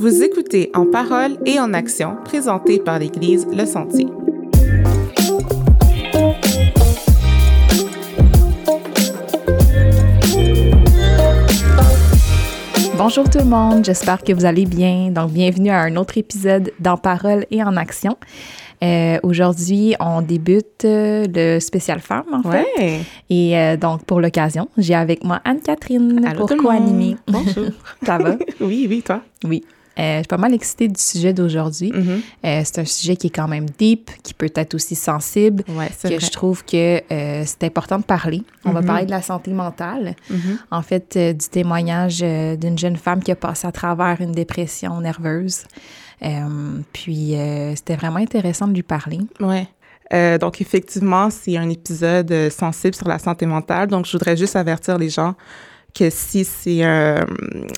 Vous 0.00 0.22
écoutez 0.22 0.70
En 0.72 0.86
parole 0.86 1.36
et 1.44 1.60
en 1.60 1.74
action, 1.74 2.16
présenté 2.24 2.78
par 2.78 2.98
l'Église 2.98 3.46
Le 3.52 3.66
Sentier. 3.66 4.06
Bonjour 12.96 13.28
tout 13.28 13.40
le 13.40 13.44
monde, 13.44 13.84
j'espère 13.84 14.22
que 14.24 14.32
vous 14.32 14.46
allez 14.46 14.64
bien. 14.64 15.10
Donc, 15.10 15.32
bienvenue 15.32 15.68
à 15.68 15.80
un 15.80 15.94
autre 15.96 16.16
épisode 16.16 16.72
d'En 16.80 16.96
parole 16.96 17.44
et 17.50 17.62
en 17.62 17.76
action. 17.76 18.16
Euh, 18.82 19.18
Aujourd'hui, 19.22 19.96
on 20.00 20.22
débute 20.22 20.86
euh, 20.86 21.26
le 21.30 21.60
spécial 21.60 22.00
femme, 22.00 22.24
en 22.32 22.50
fait. 22.50 22.66
Ouais. 22.78 23.00
Et 23.28 23.58
euh, 23.58 23.76
donc, 23.76 24.06
pour 24.06 24.22
l'occasion, 24.22 24.66
j'ai 24.78 24.94
avec 24.94 25.24
moi 25.24 25.42
Anne-Catherine 25.44 26.26
pour 26.38 26.48
co-animer. 26.56 27.16
Bonjour. 27.28 27.66
Ça 28.06 28.16
va? 28.16 28.36
oui, 28.62 28.86
oui, 28.88 29.02
toi? 29.02 29.20
Oui. 29.44 29.62
Euh, 30.00 30.12
je 30.14 30.18
suis 30.20 30.26
pas 30.28 30.38
mal 30.38 30.54
excitée 30.54 30.88
du 30.88 30.98
sujet 31.00 31.32
d'aujourd'hui. 31.34 31.92
Mhm. 31.92 32.22
Euh, 32.46 32.62
c'est 32.64 32.78
un 32.80 32.84
sujet 32.86 33.16
qui 33.16 33.26
est 33.26 33.30
quand 33.30 33.48
même 33.48 33.66
deep, 33.78 34.10
qui 34.22 34.32
peut 34.32 34.50
être 34.54 34.74
aussi 34.74 34.94
sensible, 34.94 35.62
Ouais, 35.68 35.88
que 36.02 36.08
vrai. 36.08 36.20
je 36.20 36.30
trouve 36.30 36.64
que 36.64 37.02
euh, 37.12 37.42
c'est 37.44 37.64
important 37.64 37.98
de 37.98 38.04
parler. 38.04 38.42
On 38.64 38.72
va 38.72 38.80
Mhm. 38.80 38.86
parler 38.86 39.04
de 39.06 39.10
la 39.10 39.20
santé 39.22 39.52
mentale. 39.52 40.16
Mhm. 40.30 40.58
En 40.70 40.82
fait, 40.82 41.18
du 41.18 41.48
témoignage 41.50 42.20
d'une 42.20 42.78
jeune 42.78 42.96
femme 42.96 43.22
qui 43.22 43.30
a 43.30 43.36
passé 43.36 43.66
à 43.66 43.72
travers 43.72 44.20
une 44.20 44.32
dépression 44.32 45.00
nerveuse. 45.00 45.64
Puis, 46.92 47.34
c'était 47.76 47.96
vraiment 47.96 48.18
intéressant 48.18 48.68
de 48.68 48.74
lui 48.74 48.82
parler. 48.82 49.20
Ouais. 49.40 49.66
Euh, 50.12 50.38
donc, 50.38 50.60
effectivement, 50.60 51.30
c'est 51.30 51.56
un 51.56 51.68
épisode 51.70 52.50
sensible 52.50 52.94
sur 52.94 53.06
la 53.08 53.18
santé 53.18 53.46
mentale. 53.46 53.88
Donc, 53.88 54.06
je 54.06 54.12
voudrais 54.12 54.36
juste 54.36 54.56
avertir 54.56 54.98
les 54.98 55.08
gens 55.08 55.34
que 55.94 56.10
si 56.10 56.44
c'est 56.44 56.84
euh, 56.84 57.24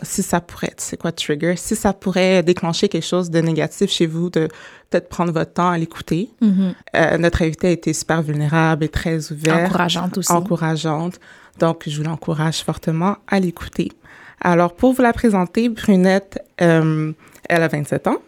si 0.03 0.23
ça 0.23 0.41
pourrait, 0.41 0.75
c'est 0.77 0.97
quoi 0.97 1.13
trigger, 1.13 1.55
si 1.57 1.77
ça 1.77 1.93
pourrait 1.93 2.43
déclencher 2.43 2.89
quelque 2.89 3.07
chose 3.07 3.31
de 3.31 3.41
négatif 3.41 3.91
chez 3.91 4.07
vous, 4.07 4.31
de 4.31 4.49
peut-être 4.91 5.09
prendre 5.09 5.33
votre 5.33 5.53
temps 5.53 5.71
à 5.71 5.79
l'écouter. 5.79 6.31
Euh, 6.43 7.19
notre 7.19 7.43
invitée 7.43 7.69
a 7.69 7.71
été 7.71 7.93
super 7.93 8.23
vulnérable 8.23 8.85
et 8.85 8.89
très 8.89 9.33
ouverte. 9.33 9.67
Encourageante 9.69 10.19
aussi. 10.19 10.33
encourageante. 10.33 11.21
Donc, 11.59 11.85
je 11.87 11.97
vous 11.97 12.05
l'encourage 12.05 12.63
fortement 12.63 13.17
à 13.29 13.41
l'écouter. 13.41 13.93
Alors, 14.41 14.75
pour 14.75 14.93
vous 14.93 15.03
la 15.03 15.13
présenter, 15.13 15.69
Brunette, 15.69 16.43
euh, 16.61 17.13
elle 17.49 17.63
a 17.63 17.69
27 17.69 18.09
ans. 18.09 18.19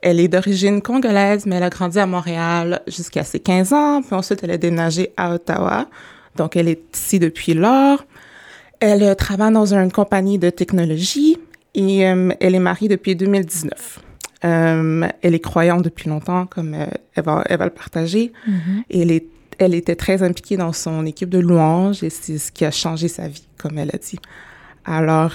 Elle 0.00 0.20
est 0.20 0.28
d'origine 0.28 0.80
congolaise, 0.80 1.44
mais 1.44 1.56
elle 1.56 1.64
a 1.64 1.70
grandi 1.70 1.98
à 1.98 2.06
Montréal 2.06 2.80
jusqu'à 2.86 3.24
ses 3.24 3.40
15 3.40 3.72
ans. 3.72 4.02
Puis 4.02 4.14
ensuite, 4.14 4.40
elle 4.42 4.52
a 4.52 4.56
déménagé 4.56 5.12
à 5.16 5.34
Ottawa. 5.34 5.86
Donc, 6.36 6.56
elle 6.56 6.68
est 6.68 6.80
ici 6.94 7.18
depuis 7.18 7.54
lors. 7.54 8.04
Elle 8.80 9.02
euh, 9.02 9.14
travaille 9.14 9.52
dans 9.52 9.74
une 9.74 9.90
compagnie 9.90 10.38
de 10.38 10.50
technologie 10.50 11.38
et 11.74 12.06
euh, 12.06 12.30
elle 12.40 12.54
est 12.54 12.60
mariée 12.60 12.88
depuis 12.88 13.16
2019. 13.16 14.00
Euh, 14.44 15.08
elle 15.22 15.34
est 15.34 15.40
croyante 15.40 15.82
depuis 15.82 16.08
longtemps, 16.08 16.46
comme 16.46 16.74
euh, 16.74 16.86
elle, 17.14 17.24
va, 17.24 17.44
elle 17.46 17.58
va 17.58 17.64
le 17.64 17.70
partager. 17.70 18.32
Et 18.90 19.02
elle, 19.02 19.10
est, 19.10 19.26
elle 19.58 19.74
était 19.74 19.96
très 19.96 20.22
impliquée 20.22 20.56
dans 20.56 20.72
son 20.72 21.06
équipe 21.06 21.28
de 21.28 21.38
louanges 21.38 22.02
et 22.02 22.10
c'est 22.10 22.38
ce 22.38 22.52
qui 22.52 22.64
a 22.64 22.70
changé 22.70 23.08
sa 23.08 23.28
vie, 23.28 23.46
comme 23.58 23.78
elle 23.78 23.90
a 23.90 23.98
dit. 23.98 24.18
Alors, 24.84 25.34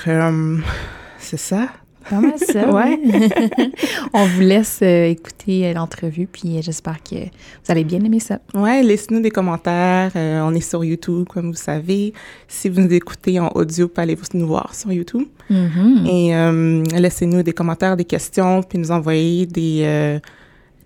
c'est 1.20 1.38
ça. 1.38 1.70
Pas 2.10 2.20
mal 2.20 2.34
ça. 2.38 2.70
Ouais. 2.74 3.00
On 4.14 4.26
vous 4.26 4.42
laisse 4.42 4.80
euh, 4.82 5.06
écouter 5.08 5.68
euh, 5.68 5.74
l'entrevue, 5.74 6.28
puis 6.32 6.58
euh, 6.58 6.62
j'espère 6.62 7.02
que 7.04 7.16
vous 7.16 7.70
allez 7.70 7.84
bien 7.84 8.04
aimer 8.04 8.20
ça. 8.20 8.40
Ouais, 8.54 8.82
laissez-nous 8.84 9.22
des 9.22 9.32
commentaires. 9.32 10.12
Euh, 10.16 10.42
on 10.42 10.54
est 10.54 10.62
sur 10.62 10.84
YouTube, 10.84 11.26
comme 11.30 11.48
vous 11.52 11.58
savez. 11.58 12.14
Si 12.48 12.70
vous 12.70 12.82
nous 12.82 12.94
écoutez 12.94 13.40
en 13.40 13.50
audio, 13.56 13.92
vous 13.94 14.02
allez 14.02 14.18
nous 14.34 14.48
voir 14.48 14.74
sur 14.76 14.92
YouTube. 14.92 15.28
Mhm. 15.50 16.06
Et 16.08 16.36
euh, 16.36 16.84
laissez-nous 17.00 17.44
des 17.44 17.54
commentaires, 17.54 17.96
des 17.98 18.06
questions, 18.06 18.62
puis 18.64 18.78
nous 18.80 18.92
envoyer 18.92 19.46
des, 19.46 20.20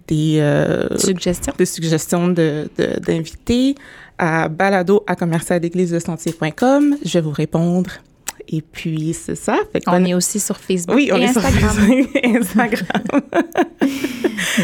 des, 0.08 0.38
euh, 0.40 0.98
Suggestion? 0.98 1.54
des 1.58 1.66
suggestions 1.66 2.28
de, 2.30 2.70
de- 2.78 3.00
d'invités 3.00 3.76
à 4.18 4.48
balado 4.50 5.04
à. 6.42 6.98
Je 7.06 7.20
vais 7.20 7.22
vous 7.22 7.32
répondre. 7.32 7.92
Et 8.50 8.62
puis, 8.62 9.14
c'est 9.14 9.36
ça. 9.36 9.58
Fait 9.74 9.84
On 9.88 10.06
est 10.06 10.14
aussi 10.14 10.40
sur 10.40 10.58
Facebook 10.58 10.96
Oui, 10.96 11.10
on 11.12 11.18
et 11.18 11.24
est 11.24 11.34
sur 11.34 11.44
Instagram. 11.46 11.76
Facebook 11.76 12.10
et 12.16 12.38
Instagram. 12.38 13.04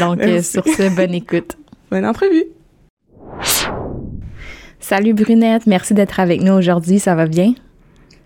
Donc, 0.00 0.20
euh, 0.20 0.42
sur 0.42 0.64
ce, 0.64 0.94
bonne 0.94 1.14
écoute. 1.14 1.56
Bonne 1.90 2.06
entrevue. 2.06 2.44
Salut 4.80 5.14
Brunette, 5.14 5.66
merci 5.66 5.94
d'être 5.94 6.20
avec 6.20 6.42
nous 6.42 6.52
aujourd'hui. 6.52 6.98
Ça 6.98 7.14
va 7.14 7.26
bien? 7.26 7.54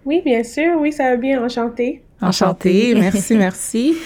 Oui, 0.04 0.22
bien 0.24 0.42
sûr. 0.42 0.76
Oui, 0.80 0.92
ça 0.92 1.10
va 1.10 1.16
bien. 1.16 1.42
Enchantée. 1.44 2.02
Enchantée. 2.20 2.94
Merci, 2.96 3.34
merci. 3.36 3.96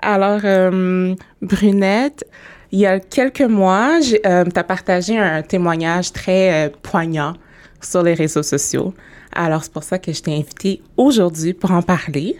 Alors, 0.00 0.40
euh, 0.44 1.14
Brunette, 1.42 2.24
il 2.70 2.80
y 2.80 2.86
a 2.86 3.00
quelques 3.00 3.42
mois, 3.42 3.98
tu 4.00 4.18
as 4.24 4.64
partagé 4.64 5.18
un 5.18 5.42
témoignage 5.42 6.12
très 6.12 6.66
euh, 6.66 6.70
poignant 6.82 7.34
sur 7.80 8.02
les 8.02 8.14
réseaux 8.14 8.42
sociaux. 8.42 8.94
Alors, 9.32 9.62
c'est 9.64 9.72
pour 9.72 9.82
ça 9.84 9.98
que 9.98 10.12
je 10.12 10.22
t'ai 10.22 10.32
invitée 10.34 10.82
aujourd'hui 10.96 11.52
pour 11.54 11.70
en 11.70 11.82
parler. 11.82 12.36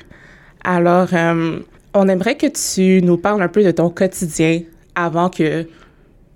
Alors, 0.64 1.08
euh, 1.12 1.60
on 1.94 2.08
aimerait 2.08 2.36
que 2.36 2.46
tu 2.46 3.04
nous 3.04 3.16
parles 3.16 3.42
un 3.42 3.48
peu 3.48 3.62
de 3.62 3.70
ton 3.70 3.90
quotidien 3.90 4.62
avant 4.94 5.28
que 5.30 5.66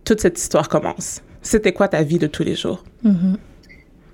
toute 0.04 0.20
cette 0.20 0.38
histoire 0.38 0.68
commence. 0.68 1.22
C'était 1.42 1.72
quoi 1.72 1.88
ta 1.88 2.02
vie 2.02 2.18
de 2.18 2.26
tous 2.28 2.44
les 2.44 2.54
jours? 2.54 2.84
Mhm. 3.02 3.36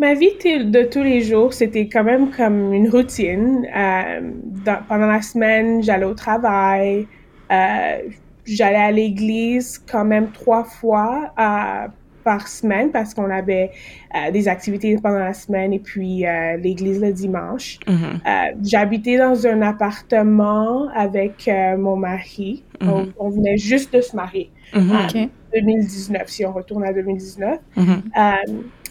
Ma 0.00 0.14
vie 0.14 0.30
de 0.44 0.84
tous 0.84 1.02
les 1.02 1.20
jours, 1.22 1.52
c'était 1.52 1.88
quand 1.88 2.04
même 2.04 2.30
comme 2.30 2.72
une 2.72 2.88
routine. 2.88 3.66
Euh, 3.76 4.20
dans- 4.64 4.78
pendant 4.88 5.06
la 5.08 5.20
semaine, 5.22 5.82
j'allais 5.82 6.04
au 6.04 6.14
travail. 6.14 7.06
Euh, 7.50 7.98
j'allais 8.44 8.76
à 8.76 8.92
l'église 8.92 9.78
quand 9.90 10.04
même 10.04 10.30
trois 10.30 10.62
fois 10.64 11.32
euh, 11.38 11.88
par 12.32 12.46
semaine 12.46 12.90
parce 12.90 13.14
qu'on 13.14 13.30
avait 13.30 13.70
euh, 14.14 14.30
des 14.30 14.48
activités 14.48 14.96
pendant 15.02 15.18
la 15.30 15.32
semaine 15.32 15.72
et 15.72 15.78
puis 15.78 16.26
euh, 16.26 16.56
l'église 16.58 17.00
le 17.00 17.12
dimanche. 17.12 17.78
Mhm. 17.86 17.96
Euh, 18.26 18.30
J'habitais 18.62 19.16
dans 19.16 19.46
un 19.46 19.62
appartement 19.62 20.88
avec 20.94 21.36
euh, 21.48 21.76
mon 21.78 21.96
mari. 21.96 22.64
on, 22.82 22.86
Mhm. 23.04 23.12
on 23.18 23.28
venait 23.30 23.56
juste 23.56 23.94
de 23.96 24.00
se 24.02 24.14
marier. 24.14 24.50
Ah. 24.74 25.06
OK. 25.08 25.16
2019, 25.54 26.28
si 26.28 26.44
on 26.44 26.52
retourne 26.52 26.84
à 26.84 26.92
2019. 26.92 27.58
Mhm. 27.76 28.02
Euh, 28.16 28.32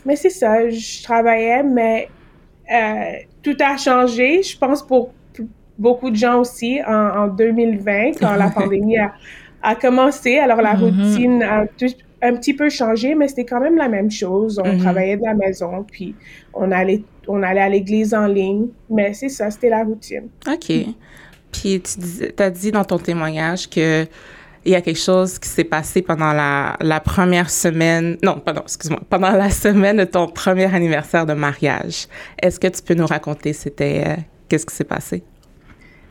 mais 0.05 0.15
c'est 0.15 0.31
ça, 0.41 0.67
je 0.69 1.03
travaillais, 1.03 1.61
mais 1.63 2.09
euh, 2.73 3.11
tout 3.43 3.55
a 3.59 3.77
changé, 3.77 4.41
je 4.41 4.57
pense 4.57 4.81
pour 4.81 5.13
beaucoup 5.77 6.09
de 6.09 6.15
gens 6.15 6.39
aussi 6.39 6.79
en, 6.87 7.09
en 7.23 7.27
2020, 7.27 8.13
quand 8.19 8.35
la 8.35 8.49
pandémie 8.49 8.97
a, 8.97 9.13
a 9.61 9.75
commencé. 9.75 10.39
Alors 10.39 10.61
la 10.69 10.73
routine 10.73 11.43
a 11.43 11.65
tout- 11.79 12.01
un 12.22 12.35
petit 12.35 12.53
peu 12.53 12.69
changé, 12.69 13.13
mais 13.16 13.28
c'était 13.28 13.45
quand 13.45 13.59
même 13.59 13.75
la 13.78 13.88
même 13.89 14.09
chose. 14.09 14.59
On 14.63 14.73
Mhm. 14.73 14.79
travaillait 14.79 15.17
de 15.17 15.23
la 15.23 15.33
maison, 15.35 15.85
puis 15.91 16.16
on 16.53 16.72
allait, 16.72 17.03
on 17.28 17.44
allait 17.44 17.61
à 17.61 17.69
l'église 17.69 18.13
en 18.13 18.25
ligne. 18.28 18.67
Mais 18.89 19.13
c'est 19.13 19.29
ça, 19.29 19.51
c'était 19.51 19.69
la 19.69 19.83
routine. 19.83 20.29
OK. 20.47 20.72
Puis 21.51 21.81
tu 21.81 22.44
as 22.44 22.50
dit 22.50 22.72
dans 22.72 22.83
ton 22.83 22.97
témoignage 22.97 23.69
que 23.69 24.06
il 24.66 24.72
y 24.72 24.75
a 24.75 24.81
quelque 24.81 25.00
chose 25.00 25.39
qui 25.39 25.47
s'est 25.47 25.63
passé 25.63 26.01
pendant 26.01 26.33
la, 26.33 26.75
la 26.81 27.00
première 27.00 27.50
semaine, 27.50 28.17
non, 28.22 28.38
pardon, 28.44 28.61
excuse-moi, 28.63 29.00
pendant 29.09 29.31
la 29.31 29.50
semaine 29.50 29.95
de 29.97 30.03
ton 30.03 30.27
premier 30.27 30.66
anniversaire 30.75 31.25
de 31.25 31.33
mariage. 31.33 32.07
Est-ce 32.41 32.59
que 32.59 32.67
tu 32.67 32.81
peux 32.81 32.94
nous 32.95 33.06
raconter 33.06 33.53
c'était 33.53 34.03
euh, 34.06 34.16
qu'est-ce 34.50 34.66
qui 34.66 34.75
s'est 34.75 34.83
passé? 34.83 35.23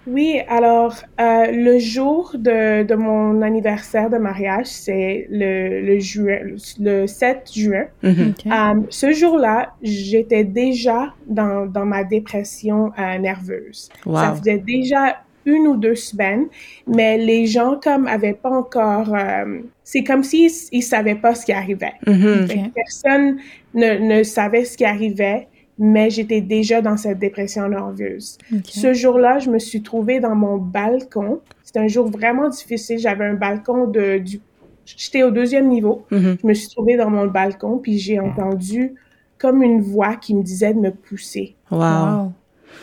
Oui, 0.06 0.40
alors 0.48 0.94
euh, 1.20 1.50
le 1.50 1.78
jour 1.80 2.30
de, 2.38 2.84
de 2.84 2.94
mon 2.94 3.42
anniversaire 3.42 4.08
de 4.08 4.18
mariage, 4.18 4.66
c'est 4.66 5.26
le, 5.30 5.80
le, 5.82 5.98
juin, 5.98 6.38
le 6.78 7.06
7 7.08 7.50
juin. 7.52 7.86
Mhm. 8.04 8.34
OK. 8.38 8.46
Euh, 8.46 8.86
ce 8.88 9.12
jour-là, 9.12 9.72
j'étais 9.82 10.44
déjà 10.44 11.12
dans, 11.26 11.66
dans 11.66 11.84
ma 11.84 12.04
dépression 12.04 12.92
euh, 12.98 13.18
nerveuse. 13.18 13.88
Ça 14.04 14.32
Wow. 14.32 14.36
faisait 14.36 14.58
déjà 14.58 15.16
une 15.44 15.66
ou 15.68 15.76
deux 15.76 15.94
semaines, 15.96 16.46
mais 16.86 17.18
les 17.18 17.46
gens 17.46 17.78
comme 17.82 18.06
avaient 18.06 18.32
pas 18.34 18.50
encore... 18.50 19.14
euh, 19.14 19.60
c'est 19.84 20.02
comme 20.04 20.22
s'ils 20.24 20.50
ils 20.72 20.82
savaient 20.82 21.14
pas 21.16 21.34
ce 21.34 21.44
qui 21.46 21.52
arrivait. 21.52 21.92
Mhm. 22.06 22.48
Que 22.48 22.70
Personne 22.74 23.38
ne, 23.74 23.98
ne 23.98 24.22
savait 24.22 24.64
ce 24.64 24.76
qui 24.76 24.84
arrivait, 24.84 25.48
mais 25.78 26.10
j'étais 26.10 26.40
déjà 26.40 26.80
dans 26.80 26.96
cette 26.96 27.18
dépression 27.18 27.68
nerveuse. 27.68 28.38
Ce 28.64 28.94
jour-là, 28.94 29.38
je 29.38 29.50
me 29.50 29.58
suis 29.58 29.82
trouvée 29.82 30.20
dans 30.20 30.34
mon 30.34 30.56
balcon. 30.56 31.40
C'était 31.62 31.80
un 31.80 31.88
jour 31.88 32.08
vraiment 32.08 32.48
difficile. 32.48 32.98
J'avais 32.98 33.26
un 33.26 33.34
balcon 33.34 33.86
de... 33.86 34.18
Du... 34.18 34.40
J'étais 34.84 35.22
au 35.22 35.30
deuxième 35.30 35.68
niveau. 35.68 36.06
Mhm. 36.10 36.38
Je 36.40 36.46
me 36.46 36.54
suis 36.54 36.68
trouvée 36.68 36.96
dans 36.96 37.10
mon 37.10 37.26
balcon, 37.26 37.78
puis 37.78 37.98
j'ai 37.98 38.18
entendu 38.18 38.94
comme 39.38 39.62
une 39.62 39.82
voix 39.82 40.16
qui 40.16 40.34
me 40.34 40.42
disait 40.42 40.72
de 40.72 40.78
me 40.78 40.90
pousser. 40.90 41.56
Wow. 41.70 41.78
Wow. 41.78 42.32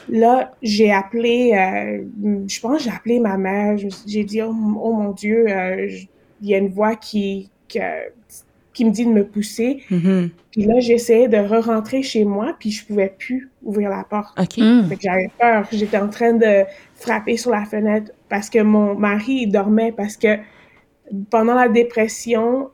Là, 0.09 0.53
j'ai 0.61 0.91
appelé, 0.91 1.53
euh, 1.55 2.43
je 2.47 2.59
pense 2.59 2.83
j'ai 2.83 2.91
appelé 2.91 3.19
ma 3.19 3.37
mère. 3.37 3.77
J'ai 4.05 4.23
dit, 4.23 4.41
oh, 4.41 4.53
oh 4.81 4.93
mon 4.93 5.11
Dieu, 5.11 5.45
euh, 5.47 5.87
il 6.41 6.49
y 6.49 6.53
a 6.53 6.57
une 6.57 6.69
voix 6.69 6.95
qui, 6.95 7.49
que 7.69 7.79
qui 8.73 8.85
me 8.85 8.91
dit 8.91 9.05
de 9.05 9.11
me 9.11 9.23
pousser. 9.23 9.83
Mhm. 9.89 10.29
Puis 10.51 10.65
là, 10.65 10.79
j'essayais 10.79 11.27
de 11.27 11.37
re-rentrer 11.37 12.03
chez 12.03 12.25
moi, 12.25 12.55
puis 12.59 12.71
je 12.71 12.85
pouvais 12.85 13.13
plus 13.17 13.49
ouvrir 13.63 13.89
la 13.89 14.03
porte. 14.03 14.39
OK. 14.39 14.57
Mm. 14.57 14.87
Fait 14.87 14.95
que 14.95 15.01
j'avais 15.01 15.29
peur. 15.39 15.67
J'étais 15.71 15.97
en 15.97 16.09
train 16.09 16.33
de 16.33 16.63
frapper 16.95 17.37
sur 17.37 17.51
la 17.51 17.65
fenêtre 17.65 18.11
parce 18.29 18.49
que 18.49 18.59
mon 18.59 18.95
mari 18.95 19.41
il 19.43 19.47
dormait 19.51 19.91
parce 19.91 20.15
que 20.15 20.37
pendant 21.29 21.55
la 21.55 21.69
dépression, 21.69 22.69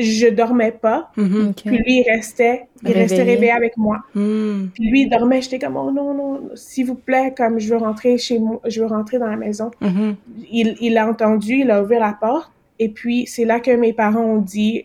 je 0.00 0.28
dormais 0.28 0.72
pas. 0.72 1.10
Mhm. 1.16 1.48
OK. 1.50 1.62
Puis 1.64 1.78
lui, 1.78 2.00
il 2.00 2.04
restait, 2.08 2.66
il 2.84 2.92
restait 2.92 3.22
Réveillé. 3.22 3.50
avec 3.50 3.76
moi. 3.76 3.98
Mhm. 4.14 4.70
Puis 4.74 4.88
lui, 4.88 5.02
il 5.02 5.08
dormait. 5.08 5.42
J'étais 5.42 5.58
comme, 5.58 5.76
oh 5.76 5.90
non, 5.90 6.14
non, 6.14 6.50
s'il 6.54 6.86
vous 6.86 6.94
plaît, 6.94 7.32
comme 7.36 7.58
je 7.58 7.68
veux 7.68 7.78
rentrer 7.78 8.18
chez 8.18 8.38
moi, 8.38 8.60
je 8.66 8.80
veux 8.80 8.86
rentrer 8.86 9.18
dans 9.18 9.26
la 9.26 9.36
maison. 9.36 9.70
Mhm. 9.80 10.16
Il, 10.50 10.76
il 10.80 10.98
a 10.98 11.08
entendu, 11.08 11.60
il 11.60 11.70
a 11.70 11.82
ouvert 11.82 12.00
la 12.00 12.12
porte. 12.12 12.50
Et 12.78 12.88
puis, 12.90 13.26
c'est 13.26 13.44
là 13.44 13.58
que 13.58 13.72
mes 13.72 13.92
parents 13.92 14.22
ont 14.22 14.40
dit, 14.40 14.84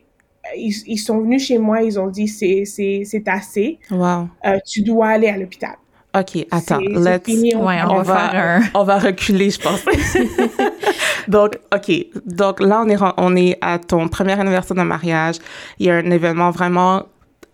ils, 0.57 0.73
ils 0.87 0.97
sont 0.97 1.19
venus 1.21 1.45
chez 1.47 1.57
moi, 1.57 1.81
ils 1.81 1.99
ont 1.99 2.07
dit, 2.07 2.27
c'est, 2.27 2.63
c'est, 2.65 3.03
c'est 3.05 3.27
assez, 3.27 3.79
Wow. 3.91 4.27
Euh, 4.45 4.57
tu 4.65 4.81
dois 4.81 5.07
aller 5.09 5.27
à 5.27 5.37
l'hôpital. 5.37 5.75
OK, 6.15 6.45
attends. 6.51 6.79
C'est- 6.79 6.93
c'est 7.03 7.17
Let's... 7.17 7.25
fini, 7.25 7.55
on- 7.55 7.65
Ouais, 7.65 7.79
on, 7.83 7.91
On 7.91 8.01
va, 8.01 8.13
va- 8.13 8.29
faire 8.29 8.43
un. 8.43 8.61
On 8.79 8.83
va 8.83 8.99
reculer, 8.99 9.49
je 9.49 9.59
pense. 9.59 9.83
Donc, 11.27 11.57
OK. 11.73 11.91
Donc 12.25 12.59
là, 12.59 12.83
on 12.85 12.89
est, 12.89 12.97
on 13.17 13.35
est 13.35 13.57
à 13.61 13.79
ton 13.79 14.07
premier 14.07 14.33
anniversaire 14.39 14.75
de 14.77 14.83
mariage. 14.83 15.37
Il 15.79 15.87
y 15.87 15.89
a 15.89 15.95
un 15.95 16.11
événement 16.11 16.51
vraiment 16.51 17.03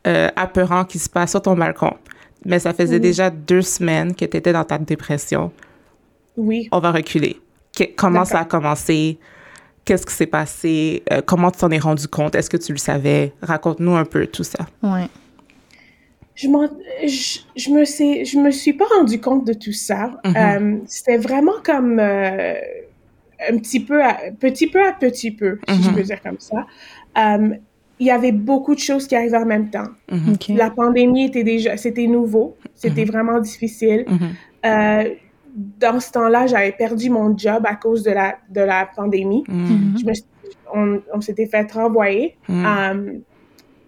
euh, 0.08 0.28
apeurant 0.36 0.84
qui 0.86 1.00
se 1.00 1.10
passe 1.10 1.32
sur 1.32 1.42
ton 1.42 1.56
balcon. 1.56 1.94
Mais 2.46 2.60
ça 2.60 2.74
faisait 2.74 2.96
Oui. 2.96 3.02
déjà 3.02 3.30
deux 3.30 3.62
semaines 3.62 4.16
que 4.16 4.26
tu 4.26 4.38
étais 4.38 4.54
dans 4.54 4.64
ta 4.64 4.78
dépression. 4.78 5.52
Oui. 6.38 6.68
On 6.72 6.80
va 6.80 6.92
reculer. 6.92 7.40
Que- 7.78 7.96
comment 7.96 8.26
ça 8.26 8.40
a 8.40 8.46
commencé? 8.46 9.20
Qu'est-ce 9.90 10.06
qui 10.06 10.14
s'est 10.14 10.28
passé? 10.28 11.02
Euh, 11.12 11.22
comment 11.26 11.50
tu 11.50 11.58
t'en 11.58 11.72
es 11.72 11.80
rendu 11.80 12.08
compte? 12.08 12.36
Est-ce 12.36 12.48
que 12.48 12.58
tu 12.58 12.74
le 12.74 12.78
savais? 12.78 13.34
Raconte-nous 13.42 13.96
un 13.96 14.06
peu 14.06 14.28
tout 14.28 14.44
ça. 14.44 14.68
Ouais. 14.84 15.08
Je, 16.36 16.48
je, 17.08 17.40
je 17.56 17.70
me 17.72 17.86
sais, 17.86 18.24
je 18.24 18.38
me 18.38 18.52
suis 18.52 18.74
pas 18.74 18.86
rendu 18.96 19.20
compte 19.20 19.48
de 19.48 19.54
tout 19.54 19.72
ça. 19.72 20.12
Mhm. 20.24 20.34
Euh, 20.38 20.78
C'était 20.86 21.18
vraiment 21.18 21.54
comme 21.64 21.98
euh, 22.00 22.54
un 23.50 23.58
petit 23.58 23.80
peu, 23.80 24.04
à, 24.04 24.16
petit 24.40 24.68
peu 24.68 24.80
à 24.88 24.92
petit 24.92 25.32
peu, 25.32 25.58
si 25.68 25.82
je 25.82 25.90
Mhm. 25.90 25.96
peux 25.96 26.04
dire 26.04 26.22
comme 26.22 26.38
ça. 26.40 26.68
Euh, 27.18 27.56
il 28.00 28.06
y 28.06 28.12
avait 28.12 28.32
beaucoup 28.32 28.76
de 28.76 28.80
choses 28.80 29.08
qui 29.08 29.16
arrivaient 29.16 29.38
en 29.38 29.46
même 29.48 29.72
temps. 29.72 29.88
Mhm. 30.12 30.56
La 30.56 30.70
pandémie 30.70 31.26
était 31.26 31.44
déjà, 31.44 31.78
c'était 31.78 32.06
nouveau, 32.06 32.56
c'était 32.76 33.06
vraiment 33.06 33.40
difficile. 33.40 34.06
Euh, 34.68 35.04
dans 35.56 36.00
ce 36.00 36.12
temps-là, 36.12 36.48
j'avais 36.48 36.72
perdu 36.72 37.10
mon 37.10 37.36
job 37.38 37.64
à 37.68 37.76
cause 37.76 38.04
de 38.04 38.12
la, 38.12 38.36
de 38.50 38.62
la 38.62 38.88
pandémie. 38.96 39.44
Je 39.48 40.06
me 40.06 40.14
suis- 40.14 40.24
on 40.74 41.00
on 41.14 41.22
s'était 41.22 41.48
fait 41.48 41.72
renvoyer 41.72 42.38
Mhm. 42.48 42.66
euh, 42.66 43.14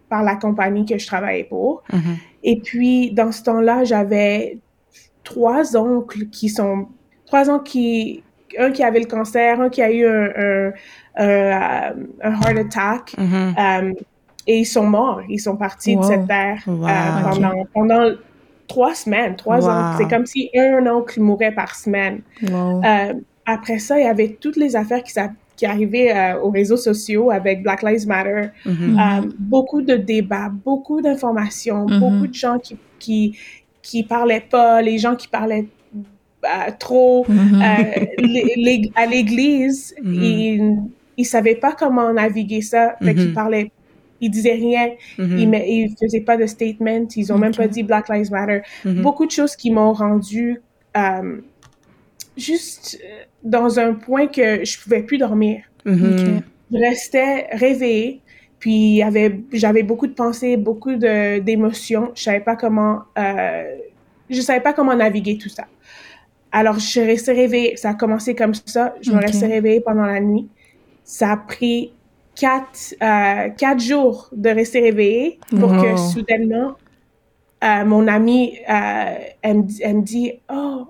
par 0.09 0.23
la 0.23 0.35
compagnie 0.35 0.85
que 0.85 0.97
je 0.97 1.05
travaillais 1.07 1.43
pour. 1.45 1.83
Mhm. 1.93 2.17
Et 2.43 2.59
puis, 2.59 3.11
dans 3.11 3.31
ce 3.31 3.43
temps-là, 3.43 3.83
j'avais 3.83 4.57
trois 5.23 5.77
oncles 5.77 6.25
qui 6.31 6.49
sont... 6.49 6.87
Trois 7.27 7.49
oncles 7.49 7.63
qui... 7.63 8.23
Un 8.59 8.71
qui 8.71 8.83
avait 8.83 8.99
le 8.99 9.05
cancer, 9.05 9.61
un 9.61 9.69
qui 9.69 9.81
a 9.81 9.89
eu 9.91 10.05
un, 10.05 10.29
un, 10.35 10.71
un, 11.15 11.93
un 12.23 12.31
heart 12.41 12.57
attack. 12.57 13.15
Mhm. 13.17 13.55
euh, 13.57 13.93
et 14.47 14.57
ils 14.59 14.65
sont 14.65 14.83
morts. 14.87 15.21
Ils 15.29 15.39
sont 15.39 15.55
partis 15.55 15.95
Wow. 15.95 16.01
de 16.01 16.05
cette 16.07 16.27
terre 16.27 16.63
euh, 16.67 17.29
pendant, 17.29 17.65
pendant 17.73 18.09
trois 18.73 18.93
semaines. 19.03 19.35
Trois 19.35 19.59
Wow. 19.59 19.69
oncles. 19.69 19.95
C'est 19.97 20.09
comme 20.13 20.25
si 20.25 20.49
un 20.55 20.85
oncle 20.97 21.19
mourait 21.21 21.55
par 21.61 21.71
semaine. 21.75 22.21
Wow. 22.49 22.81
Euh, 22.83 23.13
après 23.45 23.79
ça, 23.79 23.93
il 23.99 24.05
y 24.05 24.07
avait 24.07 24.37
toutes 24.43 24.55
les 24.65 24.75
affaires 24.81 25.03
qui, 25.03 25.65
arrivaient 25.65 26.11
euh, 26.11 26.39
aux 26.41 26.49
réseaux 26.49 26.77
sociaux 26.89 27.29
avec 27.39 27.61
Black 27.61 27.81
Lives 27.83 28.07
Matter. 28.07 28.43
Mhm. 28.65 28.97
Euh, 28.99 29.29
beaucoup 29.37 29.81
de 29.91 29.95
débats, 29.95 30.49
beaucoup 30.69 30.99
d'informations, 31.05 31.85
Mhm. 31.87 31.99
beaucoup 31.99 32.27
de 32.27 32.33
gens 32.33 32.57
qui, 32.65 32.75
qui, 33.03 33.37
qui 33.83 33.99
parlaient 34.03 34.47
pas, 34.55 34.81
les 34.81 34.97
gens 35.03 35.15
qui 35.15 35.27
parlaient 35.27 35.67
trop. 36.79 37.25
Les- 38.17 38.53
les- 38.65 38.91
à 38.95 39.05
l'église, 39.05 39.93
ils, 40.03 40.77
ils 41.17 41.25
savaient 41.25 41.55
pas 41.65 41.73
comment 41.81 42.11
naviguer 42.13 42.61
ça. 42.61 42.95
Fait 43.03 43.13
Mhm. 43.13 43.33
parlaient, 43.33 43.71
ils 44.21 44.29
disaient 44.29 44.53
rien, 44.53 44.91
Mhm. 45.17 45.37
ils, 45.37 45.49
me- 45.49 45.65
ils 45.67 45.95
faisaient 45.99 46.21
pas 46.21 46.37
de 46.37 46.45
statement, 46.45 47.07
ils 47.15 47.33
ont 47.33 47.37
même 47.37 47.53
pas 47.55 47.67
dit 47.67 47.83
Black 47.83 48.07
Lives 48.09 48.31
Matter. 48.31 48.61
Mhm. 48.85 49.01
Beaucoup 49.01 49.25
de 49.25 49.31
choses 49.31 49.55
qui 49.55 49.71
m'ont 49.71 49.91
rendu 49.93 50.61
euh, 50.95 51.37
juste 52.37 52.99
euh, 53.03 53.23
dans 53.43 53.79
un 53.79 53.93
point 53.93 54.27
que 54.27 54.63
je 54.63 54.79
pouvais 54.81 55.03
plus 55.03 55.17
dormir. 55.17 55.63
Mhm. 55.85 56.13
Ok. 56.37 56.43
Je 56.73 56.77
restais 56.77 57.47
réveillée, 57.51 58.21
puis 58.59 59.01
j'avais 59.51 59.83
beaucoup 59.83 60.07
de 60.07 60.13
pensées, 60.13 60.55
beaucoup 60.55 60.95
d'émotions. 60.95 62.11
Je 62.15 62.23
savais 62.23 62.39
pas 62.39 62.55
comment, 62.55 62.99
euh, 63.17 63.75
je 64.29 64.39
savais 64.39 64.61
pas 64.61 64.71
comment 64.73 64.95
naviguer 64.95 65.37
tout 65.37 65.49
ça. 65.49 65.65
Alors, 66.53 66.75
je 66.75 66.85
suis 66.85 67.01
restée 67.01 67.31
réveillée. 67.33 67.75
Ça 67.77 67.89
a 67.89 67.93
commencé 67.93 68.35
comme 68.35 68.53
ça. 68.53 68.93
Je 69.01 69.11
me 69.11 69.17
Ok. 69.17 69.23
restais 69.27 69.47
réveillée 69.47 69.81
pendant 69.81 70.05
la 70.05 70.19
nuit. 70.19 70.47
Ça 71.03 71.31
a 71.31 71.37
pris 71.37 71.91
quatre, 72.35 72.95
euh, 73.01 73.49
quatre 73.49 73.79
jours 73.81 74.29
de 74.31 74.49
rester 74.49 74.79
réveillée 74.81 75.39
pour 75.59 75.71
que 75.81 75.95
soudainement, 75.97 76.75
euh, 77.63 77.85
mon 77.85 78.07
amie, 78.07 78.57
euh, 78.69 79.15
elle, 79.41 79.57
me 79.57 79.63
dit- 79.63 79.81
elle 79.83 79.97
me 79.97 80.01
dit, 80.01 80.33
oh, 80.51 80.87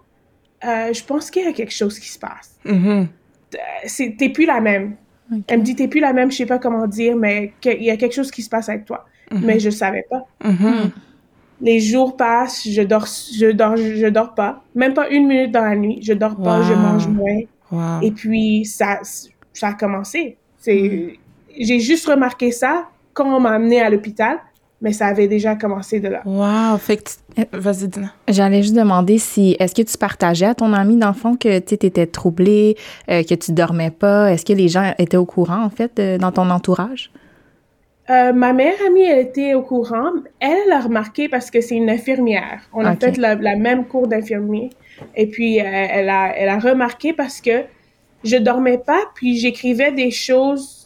euh, 0.66 0.94
je 0.94 1.04
pense 1.04 1.30
qu'il 1.32 1.44
y 1.44 1.48
a 1.48 1.54
quelque 1.54 1.74
chose 1.74 2.00
qui 2.00 2.08
se 2.10 2.20
passe. 2.20 2.56
Mhm. 2.66 3.08
C'est- 3.86 4.16
T'es 4.18 4.30
plus 4.30 4.46
la 4.46 4.62
même. 4.62 4.96
Elle 5.48 5.60
me 5.60 5.64
dit, 5.64 5.76
t'es 5.76 5.88
plus 5.88 6.00
la 6.02 6.14
même, 6.14 6.32
je 6.32 6.38
sais 6.38 6.46
pas 6.46 6.60
comment 6.60 6.88
dire, 6.88 7.16
mais 7.16 7.54
il 7.66 7.84
y 7.84 7.90
a 7.90 7.98
quelque 7.98 8.14
chose 8.16 8.32
qui 8.32 8.42
se 8.42 8.50
passe 8.50 8.70
avec 8.70 8.86
toi. 8.86 9.06
Mhm. 9.32 9.42
Mais 9.46 9.60
je 9.60 9.70
savais 9.70 10.06
pas. 10.10 10.26
Mhm. 10.44 10.92
Les 11.62 11.80
jours 11.80 12.18
passent, 12.18 12.68
je 12.68 12.82
dors, 12.82 13.06
je 13.06 13.52
dors, 13.52 13.78
je 13.78 14.08
dors 14.08 14.34
pas. 14.34 14.64
Même 14.76 14.94
pas 14.94 15.10
une 15.10 15.28
minute 15.28 15.52
dans 15.52 15.64
la 15.64 15.76
nuit. 15.76 16.00
Je 16.02 16.14
dors 16.14 16.36
pas, 16.36 16.60
Wow. 16.60 16.64
je 16.64 16.74
mange 16.74 17.08
moins. 17.08 17.40
Wow. 17.72 18.02
Et 18.02 18.12
puis, 18.12 18.66
ça, 18.66 19.00
ça 19.54 19.68
a 19.70 19.74
commencé. 19.74 20.38
C'est, 20.58 21.18
j'ai 21.60 21.80
juste 21.80 22.08
remarqué 22.08 22.52
ça 22.52 22.86
quand 23.14 23.26
on 23.26 23.40
m'a 23.40 23.52
amené 23.52 23.82
à 23.82 23.90
l'hôpital, 23.90 24.38
mais 24.82 24.94
ça 24.94 25.08
avait 25.08 25.28
déjà 25.28 25.56
commencé 25.56 26.00
de 26.00 26.08
là. 26.08 26.22
Wow. 26.26 26.78
Fait 26.78 26.98
que 26.98 27.04
tu- 27.04 27.46
Vas-y, 27.54 27.88
Dina. 27.88 28.12
J'allais 28.28 28.62
juste 28.64 28.76
demander 28.76 29.18
si, 29.18 29.56
est-ce 29.60 29.76
que 29.76 29.82
tu 29.84 29.98
partageais 29.98 30.48
à 30.48 30.56
ton 30.56 30.74
ami 30.74 30.98
d'enfant 30.98 31.36
que 31.36 31.60
tu 31.60 31.76
étais 31.76 32.08
troublée, 32.08 32.76
euh, 33.10 33.24
que 33.24 33.36
tu 33.36 33.52
dormais 33.54 33.92
pas? 33.92 34.32
Est-ce 34.34 34.44
que 34.46 34.54
les 34.54 34.68
gens 34.68 34.94
étaient 34.98 35.18
au 35.18 35.26
courant, 35.26 35.64
en 35.64 35.70
fait, 35.70 36.00
dans 36.20 36.32
ton 36.32 36.50
entourage? 36.50 37.12
Euh, 38.10 38.34
ma 38.34 38.52
meilleure 38.52 38.82
amie, 38.88 39.04
elle 39.04 39.20
était 39.20 39.54
au 39.54 39.62
courant. 39.62 40.10
Elle, 40.40 40.58
elle 40.66 40.72
a 40.74 40.82
remarqué 40.82 41.30
parce 41.30 41.52
que 41.52 41.62
c'est 41.62 41.76
une 41.76 41.90
infirmière. 41.90 42.62
On 42.74 42.84
a 42.84 42.96
fait 42.96 43.16
la, 43.18 43.36
la 43.36 43.56
même 43.56 43.86
cours 43.86 44.08
d'infirmier. 44.08 44.72
Et 45.16 45.28
puis, 45.28 45.62
euh, 45.62 45.64
elle, 45.64 46.10
a, 46.10 46.36
elle 46.36 46.50
a 46.50 46.60
remarqué 46.60 47.14
parce 47.14 47.40
que 47.40 47.62
je 48.24 48.36
dormais 48.38 48.80
pas, 48.80 49.00
puis 49.16 49.38
j'écrivais 49.38 49.92
des 49.92 50.12
choses 50.12 50.81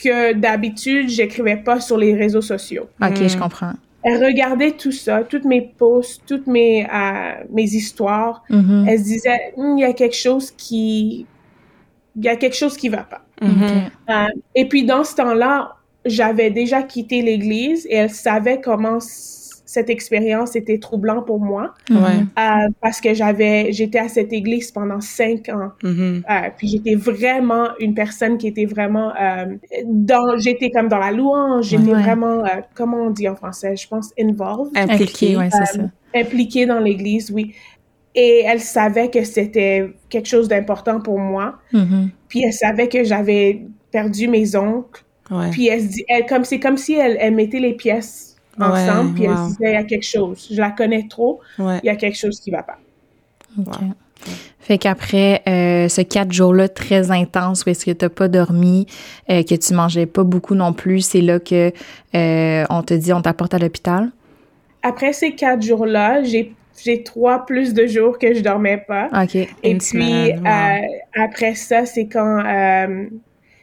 que 0.00 0.32
d'habitude, 0.34 1.08
j'écrivais 1.08 1.56
pas 1.56 1.80
sur 1.80 1.96
les 1.98 2.14
réseaux 2.14 2.40
sociaux. 2.42 2.88
OK, 3.02 3.18
Hmm. 3.20 3.28
je 3.28 3.36
comprends. 3.38 3.72
Elle 4.04 4.24
regardait 4.24 4.72
tout 4.72 4.92
ça, 4.92 5.24
toutes 5.24 5.44
mes 5.44 5.60
posts, 5.60 6.22
toutes 6.26 6.46
mes, 6.46 6.86
euh, 6.86 7.44
mes 7.50 7.64
histoires. 7.64 8.44
Mhm. 8.48 8.86
Elle 8.88 8.98
se 8.98 9.04
disait, 9.04 9.52
Hum, 9.56 9.76
il 9.76 9.82
y 9.82 9.84
a 9.84 9.92
quelque 9.92 10.16
chose 10.16 10.50
qui... 10.52 11.26
Il 12.16 12.24
y 12.24 12.28
a 12.28 12.36
quelque 12.36 12.56
chose 12.56 12.76
qui 12.76 12.88
va 12.88 13.02
pas. 13.04 13.22
Mhm. 13.42 13.50
OK. 13.50 13.92
Euh, 14.10 14.40
et 14.54 14.66
puis 14.68 14.84
dans 14.84 15.04
ce 15.04 15.14
temps-là, 15.16 15.74
j'avais 16.04 16.50
déjà 16.50 16.82
quitté 16.82 17.22
l'église 17.22 17.86
et 17.90 17.96
elle 17.96 18.10
savait 18.10 18.60
comment 18.60 18.98
cette 19.70 19.90
expérience 19.90 20.56
était 20.56 20.78
troublant 20.78 21.20
pour 21.22 21.40
moi. 21.40 21.74
Ouais. 21.90 21.96
euh, 22.38 22.68
parce 22.80 23.02
que 23.02 23.12
j'avais 23.12 23.70
j'étais 23.70 23.98
à 23.98 24.08
cette 24.08 24.32
église 24.32 24.72
pendant 24.72 25.00
cinq 25.02 25.50
ans. 25.50 25.72
Mhm. 25.82 26.22
Euh, 26.28 26.34
puis 26.56 26.68
j'étais 26.68 26.94
vraiment 26.94 27.68
une 27.78 27.92
personne 27.94 28.38
qui 28.38 28.46
était 28.48 28.64
vraiment 28.64 29.12
euh, 29.14 29.44
dans 29.84 30.38
j'étais 30.38 30.70
comme 30.70 30.88
dans 30.88 30.96
la 30.98 31.12
louange, 31.12 31.66
j'étais 31.66 31.92
Ouais. 31.92 32.02
vraiment 32.02 32.44
euh, 32.46 32.48
comment 32.74 32.96
on 32.96 33.10
dit 33.10 33.28
en 33.28 33.36
français, 33.36 33.76
je 33.76 33.86
pense 33.86 34.10
involved, 34.18 34.72
Impliqué. 34.74 34.94
Impliqué, 35.34 35.36
ouais, 35.36 35.48
c'est 35.50 35.76
ça. 35.78 35.82
impliquée 36.14 36.64
dans 36.64 36.80
l'église, 36.80 37.30
oui. 37.30 37.52
Et 38.14 38.42
elle 38.46 38.60
savait 38.60 39.10
que 39.10 39.22
c'était 39.22 39.90
quelque 40.08 40.26
chose 40.28 40.48
d'important 40.48 40.98
pour 41.00 41.18
moi. 41.18 41.56
Mhm. 41.74 42.08
Puis 42.28 42.42
elle 42.42 42.54
savait 42.54 42.88
que 42.88 43.04
j'avais 43.04 43.66
perdu 43.92 44.28
mes 44.28 44.56
oncles. 44.56 45.04
Ouais. 45.30 45.50
Puis 45.50 45.68
elle 45.68 45.82
se 45.82 45.88
dit, 45.88 46.04
elle, 46.08 46.24
comme 46.24 46.44
c'est 46.44 46.58
comme 46.58 46.78
si 46.78 46.94
elle, 46.94 47.18
elle 47.20 47.34
mettait 47.34 47.60
les 47.60 47.74
pièces 47.74 48.27
ensemble, 48.64 49.08
Ouais, 49.08 49.14
puis 49.14 49.24
elle 49.24 49.30
wow. 49.30 49.36
se 49.36 49.48
disait, 49.50 49.70
il 49.70 49.74
y 49.74 49.76
a 49.76 49.84
quelque 49.84 50.06
chose. 50.06 50.48
Je 50.50 50.60
la 50.60 50.70
connais 50.70 51.06
trop, 51.08 51.40
Ouais. 51.58 51.78
il 51.82 51.86
y 51.86 51.90
a 51.90 51.96
quelque 51.96 52.16
chose 52.18 52.40
qui 52.40 52.50
va 52.50 52.62
pas. 52.62 52.78
OK. 53.58 53.66
Wow. 53.66 53.88
Fait 54.60 54.78
qu'après 54.78 55.42
euh, 55.48 55.88
ce 55.88 56.00
quatre 56.02 56.32
jours-là 56.32 56.68
très 56.68 57.10
intense 57.10 57.64
où 57.64 57.70
est-ce 57.70 57.86
que 57.86 57.92
t'as 57.92 58.08
pas 58.08 58.28
dormi, 58.28 58.86
euh, 59.30 59.42
que 59.42 59.54
tu 59.54 59.72
mangeais 59.74 60.06
pas 60.06 60.24
beaucoup 60.24 60.54
non 60.54 60.72
plus, 60.72 61.00
c'est 61.02 61.20
là 61.22 61.38
que 61.38 61.72
euh, 62.14 62.64
on 62.68 62.82
te 62.82 62.92
dit 62.94 63.12
on 63.12 63.22
t'apporte 63.22 63.54
à 63.54 63.58
l'hôpital? 63.58 64.10
Après 64.82 65.12
ces 65.12 65.34
quatre 65.34 65.62
jours-là, 65.62 66.22
j'ai 66.22 66.52
j'ai 66.84 67.02
trois 67.02 67.44
plus 67.46 67.74
de 67.74 67.86
jours 67.86 68.18
que 68.18 68.34
je 68.34 68.40
dormais 68.40 68.84
pas. 68.86 69.08
OK. 69.22 69.34
Et 69.36 69.48
Une 69.64 69.78
puis 69.78 69.86
semaine, 69.86 70.40
wow. 70.40 70.46
euh, 70.46 71.24
après 71.24 71.54
ça, 71.54 71.86
c'est 71.86 72.06
quand 72.06 72.44
euh, 72.44 73.06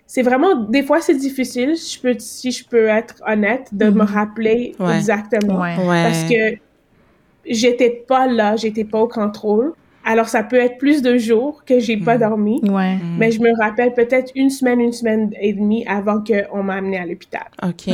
c'est 0.07 0.21
vraiment, 0.21 0.55
des 0.55 0.83
fois, 0.83 1.01
c'est 1.01 1.15
difficile, 1.15 1.75
je 1.75 1.99
peux, 1.99 2.15
si 2.19 2.51
je 2.51 2.63
peux 2.65 2.87
être 2.87 3.15
honnête, 3.27 3.69
de 3.71 3.89
me 3.89 4.03
rappeler 4.03 4.75
exactement. 4.93 5.59
Parce 5.59 6.23
que 6.25 6.57
j'étais 7.49 7.89
pas 8.07 8.27
là, 8.27 8.55
j'étais 8.55 8.83
pas 8.83 8.99
au 8.99 9.07
contrôle. 9.07 9.73
Alors, 10.07 10.29
ça 10.29 10.43
peut 10.43 10.57
être 10.57 10.77
plus 10.77 11.01
de 11.01 11.17
jours 11.17 11.63
que 11.65 11.79
j'ai 11.79 11.97
pas 11.97 12.19
dormi. 12.19 12.61
Ouais. 12.61 12.97
Mais 13.17 13.31
je 13.31 13.41
me 13.41 13.49
rappelle 13.59 13.91
peut-être 13.95 14.31
une 14.35 14.51
semaine, 14.51 14.79
une 14.79 14.91
semaine 14.91 15.31
et 15.41 15.53
demie 15.53 15.83
avant 15.87 16.23
qu'on 16.23 16.61
m'a 16.61 16.75
amené 16.75 16.99
à 16.99 17.07
l'hôpital. 17.07 17.47
OK. 17.63 17.91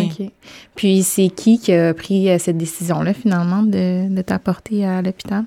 Puis, 0.76 1.04
c'est 1.04 1.30
qui 1.30 1.58
qui 1.58 1.72
a 1.72 1.94
pris 1.94 2.30
euh, 2.30 2.38
cette 2.38 2.58
décision-là, 2.58 3.14
finalement, 3.14 3.64
de, 3.64 4.14
de 4.14 4.22
t'apporter 4.22 4.86
à 4.86 5.02
l'hôpital? 5.02 5.46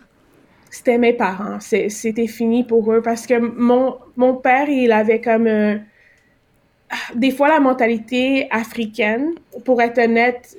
C'était 0.70 0.96
mes 0.96 1.12
parents. 1.12 1.58
C'était 1.60 2.26
fini 2.26 2.64
pour 2.64 2.90
eux 2.90 3.02
parce 3.02 3.26
que 3.26 3.38
mon, 3.38 3.96
mon 4.16 4.34
père, 4.34 4.70
il 4.70 4.90
avait 4.90 5.20
comme... 5.20 5.46
Euh, 5.46 5.76
des 7.14 7.30
fois, 7.30 7.48
la 7.48 7.60
mentalité 7.60 8.48
africaine, 8.50 9.32
pour 9.64 9.80
être 9.82 9.98
honnête, 9.98 10.56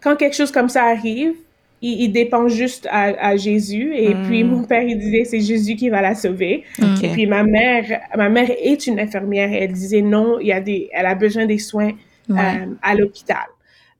quand 0.00 0.16
quelque 0.16 0.36
chose 0.36 0.52
comme 0.52 0.68
ça 0.68 0.84
arrive, 0.84 1.34
il, 1.82 2.10
dépend 2.10 2.48
juste 2.48 2.88
à, 2.90 3.36
Jésus. 3.36 3.92
Et 3.94 4.14
hmm. 4.14 4.22
puis, 4.26 4.44
mon 4.44 4.64
père, 4.64 4.82
il 4.82 4.98
disait, 4.98 5.24
c'est 5.24 5.40
Jésus 5.40 5.76
qui 5.76 5.88
va 5.88 6.00
la 6.00 6.14
sauver. 6.14 6.64
Et 7.02 7.08
puis, 7.08 7.26
ma 7.26 7.42
mère, 7.42 7.84
ma 8.16 8.28
mère 8.28 8.50
est 8.50 8.86
une 8.86 8.98
infirmière 8.98 9.52
et 9.52 9.64
elle 9.64 9.72
disait, 9.72 10.02
non, 10.02 10.38
il 10.40 10.48
y 10.48 10.52
a 10.52 10.60
des, 10.60 10.88
elle 10.92 11.06
a 11.06 11.14
besoin 11.14 11.46
des 11.46 11.58
soins 11.58 11.92
euh, 12.30 12.34
à 12.82 12.94
l'hôpital. 12.94 13.46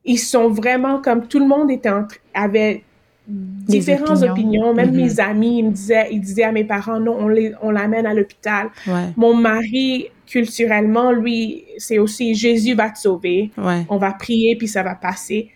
Ils 0.05 0.19
sont 0.19 0.49
vraiment 0.49 1.01
comme 1.01 1.27
tout 1.27 1.39
le 1.39 1.47
monde 1.47 1.71
était 1.71 1.91
entre, 1.91 2.17
avait 2.33 2.83
différentes 3.29 4.23
opinions. 4.23 4.73
Même 4.75 4.91
mm-hmm. 4.91 4.97
mes 4.97 5.21
amis, 5.21 5.59
ils 5.59 5.65
me 5.65 5.71
disaient, 5.71 6.09
ils 6.11 6.21
disaient 6.21 6.45
à 6.45 6.53
mes 6.53 6.65
parents, 6.65 7.01
non, 7.01 7.17
on 7.19 7.29
les, 7.29 7.53
on 7.63 7.71
l'amène 7.71 8.07
à 8.07 8.15
l'hôpital. 8.15 8.69
Mon 9.17 9.35
mari, 9.35 10.09
culturellement, 10.27 11.13
lui, 11.13 11.65
c'est 11.79 11.99
aussi 11.99 12.35
Jésus 12.35 12.75
va 12.75 12.91
te 12.91 12.99
sauver. 12.99 13.51
On 13.89 13.97
va 13.97 14.13
prier 14.13 14.57
puis 14.57 14.69
ça 14.69 14.83
va 14.83 14.95
passer. 14.95 15.51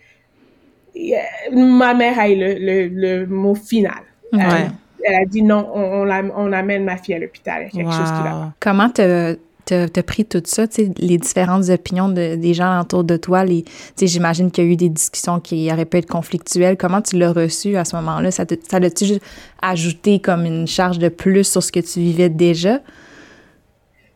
Euh, 0.95 1.55
ma 1.55 1.93
mère 1.93 2.19
a 2.19 2.29
eu 2.29 2.35
le, 2.37 2.87
le, 2.87 3.25
mot 3.25 3.55
final. 3.55 4.03
Elle, 4.33 5.15
a 5.15 5.25
dit 5.25 5.41
non, 5.41 5.67
on, 5.73 6.05
on, 6.05 6.51
amène 6.51 6.83
ma 6.83 6.97
fille 6.97 7.15
à 7.15 7.19
l'hôpital. 7.19 7.69
quelque 7.69 7.91
chose 7.91 8.11
qui 8.11 8.23
va. 8.23 8.53
Comment 8.59 8.89
te 8.89 9.37
t'as 9.65 10.03
pris 10.03 10.25
tout 10.25 10.41
ça, 10.45 10.65
les 10.97 11.17
différentes 11.17 11.69
opinions 11.69 12.09
des 12.09 12.53
gens 12.53 12.81
autour 12.81 13.03
de 13.03 13.17
toi, 13.17 13.45
j'imagine 14.01 14.51
qu'il 14.51 14.65
y 14.65 14.67
a 14.67 14.71
eu 14.71 14.75
des 14.75 14.89
discussions 14.89 15.39
qui 15.39 15.71
auraient 15.71 15.85
pu 15.85 15.97
être 15.97 16.09
conflictuelles. 16.09 16.77
Comment 16.77 17.01
tu 17.01 17.17
l'as 17.17 17.31
reçu 17.31 17.75
à 17.77 17.85
ce 17.85 17.95
moment-là? 17.97 18.31
Ça 18.31 18.45
l'a-tu 18.79 19.05
juste 19.05 19.21
ajouté 19.61 20.19
comme 20.19 20.45
une 20.45 20.67
charge 20.67 20.99
de 20.99 21.09
plus 21.09 21.43
sur 21.43 21.63
ce 21.63 21.71
que 21.71 21.79
tu 21.79 21.99
vivais 21.99 22.29
déjà? 22.29 22.79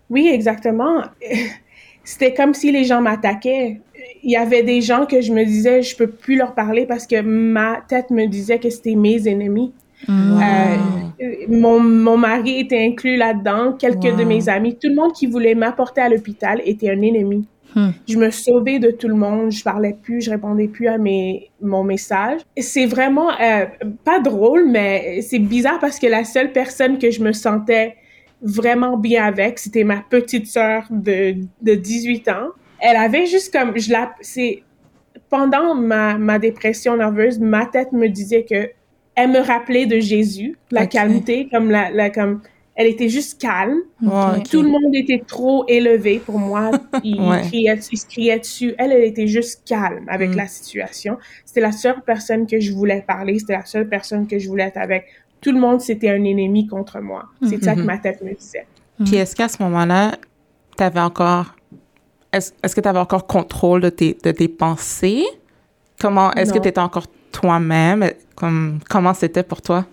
Oui, 0.09 0.27
exactement. 0.27 1.03
C'était 2.03 2.33
comme 2.33 2.53
si 2.53 2.71
les 2.71 2.83
gens 2.83 3.01
m'attaquaient. 3.01 3.81
Il 4.23 4.31
y 4.31 4.35
avait 4.35 4.63
des 4.63 4.81
gens 4.81 5.05
que 5.05 5.21
je 5.21 5.33
me 5.33 5.43
disais, 5.43 5.81
je 5.81 5.95
peux 5.95 6.07
plus 6.07 6.35
leur 6.35 6.53
parler 6.53 6.85
parce 6.85 7.07
que 7.07 7.21
ma 7.21 7.81
tête 7.87 8.11
me 8.11 8.27
disait 8.27 8.59
que 8.59 8.69
c'était 8.69 8.93
mes 8.93 9.27
ennemis. 9.27 9.73
Euh, 10.09 10.75
mon, 11.47 11.79
mon, 11.79 12.17
mari 12.17 12.59
était 12.59 12.85
inclus 12.85 13.17
là-dedans, 13.17 13.73
quelques 13.73 14.15
de 14.15 14.23
mes 14.23 14.49
amis, 14.49 14.75
tout 14.75 14.89
le 14.89 14.95
monde 14.95 15.13
qui 15.13 15.27
voulait 15.27 15.55
m'apporter 15.55 16.01
à 16.01 16.09
l'hôpital 16.09 16.61
était 16.65 16.89
un 16.89 17.01
ennemi. 17.01 17.47
Hmm. 17.75 17.89
Je 18.07 18.17
me 18.17 18.29
sauvais 18.29 18.79
de 18.79 18.91
tout 18.91 19.09
le 19.09 19.15
monde, 19.15 19.51
je 19.51 19.61
parlais 19.63 19.97
plus, 20.01 20.21
je 20.21 20.29
répondais 20.29 20.69
plus 20.69 20.87
à 20.87 20.97
mes 20.97 21.49
mon 21.61 21.83
message. 21.83 22.41
C'est 22.57 22.85
vraiment 22.85 23.29
euh, 23.31 23.65
pas 24.05 24.19
drôle, 24.19 24.65
mais 24.69 25.21
c'est 25.21 25.39
bizarre 25.39 25.79
parce 25.79 25.99
que 25.99 26.07
la 26.07 26.23
seule 26.23 26.53
personne 26.53 26.97
que 26.97 27.11
je 27.11 27.21
me 27.21 27.33
sentais 27.33 27.95
vraiment 28.41 28.97
bien 28.97 29.25
avec, 29.25 29.59
c'était 29.59 29.83
ma 29.83 29.97
petite 29.97 30.47
sœur 30.47 30.83
de, 30.89 31.35
de 31.61 31.75
18 31.75 32.29
ans. 32.29 32.49
Elle 32.79 32.95
avait 32.95 33.25
juste 33.25 33.51
comme 33.51 33.77
je 33.77 33.91
la 33.91 34.13
c'est 34.21 34.63
pendant 35.29 35.75
ma, 35.75 36.17
ma 36.17 36.39
dépression 36.39 36.95
nerveuse, 36.95 37.39
ma 37.39 37.65
tête 37.65 37.91
me 37.91 38.07
disait 38.07 38.45
que 38.49 38.69
elle 39.15 39.31
me 39.31 39.39
rappelait 39.39 39.85
de 39.85 39.99
Jésus, 39.99 40.57
la 40.71 40.87
calmeté, 40.87 41.47
comme 41.49 41.71
la, 41.71 41.89
la, 41.89 42.09
comme 42.09 42.41
elle 42.75 42.87
était 42.87 43.07
juste 43.07 43.41
calme. 43.41 43.79
Tout 44.51 44.61
le 44.61 44.69
monde 44.69 44.93
était 44.93 45.23
trop 45.25 45.65
élevé 45.67 46.19
pour 46.19 46.37
moi. 46.37 46.71
Il, 47.03 47.17
criait, 47.47 47.79
il 47.91 47.97
se 47.97 48.05
criait 48.05 48.39
dessus. 48.39 48.75
Elle, 48.77 48.91
elle 48.91 49.03
était 49.03 49.27
juste 49.27 49.63
calme 49.65 50.05
avec 50.09 50.31
mm. 50.31 50.35
la 50.35 50.47
situation. 50.47 51.17
C'était 51.45 51.61
la 51.61 51.71
seule 51.71 52.01
personne 52.05 52.45
que 52.45 52.59
je 52.59 52.73
voulais 52.73 53.03
parler. 53.05 53.39
C'était 53.39 53.53
la 53.53 53.65
seule 53.65 53.87
personne 53.87 54.27
que 54.27 54.39
je 54.39 54.47
voulais 54.47 54.63
être 54.63 54.77
avec. 54.77 55.05
Tout 55.39 55.51
le 55.51 55.59
monde, 55.59 55.79
c'était 55.79 56.09
un 56.09 56.23
ennemi 56.23 56.67
contre 56.67 56.99
moi. 56.99 57.25
C'est 57.47 57.63
ça 57.63 57.75
que 57.75 57.81
mm-hmm. 57.81 57.83
ma 57.83 57.97
tête 57.97 58.21
me 58.21 58.33
disait. 58.33 58.65
Puis 59.05 59.15
est-ce 59.15 59.35
qu'à 59.35 59.47
ce, 59.47 59.61
moment-là, 59.63 60.17
tu 60.77 60.83
avais 60.83 60.99
encore... 60.99 61.55
Est-ce 62.33 62.75
que 62.75 62.81
tu 62.81 62.89
avais 62.89 62.99
encore 62.99 63.27
contrôle 63.27 63.81
de 63.81 63.89
tes, 63.89 64.17
de 64.21 64.31
tes 64.31 64.47
pensées? 64.49 65.23
Comment... 66.01 66.33
Est-ce 66.33 66.51
que 66.51 66.59
tu 66.59 66.67
étais 66.67 66.81
encore 66.81 67.07
toi-même? 67.35 68.11
Comme, 68.35 68.79
comment 68.89 69.13
c'était 69.13 69.43
pour 69.43 69.61
toi? 69.61 69.85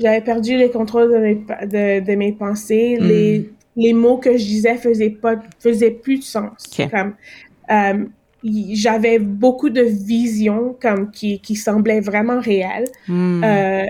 J'avais 0.00 0.20
perdu 0.20 0.58
le 0.58 0.68
contrôle 0.68 1.12
de 1.12 1.18
mes, 1.18 1.34
de, 1.34 2.04
de 2.04 2.14
mes 2.16 2.32
pensées. 2.32 2.98
Hmm. 2.98 3.04
Les, 3.04 3.50
les 3.76 3.92
mots 3.92 4.18
que 4.18 4.32
je 4.32 4.44
disais 4.44 4.76
faisaient, 4.76 5.10
pas, 5.10 5.36
faisaient 5.58 5.90
plus 5.90 6.18
de 6.18 6.24
sens. 6.24 6.66
Comme, 6.90 7.14
euh, 7.70 8.04
j'avais 8.42 9.18
beaucoup 9.18 9.70
de 9.70 9.82
visions 9.82 10.76
comme, 10.80 11.10
qui, 11.10 11.40
qui 11.40 11.56
semblaient 11.56 12.00
vraiment 12.00 12.40
réelles. 12.40 12.88
Hmm. 13.08 13.42
Euh, 13.44 13.86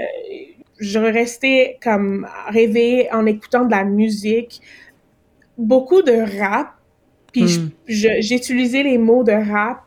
je 0.79 0.99
restais 0.99 1.79
comme 1.83 2.27
rêver 2.49 3.09
en 3.13 3.27
écoutant 3.27 3.65
de 3.65 3.71
la 3.71 3.85
musique, 3.85 4.61
beaucoup 5.57 6.03
de 6.03 6.41
rap. 6.41 6.69
Puis 7.33 7.59
hmm. 7.59 7.71
j'utilisais 8.21 8.83
les 8.83 8.99
mots 8.99 9.25
de 9.25 9.33
rap 9.33 9.83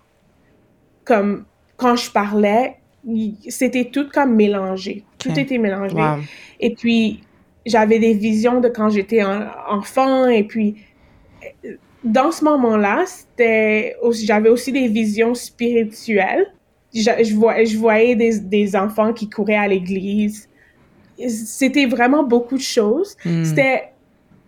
comme 1.04 1.46
quand 1.80 1.96
je 1.96 2.12
parlais, 2.12 2.76
c'était 3.48 3.86
tout 3.86 4.08
comme 4.14 4.36
mélangé. 4.36 5.04
Tout 5.18 5.38
était 5.38 5.58
mélangé. 5.58 5.96
Et 6.60 6.74
puis, 6.76 7.22
j'avais 7.66 8.00
des 8.00 8.14
visions 8.14 8.60
de 8.60 8.68
quand 8.68 8.90
j'étais 8.90 9.24
enfant. 9.24 10.28
Et 10.28 10.44
puis, 10.44 10.76
dans 12.04 12.32
ce 12.32 12.44
moment-là, 12.44 13.04
c'était 13.06 13.96
j'avais 14.26 14.50
aussi 14.50 14.72
des 14.72 14.88
visions 14.88 15.34
spirituelles. 15.34 16.54
Je, 16.94 17.02
je, 17.24 17.36
voyais, 17.36 17.66
je 17.66 17.78
voyais 17.78 18.16
des, 18.16 18.40
des, 18.40 18.76
enfants 18.76 19.14
qui 19.14 19.30
couraient 19.30 19.56
à 19.56 19.68
l'église. 19.68 20.50
C'était 21.28 21.86
vraiment 21.86 22.24
beaucoup 22.24 22.58
de 22.58 22.64
choses. 22.64 23.16
Hmm. 23.24 23.44
C'était 23.44 23.90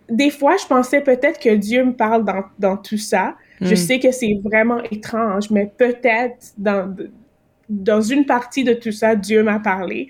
des 0.10 0.32
fois, 0.32 0.58
je 0.58 0.66
pensais 0.66 1.02
peut-être 1.02 1.40
que 1.40 1.54
Dieu 1.54 1.86
me 1.86 1.94
parle 1.94 2.26
dans, 2.26 2.44
dans 2.58 2.78
tout 2.78 2.98
ça. 2.98 3.36
Je 3.62 3.74
hmm. 3.74 3.76
sais 3.76 4.00
que 4.00 4.12
c'est 4.12 4.40
vraiment 4.44 4.82
étrange, 4.90 5.52
mais 5.52 5.72
peut-être 5.78 6.54
dans, 6.58 6.96
dans 7.72 8.02
une 8.02 8.26
partie 8.26 8.64
de 8.64 8.74
tout 8.74 8.92
ça, 8.92 9.16
Dieu 9.16 9.44
m'a 9.44 9.60
parlé. 9.60 10.10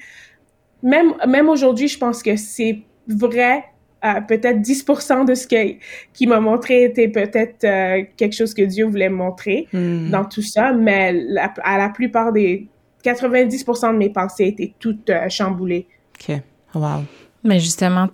Même, 0.81 1.13
même 1.27 1.47
aujourd'hui, 1.47 1.87
je 1.87 1.97
pense 1.97 2.23
que 2.23 2.35
c'est 2.35 2.79
vrai. 3.07 3.63
Euh, 4.03 4.19
peut-être 4.19 4.57
10% 4.61 5.25
de 5.25 5.35
ce 5.35 5.45
qu'il 5.45 6.27
m'a 6.27 6.39
montré 6.39 6.85
était 6.85 7.07
peut-être 7.07 7.63
euh, 7.65 8.03
quelque 8.17 8.33
chose 8.33 8.51
que 8.55 8.63
Dieu 8.63 8.85
voulait 8.85 9.09
montrer 9.09 9.67
hmm. 9.71 10.09
dans 10.09 10.25
tout 10.25 10.41
ça, 10.41 10.73
mais 10.73 11.23
à 11.63 11.77
la 11.77 11.89
plupart 11.89 12.31
des 12.33 12.67
90% 13.05 13.93
de 13.93 13.97
mes 13.97 14.09
pensées 14.09 14.47
étaient 14.47 14.73
toutes 14.79 15.11
euh, 15.11 15.29
chamboulées. 15.29 15.85
OK. 16.15 16.35
Wow. 16.73 17.03
Mais 17.43 17.59
justement, 17.59 18.07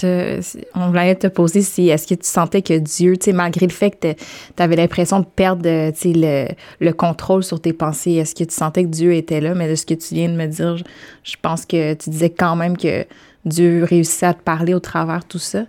on 0.73 0.87
voulait 0.87 1.15
te 1.15 1.27
poser 1.27 1.61
si 1.61 1.89
est-ce 1.89 2.07
que 2.07 2.15
tu 2.15 2.27
sentais 2.27 2.61
que 2.61 2.77
Dieu, 2.77 3.17
tu 3.17 3.25
sais, 3.25 3.33
malgré 3.33 3.65
le 3.65 3.73
fait 3.73 3.91
que 3.91 4.13
tu 4.13 4.63
avais 4.63 4.77
l'impression 4.77 5.19
de 5.19 5.25
perdre 5.25 5.63
le, 5.65 6.47
le, 6.79 6.91
contrôle 6.93 7.43
sur 7.43 7.59
tes 7.59 7.73
pensées, 7.73 8.13
est-ce 8.13 8.33
que 8.33 8.45
tu 8.45 8.55
sentais 8.55 8.83
que 8.83 8.89
Dieu 8.89 9.13
était 9.13 9.41
là? 9.41 9.53
Mais 9.53 9.69
de 9.69 9.75
ce 9.75 9.85
que 9.85 9.95
tu 9.95 10.15
viens 10.15 10.29
de 10.29 10.35
me 10.35 10.45
dire, 10.45 10.77
je, 11.23 11.35
pense 11.41 11.65
que 11.65 11.93
tu 11.95 12.09
disais 12.09 12.29
quand 12.29 12.55
même 12.55 12.77
que 12.77 13.05
Dieu 13.43 13.83
réussissait 13.83 14.27
à 14.27 14.33
te 14.33 14.41
parler 14.41 14.73
au 14.73 14.79
travers 14.79 15.19
de 15.19 15.25
tout 15.25 15.39
ça. 15.39 15.65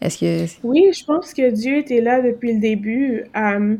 Est-ce 0.00 0.18
que. 0.18 0.50
Oui, 0.62 0.86
je 0.96 1.04
pense 1.04 1.34
que 1.34 1.50
Dieu 1.50 1.78
était 1.78 2.00
là 2.00 2.22
depuis 2.22 2.54
le 2.54 2.60
début. 2.60 3.24
Euh, 3.36 3.76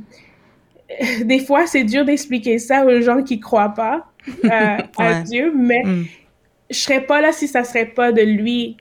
des 1.24 1.38
fois, 1.38 1.66
c'est 1.66 1.84
dur 1.84 2.04
d'expliquer 2.04 2.58
ça 2.58 2.84
aux 2.84 3.00
gens 3.00 3.22
qui 3.22 3.40
croient 3.40 3.74
pas 3.74 4.06
euh, 4.44 4.78
à 4.98 5.22
Dieu, 5.22 5.50
mais 5.56 5.82
mm. 5.82 6.04
je 6.68 6.78
serais 6.78 7.00
pas 7.00 7.22
là 7.22 7.32
si 7.32 7.48
ça 7.48 7.64
serait 7.64 7.86
pas 7.86 8.12
de 8.12 8.20
lui 8.20 8.76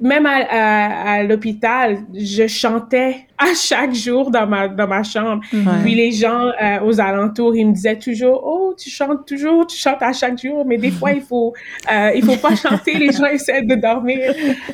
même 0.00 0.26
à, 0.26 1.12
à, 1.12 1.22
l'hôpital, 1.22 1.98
je 2.14 2.46
chantais 2.46 3.26
à 3.38 3.54
chaque 3.54 3.94
jour 3.94 4.30
dans 4.30 4.46
ma, 4.46 4.68
dans 4.68 4.88
ma 4.88 5.02
chambre. 5.02 5.42
Puis 5.82 5.94
les 5.94 6.12
gens 6.12 6.50
euh, 6.60 6.80
aux 6.84 7.00
alentours, 7.00 7.54
ils 7.54 7.66
me 7.66 7.72
disaient 7.72 7.98
toujours, 7.98 8.42
oh, 8.44 8.74
tu 8.76 8.90
chantes 8.90 9.26
toujours, 9.26 9.66
tu 9.66 9.76
chantes 9.76 10.02
à 10.02 10.12
chaque 10.12 10.40
jour, 10.40 10.64
mais 10.64 10.78
des 10.78 10.90
fois, 10.90 11.12
il 11.12 11.22
faut, 11.22 11.52
euh, 11.92 12.10
il 12.14 12.24
faut 12.24 12.36
pas 12.36 12.56
chanter, 12.56 12.94
les 12.98 13.12
gens 13.12 13.26
essaient 13.26 13.62
de 13.62 13.74
dormir. 13.74 14.32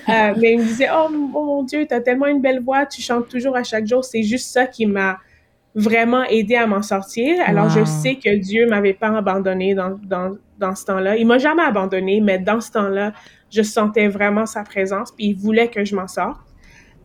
Euh, 0.09 0.35
mais 0.39 0.53
ils 0.53 0.59
me 0.59 0.65
disaient, 0.65 0.89
oh, 0.95 1.11
mon 1.11 1.63
Dieu, 1.63 1.87
tu 1.87 1.95
as 1.95 2.01
tellement 2.01 2.27
une 2.27 2.41
belle 2.41 2.61
voix, 2.61 2.87
tu 2.87 3.03
chantes 3.03 3.29
toujours 3.29 3.57
à 3.57 3.65
chaque 3.65 3.87
jour. 3.87 4.05
C'est 4.05 4.23
juste 4.23 4.51
ça 4.53 4.67
qui 4.67 4.87
m'a 4.87 5.19
vraiment 5.79 6.25
aidé 6.25 6.57
à 6.57 6.67
m'en 6.67 6.83
sortir. 6.83 7.37
Alors, 7.47 7.69
je 7.71 7.85
sais 7.85 8.17
que 8.17 8.37
Dieu 8.39 8.67
m'avait 8.69 8.95
pas 8.95 9.17
abandonné 9.17 9.75
dans, 9.75 9.97
dans, 10.03 10.37
dans 10.59 10.75
ce 10.75 10.85
temps-là. 10.87 11.17
Il 11.17 11.27
m'a 11.27 11.39
jamais 11.39 11.63
abandonné, 11.63 12.21
mais 12.21 12.39
dans 12.39 12.61
ce 12.61 12.71
temps-là, 12.73 13.13
je 13.51 13.63
sentais 13.63 14.09
vraiment 14.09 14.45
sa 14.47 14.63
présence, 14.65 15.13
puis 15.13 15.27
il 15.29 15.35
voulait 15.37 15.69
que 15.69 15.85
je 15.85 15.95
m'en 15.95 16.09
sorte. 16.09 16.39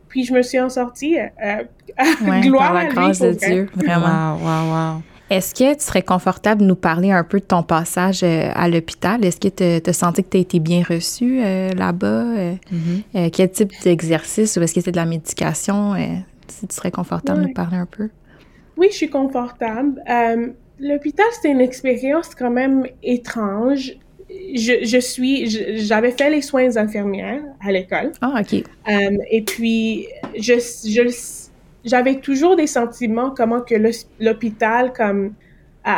puis 0.09 0.23
je 0.25 0.33
me 0.33 0.41
suis 0.41 0.59
en 0.59 0.69
sortie. 0.69 1.17
Euh, 1.17 1.63
ouais, 2.27 2.41
gloire 2.41 2.63
par 2.71 2.73
la 2.73 2.79
à 2.79 2.83
lui, 2.85 2.91
grâce 2.93 3.19
de 3.19 3.27
vrai. 3.29 3.51
Dieu, 3.51 3.69
vraiment. 3.75 4.35
Wow, 4.35 4.41
wow, 4.41 4.73
wow. 4.95 5.01
Est-ce 5.29 5.55
que 5.55 5.73
tu 5.73 5.79
serais 5.83 6.01
confortable 6.03 6.61
de 6.61 6.67
nous 6.67 6.75
parler 6.75 7.11
un 7.11 7.23
peu 7.23 7.39
de 7.39 7.45
ton 7.45 7.63
passage 7.63 8.21
euh, 8.23 8.51
à 8.53 8.67
l'hôpital? 8.67 9.23
Est-ce 9.25 9.39
que 9.39 9.47
tu 9.81 9.89
as 9.89 9.93
senti 9.93 10.23
que 10.23 10.29
tu 10.29 10.37
as 10.37 10.41
été 10.41 10.59
bien 10.59 10.83
reçu 10.87 11.41
euh, 11.43 11.69
là-bas? 11.73 12.07
Euh, 12.07 12.53
Mhm. 12.71 13.01
euh, 13.15 13.29
quel 13.31 13.49
type 13.51 13.71
d'exercice 13.83 14.57
ou 14.57 14.61
est-ce 14.61 14.73
que 14.75 14.81
c'était 14.81 14.91
de 14.91 14.97
la 14.97 15.05
médication? 15.05 15.93
Euh, 15.95 15.97
si 16.47 16.67
tu 16.67 16.75
serais 16.75 16.91
confortable 16.91 17.41
de 17.41 17.47
nous 17.47 17.53
parler 17.53 17.77
un 17.77 17.87
peu? 17.87 18.09
Oui, 18.77 18.87
je 18.91 18.95
suis 18.95 19.09
confortable. 19.09 20.01
Euh, 20.09 20.47
L'hôpital, 20.79 21.25
c'était 21.33 21.51
une 21.51 21.61
expérience 21.61 22.33
quand 22.35 22.49
même 22.49 22.85
étrange. 23.03 23.93
Je, 24.55 24.83
je 24.83 24.97
suis, 24.99 25.47
j'avais 25.77 26.11
fait 26.11 26.29
les 26.31 26.41
soins 26.41 26.75
infirmières 26.77 27.41
à 27.65 27.71
l'école. 27.71 28.11
Ah, 28.21 28.41
OK. 28.41 28.63
Euh, 28.89 29.17
et 29.29 29.43
puis, 29.43 30.07
je, 30.35 30.53
je, 30.55 31.03
j'avais 31.85 32.15
toujours 32.15 32.55
des 32.55 32.67
sentiments 32.67 33.29
comment 33.29 33.61
que 33.61 33.75
l'hôpital, 34.19 34.91
comme, 34.93 35.33
euh, 35.87 35.91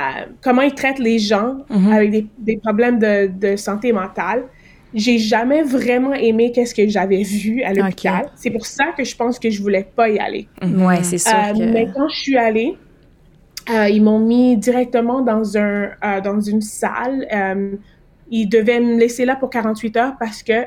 comment 0.43 0.61
ils 0.61 0.73
traitent 0.75 0.99
les 0.99 1.19
gens 1.19 1.59
Mhm. 1.69 1.91
avec 1.93 2.11
des, 2.11 2.27
des 2.39 2.57
problèmes 2.57 2.99
de, 2.99 3.27
de 3.27 3.55
santé 3.55 3.93
mentale. 3.93 4.43
J'ai 4.93 5.17
jamais 5.17 5.61
vraiment 5.61 6.13
aimé 6.13 6.51
qu'est-ce 6.53 6.73
que 6.73 6.87
j'avais 6.87 7.23
vu 7.23 7.61
à 7.63 7.73
l'hôpital. 7.73 8.27
C'est 8.35 8.49
pour 8.51 8.65
ça 8.65 8.93
que 8.97 9.03
je 9.03 9.15
pense 9.15 9.39
que 9.39 9.49
je 9.49 9.61
voulais 9.61 9.85
pas 9.95 10.09
y 10.09 10.19
aller. 10.19 10.47
Mhm. 10.61 10.85
Ouais, 10.85 11.03
c'est 11.03 11.17
sûr 11.17 11.33
Euh, 11.35 11.53
que... 11.53 11.63
Mais 11.73 11.87
quand 11.93 12.07
je 12.07 12.15
suis 12.19 12.37
allée, 12.37 12.77
euh, 13.69 13.89
ils 13.89 14.01
m'ont 14.01 14.19
mis 14.19 14.55
directement 14.57 15.21
dans, 15.21 15.57
un, 15.57 15.89
euh, 16.03 16.21
dans 16.21 16.39
une 16.39 16.61
salle. 16.61 17.27
Euh, 17.33 17.71
ils 18.31 18.47
devaient 18.47 18.79
me 18.79 18.97
laisser 18.97 19.25
là 19.25 19.35
pour 19.35 19.49
48 19.49 19.97
heures 19.97 20.15
parce 20.19 20.41
que 20.43 20.63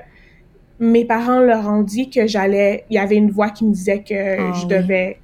mes 0.80 1.04
parents 1.04 1.40
leur 1.40 1.66
ont 1.66 1.82
dit 1.82 2.10
que 2.10 2.26
j'allais. 2.26 2.84
Il 2.90 2.94
y 2.94 2.98
avait 2.98 3.16
une 3.16 3.30
voix 3.30 3.50
qui 3.50 3.64
me 3.64 3.72
disait 3.72 4.02
que 4.02 4.14
Ah 4.14 4.52
je 4.52 4.62
oui. 4.62 4.66
devais 4.68 5.18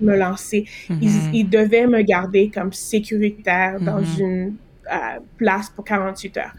me 0.00 0.16
lancer. 0.16 0.64
Ils, 0.88 1.08
Mhm. 1.08 1.30
ils 1.32 1.48
devaient 1.48 1.86
me 1.86 2.02
garder 2.02 2.50
comme 2.52 2.72
sécuritaire 2.72 3.80
dans 3.80 4.00
Mhm. 4.00 4.06
une 4.20 4.54
euh, 4.92 5.18
place 5.36 5.68
pour 5.70 5.84
48 5.84 6.36
heures. 6.38 6.54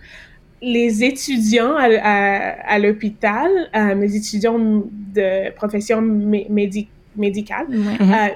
Les 0.61 1.03
étudiants 1.03 1.75
à, 1.75 1.85
à- 2.01 2.73
à 2.73 2.79
l'hôpital, 2.79 3.49
euh, 3.75 3.95
mes 3.95 4.15
étudiants 4.15 4.57
de 4.57 5.51
profession 5.51 6.01
mé- 6.01 6.49
médi- 6.49 6.87
médicale, 7.15 7.67
Ouais. 7.69 7.97
Euh, 8.01 8.29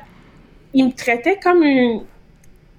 ils 0.74 0.86
me 0.86 0.92
traitaient 0.92 1.40
comme 1.44 1.64
une, 1.64 2.02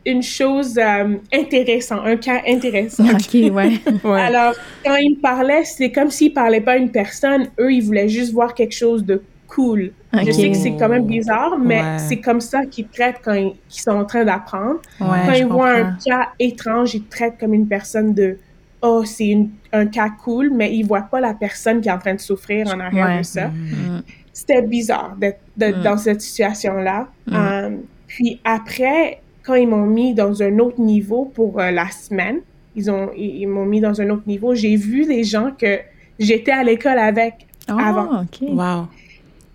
une 0.07 0.23
chose 0.23 0.79
euh, 0.79 1.17
intéressante, 1.33 2.01
un 2.05 2.17
cas 2.17 2.41
intéressant. 2.47 3.05
OK, 3.05 3.35
ouais. 3.35 3.73
Ouais. 4.05 4.21
Alors, 4.21 4.55
quand 4.85 4.95
ils 4.97 5.17
me 5.17 5.21
parlaient, 5.21 5.65
c'est 5.65 5.91
comme 5.91 6.11
s'ils 6.11 6.33
parlaient 6.33 6.61
pas 6.61 6.73
à 6.73 6.77
une 6.77 6.91
personne. 6.91 7.49
Eux, 7.61 7.73
ils 7.73 7.83
voulaient 7.83 8.09
juste 8.09 8.33
voir 8.33 8.55
quelque 8.55 8.75
chose 8.75 9.05
de 9.05 9.23
cool. 9.49 9.93
Je 10.15 10.31
sais 10.31 10.51
que 10.51 10.57
c'est 10.57 10.73
quand 10.79 10.89
même 10.89 11.05
bizarre, 11.07 11.59
mais 11.59 11.81
Ouais. 11.81 11.99
c'est 11.99 12.17
comme 12.21 12.41
ça 12.41 12.65
qu'ils 12.65 12.89
traitent 12.89 13.21
quand 13.25 13.35
ils, 13.35 13.53
sont 13.69 13.91
en 13.91 14.05
train 14.05 14.25
d'apprendre. 14.25 14.81
Ouais, 15.01 15.07
quand 15.27 15.33
ils 15.33 15.47
voient 15.47 15.73
un 15.73 15.97
cas 16.05 16.29
étrange, 16.39 16.95
ils 16.95 17.03
te 17.03 17.11
traitent 17.11 17.39
comme 17.41 17.53
une 17.55 17.67
personne 17.69 18.15
de 18.15 18.39
oh, 18.83 19.05
c'est 19.05 19.29
une- 19.29 19.51
un 19.73 19.87
cas 19.87 20.11
cool, 20.11 20.51
mais 20.53 20.75
ils 20.75 20.83
voient 20.85 21.03
pas 21.11 21.21
la 21.21 21.35
personne 21.35 21.81
qui 21.81 21.89
est 21.89 21.93
en 21.93 21.99
train 21.99 22.15
de 22.15 22.21
souffrir 22.21 22.67
en 22.69 22.79
arrière 22.81 23.07
Ouais. 23.07 23.19
de 23.19 23.23
ça. 23.25 23.49
Mm. 23.49 24.03
C'était 24.33 24.63
bizarre 24.63 25.17
d'être 25.19 25.41
Mm. 25.79 25.83
dans 25.83 25.97
cette 25.97 26.21
situation-là. 26.21 27.09
Mm. 27.27 27.35
Euh, 27.35 27.71
puis 28.07 28.41
après, 28.45 29.21
quand 29.43 29.55
ils 29.55 29.67
m'ont 29.69 29.87
mis 29.87 30.15
dans 30.15 30.43
un 30.43 30.59
autre 30.59 30.81
niveau 30.81 31.25
pour 31.35 31.61
euh, 31.61 31.71
la 31.71 31.91
semaine, 31.91 32.39
ils 32.77 32.91
ont 32.91 33.11
ils, 33.17 33.43
ils 33.43 33.47
m'ont 33.47 33.67
mis 33.67 33.81
dans 33.81 34.01
un 34.01 34.09
autre 34.11 34.23
niveau. 34.27 34.55
J'ai 34.55 34.77
vu 34.77 35.05
des 35.07 35.25
gens 35.25 35.51
que 35.59 35.79
j'étais 36.19 36.53
à 36.53 36.63
l'école 36.65 36.99
avec. 36.99 37.47
Ah, 37.69 37.89
Avant. 37.89 38.25
Wow. 38.41 38.89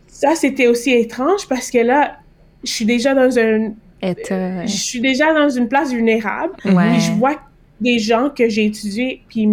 Ça, 0.07 0.35
c'était 0.35 0.67
aussi 0.67 0.91
étrange 0.91 1.47
parce 1.47 1.69
que 1.69 1.79
là, 1.79 2.17
je 2.63 2.71
suis 2.71 2.85
déjà 2.85 3.13
dans 3.13 3.37
un, 3.37 3.73
Être, 4.01 4.61
je 4.65 4.77
suis 4.77 5.01
déjà 5.01 5.33
dans 5.33 5.49
une 5.49 5.67
place 5.67 5.91
vulnérable. 5.91 6.53
ouais. 6.65 6.99
Je 6.99 7.11
vois 7.13 7.35
des 7.81 7.99
gens 7.99 8.29
que 8.29 8.49
j'ai 8.49 8.65
étudiés, 8.65 9.23
puis 9.29 9.47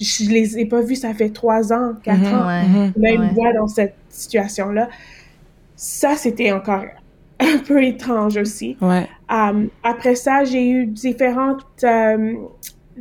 je 0.00 0.30
les 0.30 0.58
ai 0.58 0.66
pas 0.66 0.80
vus, 0.80 0.96
ça 0.96 1.14
fait 1.14 1.30
trois 1.30 1.72
ans, 1.72 1.92
quatre 2.02 2.18
Mhm. 2.20 2.34
ans. 2.34 2.46
Ouais. 2.46 2.62
Mhm. 2.66 2.92
Là, 2.96 3.10
ils 3.12 3.18
Ouais. 3.20 3.26
me 3.28 3.34
voient 3.34 3.52
dans 3.52 3.68
cette 3.68 3.94
situation-là. 4.08 4.88
Ça, 5.76 6.16
c'était 6.16 6.52
encore 6.52 6.84
un 7.40 7.58
peu 7.58 7.82
étrange 7.82 8.36
aussi. 8.36 8.76
Ouais. 8.80 9.06
Um, 9.30 9.68
après 9.82 10.14
ça, 10.14 10.44
j'ai 10.44 10.68
eu 10.68 10.86
différentes 10.86 11.64
euh, 11.84 12.34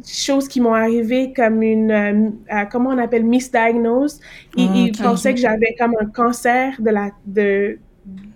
choses 0.08 0.48
qui 0.48 0.62
m'ont 0.62 0.74
arrivé 0.74 1.34
comme 1.36 1.62
une, 1.62 1.92
euh, 1.92 2.30
euh, 2.54 2.66
comment 2.72 2.92
on 2.92 2.98
appelle, 2.98 3.24
misdiagnose. 3.26 4.20
Ils, 4.56 4.92
Ah, 5.00 5.04
pensaient 5.04 5.34
que 5.34 5.40
j'avais 5.40 5.76
comme 5.78 5.94
un 6.00 6.06
cancer 6.06 6.74
de 6.80 6.90
la, 6.90 7.10
de, 7.26 7.78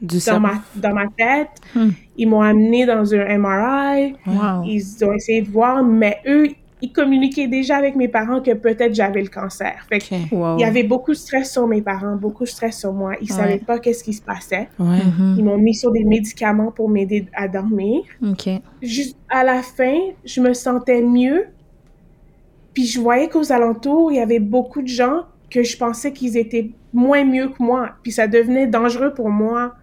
Du 0.02 0.18
dans, 0.28 0.40
ma, 0.40 0.54
dans 0.76 0.94
ma 0.94 1.06
tête. 1.18 1.50
Hmm. 1.74 1.90
Ils 2.18 2.28
m'ont 2.30 2.42
amené 2.42 2.86
dans 2.86 3.14
un 3.16 3.38
MRI. 3.38 4.14
Wow. 4.28 4.64
Ils 4.66 5.04
ont 5.04 5.14
essayé 5.14 5.42
de 5.42 5.50
voir, 5.50 5.84
mais 5.84 6.20
eux, 6.28 6.50
ils 6.82 6.92
communiquaient 6.92 7.48
déjà 7.48 7.78
avec 7.78 7.96
mes 7.96 8.08
parents 8.08 8.42
que 8.42 8.54
peut-être 8.54 8.94
j'avais 8.94 9.24
le 9.24 9.30
cancer. 9.30 9.74
Fait 9.90 9.98
que 10.00 10.14
OK. 10.14 10.32
Wow. 10.32 10.58
il 10.58 10.62
y 10.62 10.66
avait 10.66 10.84
beaucoup 10.84 11.12
de 11.12 11.18
stress 11.18 11.52
sur 11.52 11.66
mes 11.66 11.82
parents, 11.82 12.16
beaucoup 12.16 12.44
de 12.44 12.50
stress 12.50 12.80
sur 12.80 12.94
moi. 12.94 13.14
Ils 13.22 13.32
Ouais. 13.32 13.38
savaient 13.38 13.58
pas 13.58 13.80
qu'est-ce 13.80 14.04
qui 14.04 14.14
se 14.14 14.22
passait. 14.22 14.70
Ouais. 14.78 15.00
Mhm. 15.04 15.36
Ils 15.40 15.44
m'ont 15.44 15.58
mis 15.58 15.74
sur 15.74 15.92
des 15.92 16.04
médicaments 16.04 16.72
pour 16.72 16.88
m'aider 16.90 17.26
à 17.34 17.48
dormir. 17.48 18.04
Juste 18.84 19.18
à 19.30 19.44
la 19.44 19.64
fin, 19.64 19.98
je 20.26 20.42
me 20.42 20.54
sentais 20.54 21.02
mieux. 21.02 21.46
Puis 22.74 22.86
je 22.86 23.00
voyais 23.00 23.30
qu'aux 23.30 23.52
alentours, 23.52 24.12
il 24.12 24.18
y 24.18 24.20
avait 24.22 24.40
beaucoup 24.40 24.82
de 24.82 24.88
gens 24.88 25.22
que 25.56 25.64
je 25.64 25.78
pensais 25.78 26.12
qu'ils 26.12 26.38
étaient 26.38 26.70
moins 26.94 27.24
mieux 27.24 27.48
que 27.50 27.64
moi. 27.64 27.92
Puis 28.04 28.12
ça 28.12 28.28
devenait 28.28 28.68
dangereux 28.68 29.14
pour 29.14 29.30
moi. 29.30 29.74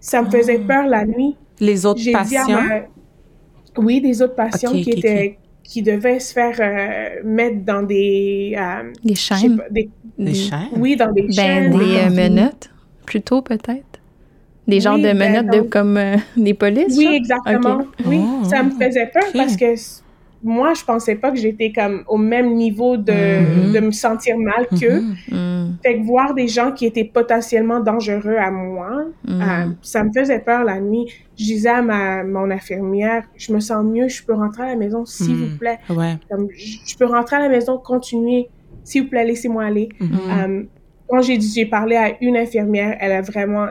Ça 0.00 0.22
me 0.22 0.30
faisait 0.30 0.60
Ah. 0.64 0.66
peur 0.66 0.86
la 0.88 1.04
nuit. 1.04 1.36
Les 1.60 1.84
autres 1.86 2.00
J'ai 2.00 2.10
dit 2.12 2.16
à 2.16 2.20
patients. 2.46 2.62
ma... 2.62 3.82
Oui, 3.82 4.00
des 4.00 4.22
autres 4.22 4.34
patients 4.34 4.72
qui 4.72 4.90
étaient 4.90 5.38
qui 5.62 5.82
devaient 5.82 6.20
se 6.20 6.32
faire 6.32 6.54
euh, 6.60 7.20
mettre 7.24 7.64
dans 7.64 7.82
des, 7.82 8.54
euh, 8.56 8.92
Des 9.04 9.16
chaînes. 9.16 9.56
pas, 9.56 9.64
des- 9.68 9.90
Des 10.16 10.32
chaînes? 10.32 10.68
oui, 10.76 10.94
dans 10.94 11.10
des 11.10 11.22
Ben, 11.22 11.32
chaînes. 11.32 11.70
des 11.76 11.96
euh, 11.96 12.10
menottes, 12.10 12.70
plutôt, 13.04 13.42
peut-être? 13.42 13.98
Des 14.68 14.78
genres 14.80 14.94
Oui, 14.94 15.02
de 15.02 15.08
ben, 15.12 15.18
menottes 15.42 15.52
de, 15.64 15.68
comme 15.68 15.96
euh, 15.96 16.16
des 16.36 16.54
polices, 16.54 16.96
Oui, 16.96 17.04
genre? 17.06 17.14
exactement. 17.14 17.78
Oui, 18.06 18.20
Oh, 18.22 18.44
ça 18.44 18.62
me 18.62 18.70
oh, 18.72 18.80
faisait 18.80 19.06
peur 19.12 19.24
parce 19.34 19.56
que 19.56 19.74
moi, 20.46 20.72
je 20.74 20.84
pensais 20.84 21.16
pas 21.16 21.30
que 21.32 21.36
j'étais 21.38 21.72
comme 21.72 22.04
au 22.08 22.16
même 22.16 22.54
niveau 22.54 22.96
de, 22.96 23.12
Mhm. 23.12 23.72
de 23.72 23.80
me 23.80 23.90
sentir 23.90 24.38
mal 24.38 24.66
qu'eux. 24.80 25.00
Mhm. 25.00 25.16
Mm, 25.32 25.76
Fait 25.82 25.98
que 25.98 26.04
voir 26.06 26.32
des 26.34 26.48
gens 26.48 26.70
qui 26.72 26.86
étaient 26.86 27.04
potentiellement 27.04 27.80
dangereux 27.80 28.36
à 28.36 28.50
moi, 28.50 29.04
mm. 29.26 29.40
euh, 29.42 29.66
ça 29.82 30.04
me 30.04 30.10
faisait 30.12 30.38
peur 30.38 30.64
la 30.64 30.80
nuit. 30.80 31.06
Je 31.38 31.44
disais 31.44 31.68
à 31.68 31.82
ma, 31.82 32.22
mon 32.24 32.50
infirmière, 32.50 33.24
je 33.36 33.52
me 33.52 33.60
sens 33.60 33.84
mieux, 33.84 34.08
je 34.08 34.22
peux 34.24 34.34
rentrer 34.34 34.62
à 34.62 34.68
la 34.68 34.76
maison, 34.76 35.04
s'il 35.04 35.34
vous 35.36 35.58
plaît. 35.58 35.78
Ouais. 35.90 36.14
Comme, 36.30 36.48
je 36.54 36.96
peux 36.96 37.06
rentrer 37.06 37.36
à 37.36 37.40
la 37.40 37.48
maison, 37.48 37.76
continuer, 37.78 38.48
s'il 38.84 39.02
vous 39.02 39.08
plaît, 39.08 39.24
laissez-moi 39.24 39.64
aller. 39.64 39.88
Euh, 40.00 40.62
quand 41.08 41.20
j'ai 41.22 41.40
j'ai 41.40 41.66
parlé 41.66 41.96
à 41.96 42.12
une 42.22 42.36
infirmière, 42.36 42.96
elle 43.00 43.12
a 43.12 43.20
vraiment 43.20 43.66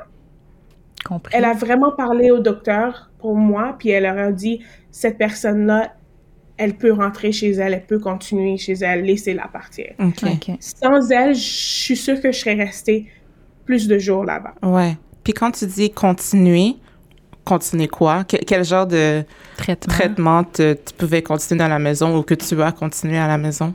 Compris. 1.05 1.33
elle 1.35 1.45
a 1.45 1.53
vraiment 1.53 1.91
parlé 1.91 2.31
au 2.31 2.39
docteur 2.39 3.11
pour 3.19 3.35
moi, 3.35 3.75
puis 3.79 3.89
elle 3.89 4.03
leur 4.03 4.17
a 4.17 4.31
dit 4.31 4.59
cette 4.91 5.17
personne-là, 5.17 5.93
elle 6.57 6.75
peut 6.75 6.91
rentrer 6.93 7.31
chez 7.31 7.51
elle, 7.51 7.73
elle 7.73 7.85
peut 7.85 7.99
continuer 7.99 8.57
chez 8.57 8.73
elle, 8.73 9.03
laissez-la 9.03 9.47
partir. 9.47 9.87
OK. 9.99 10.23
OK. 10.23 10.55
Sans 10.59 11.11
elle, 11.11 11.35
je 11.35 11.39
suis 11.39 11.95
sûre 11.97 12.21
que 12.21 12.31
je 12.31 12.39
serais 12.39 12.53
restée 12.55 13.07
plus 13.65 13.87
de 13.87 13.97
jours 13.99 14.23
là-bas. 14.23 14.53
Ouais. 14.63 14.95
Puis 15.23 15.33
quand 15.33 15.51
tu 15.51 15.65
dis 15.65 15.89
continuer, 15.91 16.75
continuer 17.43 17.87
quoi? 17.87 18.23
Que- 18.23 18.37
quel 18.37 18.63
genre 18.63 18.87
de 18.87 19.23
Traitement. 19.57 19.93
traitement 19.93 20.43
te- 20.43 20.73
tu 20.73 20.93
pouvais 20.97 21.21
continuer 21.21 21.59
dans 21.59 21.67
la 21.67 21.79
maison 21.79 22.17
ou 22.17 22.23
que 22.23 22.33
tu 22.35 22.61
as 22.61 22.71
continué 22.71 23.17
à 23.17 23.27
la 23.27 23.37
maison? 23.37 23.73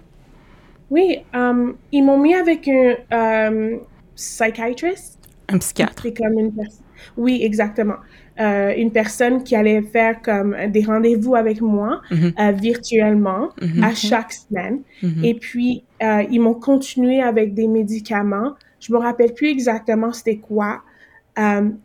Oui, 0.90 1.18
euh, 1.34 1.72
ils 1.92 2.02
m'ont 2.02 2.18
mis 2.18 2.34
avec 2.34 2.68
un 3.10 3.78
psychiatrist. 4.16 5.18
Un 5.48 5.58
psychiatre. 5.58 6.02
C'est 6.02 6.16
comme 6.16 6.38
une 6.38 6.52
personne. 6.52 6.84
Oui, 7.16 7.40
exactement. 7.42 7.96
Euh, 8.40 8.72
une 8.76 8.90
personne 8.90 9.42
qui 9.44 9.54
allait 9.54 9.82
faire 9.82 10.22
comme 10.22 10.56
des 10.68 10.82
rendez-vous 10.82 11.34
avec 11.34 11.60
moi 11.60 12.00
Mhm. 12.10 12.32
euh, 12.40 12.52
virtuellement 12.52 13.50
Mhm. 13.60 13.84
à 13.84 13.94
chaque 13.94 14.32
semaine. 14.32 14.80
Mhm. 15.02 15.24
Et 15.24 15.34
puis, 15.34 15.84
euh, 16.02 16.22
ils 16.30 16.40
m'ont 16.40 16.54
continué 16.54 17.20
avec 17.20 17.52
des 17.52 17.68
médicaments. 17.68 18.54
Je 18.80 18.92
me 18.94 18.98
rappelle 18.98 19.34
plus 19.34 19.48
exactement 19.48 20.12
c'était 20.12 20.38
quoi. 20.38 20.80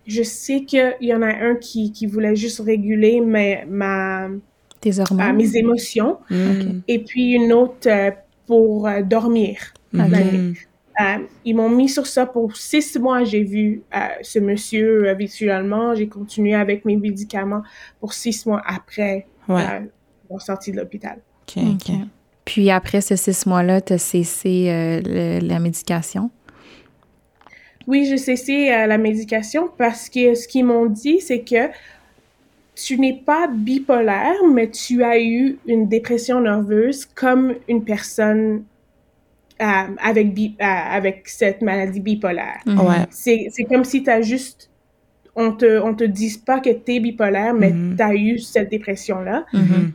Je 0.08 0.24
sais 0.24 0.63
qu'il 0.63 0.96
y 1.02 1.13
en 1.13 1.22
a 1.22 1.28
un 1.50 1.56
qui, 1.56 1.91
qui 1.91 2.06
voulait 2.08 2.36
juste 2.36 2.60
réguler 2.62 3.22
mes, 3.22 3.63
ma, 3.70 4.28
Tes 4.82 5.00
hormones. 5.00 5.36
mes 5.36 5.56
émotions. 5.58 6.18
Et 6.88 7.00
puis 7.00 7.32
une 7.34 7.52
autre 7.54 7.89
pour 8.48 8.89
dormir. 9.04 9.58
Euh, 11.02 11.18
ils 11.44 11.56
m'ont 11.56 11.70
mis 11.70 11.90
sur 11.90 12.08
ça 12.08 12.26
pour 12.26 12.56
six 12.56 12.98
mois. 12.98 13.24
J'ai 13.26 13.44
vu 13.44 13.82
euh, 13.96 14.00
ce 14.22 14.40
monsieur 14.40 15.08
euh, 15.10 15.14
virtuellement. 15.14 15.94
J'ai 15.96 16.08
continué 16.08 16.54
avec 16.56 16.86
mes 16.86 16.96
médicaments 16.96 17.64
pour 18.00 18.14
six 18.14 18.46
mois 18.46 18.62
après 18.66 19.28
Ouais. 19.50 19.62
euh, 19.62 19.80
mon 20.30 20.40
sortie 20.40 20.72
de 20.72 20.78
l'hôpital. 20.78 21.18
OK, 21.48 21.64
OK. 21.74 21.96
Puis 22.46 22.72
après 22.72 23.02
ces 23.02 23.18
six 23.18 23.46
mois-là, 23.46 23.82
tu 23.82 23.94
as 23.94 23.98
cessé 23.98 24.68
euh, 24.70 25.02
le- 25.06 25.46
la 25.48 25.60
médication? 25.60 26.30
Oui, 27.88 28.06
j'ai 28.06 28.18
cessé 28.18 28.72
euh, 28.72 28.88
la 28.88 28.98
médication 28.98 29.70
parce 29.78 30.10
que 30.10 30.34
ce 30.34 30.48
qu'ils 30.48 30.66
m'ont 30.66 30.88
dit, 30.88 31.20
c'est 31.22 31.42
que 31.42 31.70
tu 32.76 32.98
n'es 33.00 33.14
pas 33.26 33.48
bipolaire, 33.48 34.36
mais 34.52 34.70
tu 34.70 35.04
as 35.04 35.20
eu 35.22 35.58
une 35.68 35.88
dépression 35.88 36.42
nerveuse 36.42 37.06
comme 37.06 37.56
une 37.70 37.84
personne 37.84 38.64
euh, 39.62 39.65
avec, 40.04 40.34
bi- 40.34 40.56
euh, 40.62 40.65
avec 40.65 41.28
cette 41.28 41.62
maladie 41.62 42.00
bipolaire. 42.00 42.62
Ouais. 42.68 43.06
C'est 43.10 43.48
c'est 43.52 43.63
comme 43.63 43.84
si 43.86 44.04
tu 44.04 44.10
as 44.10 44.22
juste... 44.22 44.70
On 45.38 45.52
te, 45.52 45.82
on 45.82 45.94
te 45.94 46.06
dise 46.06 46.38
pas 46.38 46.62
que 46.62 46.70
tu 46.70 46.94
es 46.96 47.00
bipolaire, 47.02 47.54
mais 47.54 47.72
Mhm. 47.72 47.96
tu 47.98 48.04
as 48.04 48.13
eu 48.15 48.39
cette 48.39 48.70
dépression-là. 48.72 49.46
Mhm. 49.54 49.91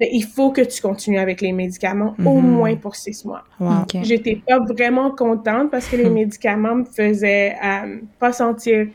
Mais 0.00 0.08
il 0.12 0.24
faut 0.24 0.50
que 0.50 0.62
tu 0.62 0.80
continues 0.82 1.18
avec 1.20 1.40
les 1.40 1.52
médicaments 1.52 2.16
au 2.24 2.40
Mhm. 2.40 2.50
moins 2.50 2.74
pour 2.74 2.96
six 2.96 3.24
mois. 3.24 3.44
Wow. 3.60 3.84
J'étais 4.02 4.40
pas 4.48 4.58
vraiment 4.58 5.10
contente 5.12 5.70
parce 5.70 5.86
que 5.86 5.94
les 5.96 6.10
médicaments 6.10 6.74
me 6.74 6.84
faisaient 6.84 7.54
euh, 7.64 7.98
pas 8.18 8.32
sentir. 8.32 8.88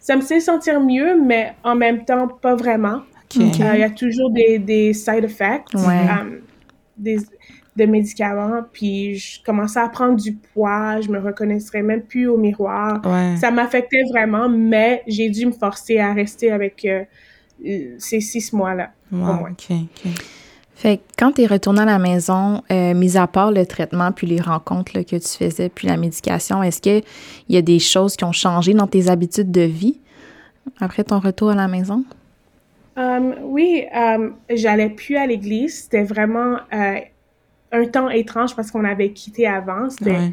Ça 0.00 0.16
me 0.16 0.20
faisait 0.20 0.40
sentir 0.40 0.80
mieux, 0.82 1.18
mais 1.18 1.52
en 1.64 1.74
même 1.74 2.04
temps, 2.04 2.28
pas 2.28 2.54
vraiment. 2.54 3.00
Euh, 3.36 3.50
Il 3.74 3.80
y 3.80 3.82
a 3.82 3.90
toujours 3.90 4.30
des, 4.30 4.58
des 4.58 4.92
side 4.92 5.24
effects 5.24 5.72
Ouais. 5.74 6.06
euh, 6.10 6.40
des, 6.96 7.16
de 7.78 7.86
médicaments. 7.86 8.62
Puis 8.72 9.16
je 9.16 9.42
commençais 9.42 9.80
à 9.80 9.88
prendre 9.88 10.16
du 10.16 10.34
poids, 10.34 11.00
je 11.00 11.08
me 11.08 11.18
reconnaissais 11.18 11.82
même 11.82 12.02
plus 12.02 12.26
au 12.26 12.36
miroir. 12.36 13.00
Ouais. 13.04 13.36
Ça 13.36 13.50
m'affectait 13.50 14.02
vraiment, 14.10 14.48
mais 14.48 15.02
j'ai 15.06 15.30
dû 15.30 15.46
me 15.46 15.52
forcer 15.52 15.98
à 15.98 16.12
rester 16.12 16.50
avec 16.50 16.84
euh, 16.84 17.04
euh, 17.66 17.94
ces 17.98 18.20
six 18.20 18.52
mois-là. 18.52 18.90
Wow. 19.10 19.18
moins. 19.18 19.50
OK. 19.52 19.70
OK. 19.70 20.12
Fait 20.74 20.98
que 20.98 21.02
quand 21.18 21.32
tu 21.32 21.42
es 21.42 21.46
retourné 21.46 21.80
à 21.80 21.86
la 21.86 21.98
maison, 21.98 22.62
euh, 22.70 22.94
mis 22.94 23.16
à 23.16 23.26
part 23.26 23.50
le 23.50 23.66
traitement 23.66 24.12
puis 24.12 24.28
les 24.28 24.40
rencontres 24.40 24.92
là, 24.94 25.02
que 25.02 25.16
tu 25.16 25.28
faisais 25.28 25.68
puis 25.68 25.88
la 25.88 25.96
médication, 25.96 26.62
est-ce 26.62 26.80
qu'il 26.80 27.02
y 27.48 27.56
a 27.56 27.62
des 27.62 27.80
choses 27.80 28.14
qui 28.14 28.24
ont 28.24 28.32
changé 28.32 28.74
dans 28.74 28.86
tes 28.86 29.08
habitudes 29.08 29.50
de 29.50 29.62
vie 29.62 29.98
après 30.78 31.02
ton 31.02 31.18
retour 31.18 31.50
à 31.50 31.54
la 31.56 31.66
maison? 31.66 32.04
Um, 32.96 33.34
oui, 33.42 33.86
um, 33.94 34.34
j'allais 34.50 34.90
plus 34.90 35.16
à 35.16 35.26
l'église. 35.26 35.82
C'était 35.82 36.02
vraiment 36.02 36.56
euh, 36.72 36.98
un 37.72 37.84
temps 37.86 38.08
étrange 38.10 38.54
parce 38.56 38.70
qu'on 38.70 38.84
avait 38.84 39.10
quitté 39.12 39.46
avant. 39.46 39.90
C'était 39.90 40.10
Ouais. 40.10 40.32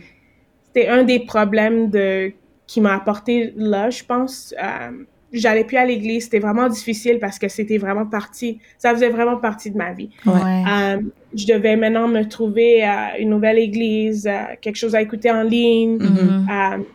c'était 0.67 0.87
un 0.87 1.03
des 1.03 1.19
problèmes 1.19 1.89
de 1.89 2.31
qui 2.67 2.81
m'a 2.81 2.95
apporté 2.95 3.53
là, 3.55 3.89
je 3.89 4.03
pense. 4.03 4.53
Um, 4.61 5.05
j'allais 5.31 5.63
plus 5.65 5.77
à 5.77 5.85
l'église. 5.85 6.23
C'était 6.25 6.39
vraiment 6.39 6.67
difficile 6.69 7.19
parce 7.19 7.37
que 7.37 7.47
c'était 7.49 7.77
vraiment 7.77 8.05
partie. 8.05 8.59
Ça 8.77 8.91
faisait 8.93 9.09
vraiment 9.09 9.37
partie 9.37 9.69
de 9.69 9.77
ma 9.77 9.91
vie. 9.93 10.09
Ouais. 10.25 10.63
Um, 10.65 11.11
je 11.35 11.45
devais 11.45 11.75
maintenant 11.75 12.07
me 12.07 12.23
trouver 12.23 12.83
à 12.83 13.17
une 13.19 13.29
nouvelle 13.29 13.59
église, 13.59 14.25
euh, 14.27 14.55
quelque 14.61 14.77
chose 14.77 14.95
à 14.95 15.01
écouter 15.01 15.29
en 15.29 15.43
ligne. 15.43 15.97
Mhm. 15.99 16.47
Um, 16.49 16.85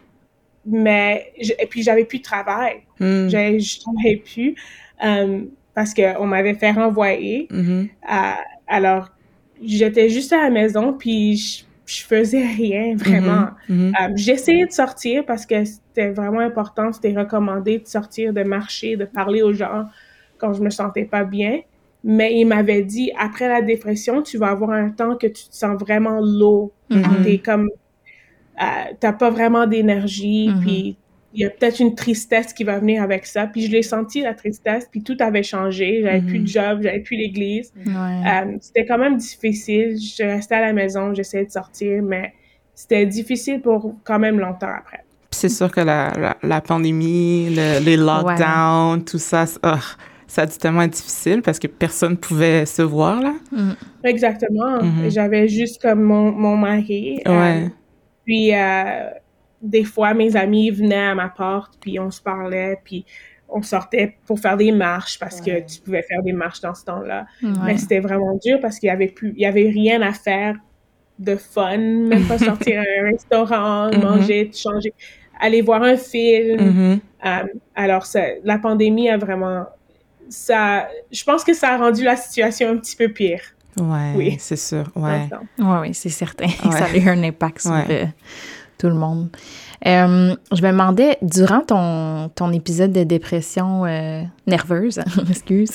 mais 0.66 1.32
je- 1.40 1.52
et 1.58 1.66
puis 1.66 1.82
j'avais 1.82 2.04
plus 2.04 2.18
de 2.18 2.24
travail. 2.24 2.76
Mm. 2.98 3.28
Je, 3.28 3.58
je 3.58 3.80
travaillais 3.80 4.16
plus 4.16 4.54
euh, 5.04 5.42
parce 5.74 5.94
qu'on 5.94 6.26
m'avait 6.26 6.54
fait 6.54 6.72
renvoyer. 6.72 7.46
Mhm. 7.50 7.88
Euh, 8.10 8.14
alors, 8.68 9.10
j'étais 9.62 10.08
juste 10.08 10.32
à 10.32 10.42
la 10.44 10.50
maison, 10.50 10.92
puis 10.92 11.36
je, 11.36 11.64
je 11.86 12.02
faisais 12.04 12.46
rien, 12.46 12.94
vraiment. 12.96 13.48
Mhm. 13.68 13.86
Mhm. 13.88 13.94
Euh, 14.00 14.12
J'essayais 14.16 14.66
de 14.66 14.72
sortir 14.72 15.24
parce 15.26 15.46
que 15.46 15.64
c'était 15.64 16.10
vraiment 16.10 16.40
important, 16.40 16.92
c'était 16.92 17.12
recommandé 17.16 17.78
de 17.78 17.86
sortir, 17.86 18.32
de 18.32 18.42
marcher, 18.42 18.96
de 18.96 19.04
parler 19.04 19.42
aux 19.42 19.52
gens 19.52 19.84
quand 20.38 20.52
je 20.54 20.62
me 20.62 20.70
sentais 20.70 21.04
pas 21.04 21.24
bien. 21.24 21.60
Mais 22.02 22.34
il 22.40 22.46
m'avait 22.46 22.82
dit, 22.82 23.12
après 23.18 23.46
la 23.48 23.60
dépression, 23.60 24.22
tu 24.22 24.38
vas 24.38 24.48
avoir 24.48 24.70
un 24.70 24.88
temps 24.90 25.16
que 25.16 25.26
tu 25.26 25.44
te 25.48 25.54
sens 25.54 25.78
vraiment 25.78 26.20
low. 26.20 26.72
Mhm. 26.88 27.02
T'es 27.24 27.38
comme, 27.38 27.68
euh, 28.62 28.64
t'as 28.98 29.12
pas 29.12 29.30
vraiment 29.30 29.66
d'énergie, 29.66 30.48
Mhm. 30.48 30.60
puis 30.60 30.96
il 31.32 31.42
y 31.42 31.44
a 31.44 31.50
peut-être 31.50 31.78
une 31.80 31.94
tristesse 31.94 32.52
qui 32.52 32.64
va 32.64 32.78
venir 32.78 33.02
avec 33.02 33.24
ça. 33.26 33.46
Puis 33.46 33.66
je 33.66 33.70
l'ai 33.70 33.82
senti, 33.82 34.20
la 34.22 34.34
tristesse, 34.34 34.88
puis 34.90 35.02
tout 35.02 35.16
avait 35.20 35.42
changé. 35.44 36.00
J'avais 36.02 36.20
plus 36.22 36.40
de 36.40 36.46
job, 36.46 36.80
j'avais 36.82 37.00
plus 37.00 37.16
l'église. 37.16 37.72
Ouais. 37.86 37.92
Euh, 37.92 38.56
c'était 38.60 38.84
quand 38.84 38.98
même 38.98 39.16
difficile. 39.16 39.96
Je 39.96 40.24
restais 40.24 40.56
à 40.56 40.60
la 40.60 40.72
maison, 40.72 41.14
j'essayais 41.14 41.44
de 41.46 41.50
sortir, 41.50 42.02
mais 42.02 42.32
c'était 42.74 43.06
difficile 43.06 43.60
pour 43.60 43.94
quand 44.04 44.18
même 44.18 44.38
longtemps 44.40 44.72
après. 44.76 45.04
Puis 45.30 45.38
c'est 45.38 45.48
sûr 45.48 45.70
que 45.70 45.80
la, 45.80 46.12
la, 46.18 46.36
la 46.42 46.60
pandémie, 46.60 47.50
le- 47.54 47.78
les 47.84 47.96
lockdowns, 47.96 49.04
tout 49.04 49.18
ça, 49.18 49.44
ah, 49.62 49.78
ça 50.26 50.42
a 50.42 50.46
dû 50.46 50.56
tellement 50.58 50.82
être 50.82 50.92
difficile 50.92 51.42
parce 51.42 51.58
que 51.60 51.68
personne 51.68 52.16
pouvait 52.16 52.66
se 52.66 52.82
voir, 52.82 53.20
là. 53.22 53.34
Mm. 53.52 53.70
Exactement. 54.04 54.82
Mhm. 54.82 55.08
J'avais 55.10 55.46
juste 55.46 55.80
comme 55.80 56.02
mon, 56.02 56.32
mon 56.32 56.56
mari. 56.56 57.20
euh, 57.28 57.30
Ouais. 57.38 57.70
Puis 58.24 58.52
euh, 58.54 59.10
des 59.62 59.84
fois, 59.84 60.14
mes 60.14 60.36
amis 60.36 60.70
venaient 60.70 61.08
à 61.08 61.14
ma 61.14 61.28
porte, 61.28 61.74
puis 61.80 61.98
on 61.98 62.10
se 62.10 62.20
parlait, 62.22 62.78
puis 62.84 63.04
on 63.48 63.62
sortait 63.62 64.16
pour 64.26 64.38
faire 64.38 64.56
des 64.56 64.70
marches 64.72 65.18
parce 65.18 65.40
Ouais. 65.40 65.62
que 65.64 65.72
tu 65.74 65.80
pouvais 65.80 66.02
faire 66.02 66.22
des 66.22 66.32
marches 66.32 66.60
dans 66.60 66.74
ce 66.74 66.84
temps-là. 66.84 67.26
Ouais. 67.42 67.50
Mais 67.64 67.76
c'était 67.78 67.98
vraiment 68.00 68.38
dur 68.44 68.58
parce 68.60 68.78
qu'il 68.78 68.86
y 68.86 68.90
avait 68.90 69.08
plus, 69.08 69.32
il 69.36 69.42
y 69.42 69.46
avait 69.46 69.68
rien 69.68 70.00
à 70.02 70.12
faire 70.12 70.54
de 71.18 71.34
fun, 71.36 71.76
même 71.76 72.24
pas 72.26 72.38
sortir 72.68 72.80
à 72.80 72.84
un 73.02 73.10
restaurant, 73.10 73.90
Mhm. 73.92 74.00
manger, 74.02 74.50
changer, 74.54 74.94
aller 75.40 75.62
voir 75.62 75.82
un 75.82 75.96
film. 75.96 76.60
Mhm. 76.60 77.00
Euh, 77.26 77.28
alors, 77.74 78.06
ça, 78.06 78.22
la 78.44 78.58
pandémie 78.58 79.10
a 79.10 79.18
vraiment, 79.18 79.66
ça, 80.28 80.88
je 81.10 81.22
pense 81.24 81.42
que 81.44 81.52
ça 81.52 81.70
a 81.74 81.76
rendu 81.76 82.04
la 82.04 82.16
situation 82.16 82.68
un 82.70 82.76
petit 82.76 82.96
peu 82.96 83.08
pire. 83.08 83.42
Ouais, 83.78 84.12
Oui. 84.16 84.36
c'est 84.38 84.56
sûr, 84.56 84.90
ouais. 84.96 85.28
Oui, 85.58 85.76
oui, 85.80 85.94
c'est 85.94 86.08
certain. 86.08 86.48
Ça 86.48 86.84
a 86.86 86.96
eu 86.96 87.08
un 87.08 87.22
impact 87.22 87.60
sur 87.60 87.72
Ouais. 87.72 88.08
Tout 88.80 88.88
le 88.88 88.94
monde. 88.94 89.28
Euh, 89.86 90.34
je 90.52 90.62
me 90.62 90.70
demandais, 90.70 91.16
durant 91.22 91.60
ton, 91.60 92.28
ton 92.34 92.52
épisode 92.52 92.92
de 92.92 93.02
dépression 93.04 93.84
euh, 93.86 94.22
nerveuse, 94.46 95.00
excuse, 95.30 95.72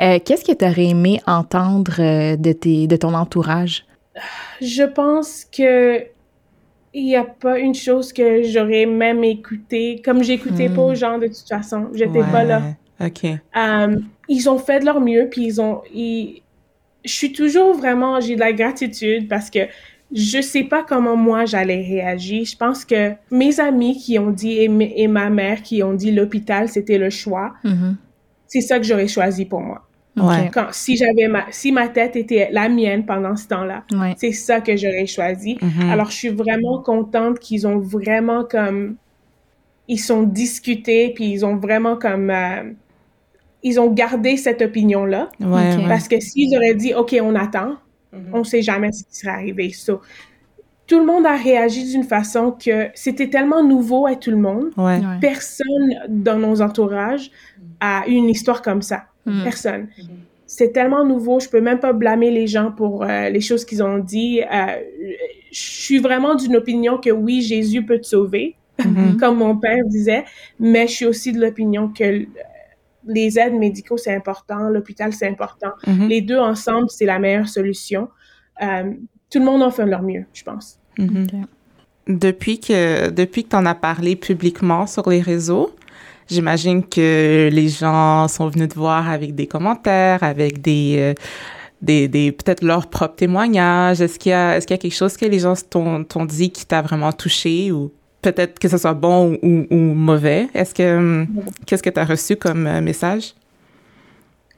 euh, 0.00 0.18
qu'est-ce 0.24 0.44
que 0.44 0.52
tu 0.56 0.64
aurais 0.64 0.86
aimé 0.86 1.20
entendre 1.26 2.36
de, 2.36 2.52
tes, 2.52 2.86
de 2.86 2.96
ton 2.96 3.14
entourage? 3.14 3.84
Je 4.60 4.82
pense 4.84 5.44
que 5.44 6.04
il 6.94 7.04
n'y 7.06 7.16
a 7.16 7.24
pas 7.24 7.58
une 7.58 7.74
chose 7.74 8.12
que 8.12 8.42
j'aurais 8.42 8.84
même 8.84 9.24
écouté, 9.24 10.02
comme 10.04 10.22
j'écoutais 10.22 10.68
Hmm. 10.68 10.74
pas 10.74 10.82
aux 10.82 10.94
gens 10.94 11.18
de 11.18 11.26
toute 11.28 11.48
façon. 11.48 11.88
J'étais 11.94 12.20
pas 12.30 12.44
là. 12.44 12.62
OK. 13.00 13.24
Ils 14.28 14.48
ont 14.50 14.58
fait 14.58 14.80
de 14.80 14.84
leur 14.84 15.00
mieux, 15.00 15.28
puis 15.30 15.44
ils 15.46 15.60
ont. 15.60 15.80
ils- 15.94 16.42
Je 17.04 17.12
suis 17.12 17.32
toujours 17.32 17.74
vraiment. 17.74 18.20
J'ai 18.20 18.34
de 18.36 18.40
la 18.40 18.52
gratitude 18.52 19.26
parce 19.28 19.48
que 19.50 19.60
je 20.14 20.40
sais 20.40 20.64
pas 20.64 20.82
comment 20.82 21.16
moi 21.16 21.44
j'allais 21.46 21.82
réagir. 21.82 22.44
Je 22.44 22.56
pense 22.56 22.84
que 22.84 23.12
mes 23.30 23.58
amis 23.60 23.96
qui 23.98 24.18
ont 24.18 24.30
dit 24.30 24.58
et, 24.60 25.08
ma 25.08 25.30
mère 25.30 25.62
qui 25.62 25.82
ont 25.82 25.94
dit 25.94 26.12
l'hôpital 26.12 26.68
c'était 26.68 26.98
le 26.98 27.10
choix, 27.10 27.54
Mhm. 27.64 27.96
c'est 28.46 28.60
ça 28.60 28.78
que 28.78 28.84
j'aurais 28.84 29.08
choisi 29.08 29.44
pour 29.46 29.60
moi. 29.60 29.86
Ouais. 30.16 30.46
Ok. 30.46 30.50
Quand 30.52 30.66
si 30.72 30.96
j'avais 30.96 31.26
ma 31.28 31.46
si 31.50 31.72
ma 31.72 31.88
tête 31.88 32.16
était 32.16 32.48
la 32.52 32.68
mienne 32.68 33.06
pendant 33.06 33.34
ce 33.36 33.48
temps-là, 33.48 33.84
Ouais. 33.92 34.14
c'est 34.18 34.32
ça 34.32 34.60
que 34.60 34.76
j'aurais 34.76 35.06
choisi. 35.06 35.56
Mhm. 35.62 35.88
Alors, 35.90 36.10
je 36.10 36.16
suis 36.16 36.28
vraiment 36.28 36.82
contente 36.82 37.38
qu'ils 37.38 37.66
ont 37.66 37.78
vraiment 37.78 38.44
comme... 38.44 38.96
Ils 39.88 39.98
sont 39.98 40.22
discutés, 40.22 41.12
puis 41.14 41.30
ils 41.30 41.44
ont 41.46 41.56
vraiment 41.56 41.96
comme... 41.96 42.28
euh, 42.30 42.62
ils 43.62 43.80
ont 43.80 43.90
gardé 43.90 44.36
cette 44.36 44.60
opinion-là. 44.60 45.30
Ouais. 45.40 45.76
Parce 45.88 46.08
que 46.08 46.20
s'ils 46.20 46.54
auraient 46.56 46.74
dit, 46.74 46.92
OK, 46.94 47.16
on 47.22 47.34
attend, 47.34 47.76
on 48.32 48.38
ne 48.40 48.44
sait 48.44 48.62
jamais 48.62 48.92
ce 48.92 49.04
qui 49.04 49.16
serait 49.16 49.32
arrivé. 49.32 49.72
So, 49.72 50.00
tout 50.86 50.98
le 50.98 51.06
monde 51.06 51.26
a 51.26 51.36
réagi 51.36 51.90
d'une 51.90 52.04
façon 52.04 52.52
que 52.52 52.88
c'était 52.94 53.30
tellement 53.30 53.62
nouveau 53.62 54.06
à 54.06 54.16
tout 54.16 54.30
le 54.30 54.36
monde. 54.36 54.70
Ouais. 54.76 54.98
Ouais. 54.98 55.18
Personne 55.20 55.94
dans 56.08 56.38
nos 56.38 56.60
entourages 56.60 57.30
a 57.80 58.04
eu 58.06 58.12
une 58.12 58.28
histoire 58.28 58.62
comme 58.62 58.82
ça. 58.82 59.04
Mm. 59.24 59.42
Personne. 59.44 59.88
C'est 60.46 60.72
tellement 60.72 61.04
nouveau, 61.04 61.40
je 61.40 61.48
peux 61.48 61.62
même 61.62 61.80
pas 61.80 61.94
blâmer 61.94 62.30
les 62.30 62.46
gens 62.46 62.72
pour 62.72 63.04
euh, 63.04 63.30
les 63.30 63.40
choses 63.40 63.64
qu'ils 63.64 63.82
ont 63.82 63.98
dit. 63.98 64.42
Euh, 64.42 64.66
je 65.50 65.60
suis 65.60 65.98
vraiment 65.98 66.34
d'une 66.34 66.56
opinion 66.56 66.98
que 66.98 67.10
oui, 67.10 67.40
Jésus 67.40 67.86
peut 67.86 67.98
te 67.98 68.06
sauver, 68.06 68.56
comme 69.18 69.38
mon 69.38 69.56
père 69.56 69.82
disait, 69.86 70.24
mais 70.60 70.86
je 70.86 70.92
suis 70.92 71.06
aussi 71.06 71.32
de 71.32 71.40
l'opinion 71.40 71.88
que 71.88 72.26
les 73.06 73.38
aides 73.38 73.54
médicaux, 73.54 73.96
c'est 73.96 74.14
important, 74.14 74.68
l'hôpital, 74.68 75.12
c'est 75.12 75.28
important. 75.28 75.72
Mhm. 75.86 76.08
Les 76.08 76.20
deux 76.20 76.38
ensemble, 76.38 76.88
c'est 76.90 77.06
la 77.06 77.18
meilleure 77.18 77.48
solution. 77.48 78.08
Euh, 78.62 78.92
tout 79.30 79.38
le 79.38 79.44
monde 79.44 79.62
en 79.62 79.70
fait 79.70 79.84
de 79.84 79.90
leur 79.90 80.02
mieux, 80.02 80.24
je 80.32 80.42
pense. 80.42 80.78
Mhm. 80.98 81.26
Depuis 82.08 82.58
que 82.58 83.10
depuis 83.10 83.44
que 83.44 83.50
tu 83.50 83.56
en 83.56 83.66
as 83.66 83.74
parlé 83.74 84.16
publiquement 84.16 84.86
sur 84.86 85.08
les 85.08 85.20
réseaux, 85.20 85.74
j'imagine 86.28 86.84
que 86.86 87.48
les 87.52 87.68
gens 87.68 88.28
sont 88.28 88.48
venus 88.48 88.68
te 88.68 88.74
voir 88.74 89.08
avec 89.08 89.34
des 89.34 89.46
commentaires, 89.46 90.22
avec 90.22 90.60
des 90.60 90.96
euh, 90.98 91.14
des, 91.80 92.06
des 92.08 92.30
peut-être 92.30 92.62
leurs 92.62 92.88
propres 92.88 93.16
témoignages. 93.16 94.00
Est-ce 94.00 94.18
qu'il 94.18 94.30
y 94.30 94.34
a 94.34 94.56
est-ce 94.56 94.66
qu'il 94.66 94.74
y 94.74 94.78
a 94.78 94.82
quelque 94.82 94.94
chose 94.94 95.16
que 95.16 95.26
les 95.26 95.38
gens 95.38 95.54
t'ont 95.68 96.04
t'ont 96.04 96.24
dit 96.24 96.50
qui 96.50 96.66
t'a 96.66 96.82
vraiment 96.82 97.12
touché 97.12 97.72
ou 97.72 97.92
peut-être 98.22 98.58
que 98.58 98.68
ce 98.68 98.78
soit 98.78 98.94
bon 98.94 99.38
ou, 99.42 99.66
ou 99.70 99.76
mauvais. 99.76 100.48
Est-ce 100.54 100.74
que 100.74 100.96
hum, 100.96 101.26
qu'est-ce 101.66 101.82
que 101.82 101.90
tu 101.90 102.00
as 102.00 102.04
reçu 102.04 102.36
comme 102.36 102.66
euh, 102.66 102.80
message? 102.80 103.34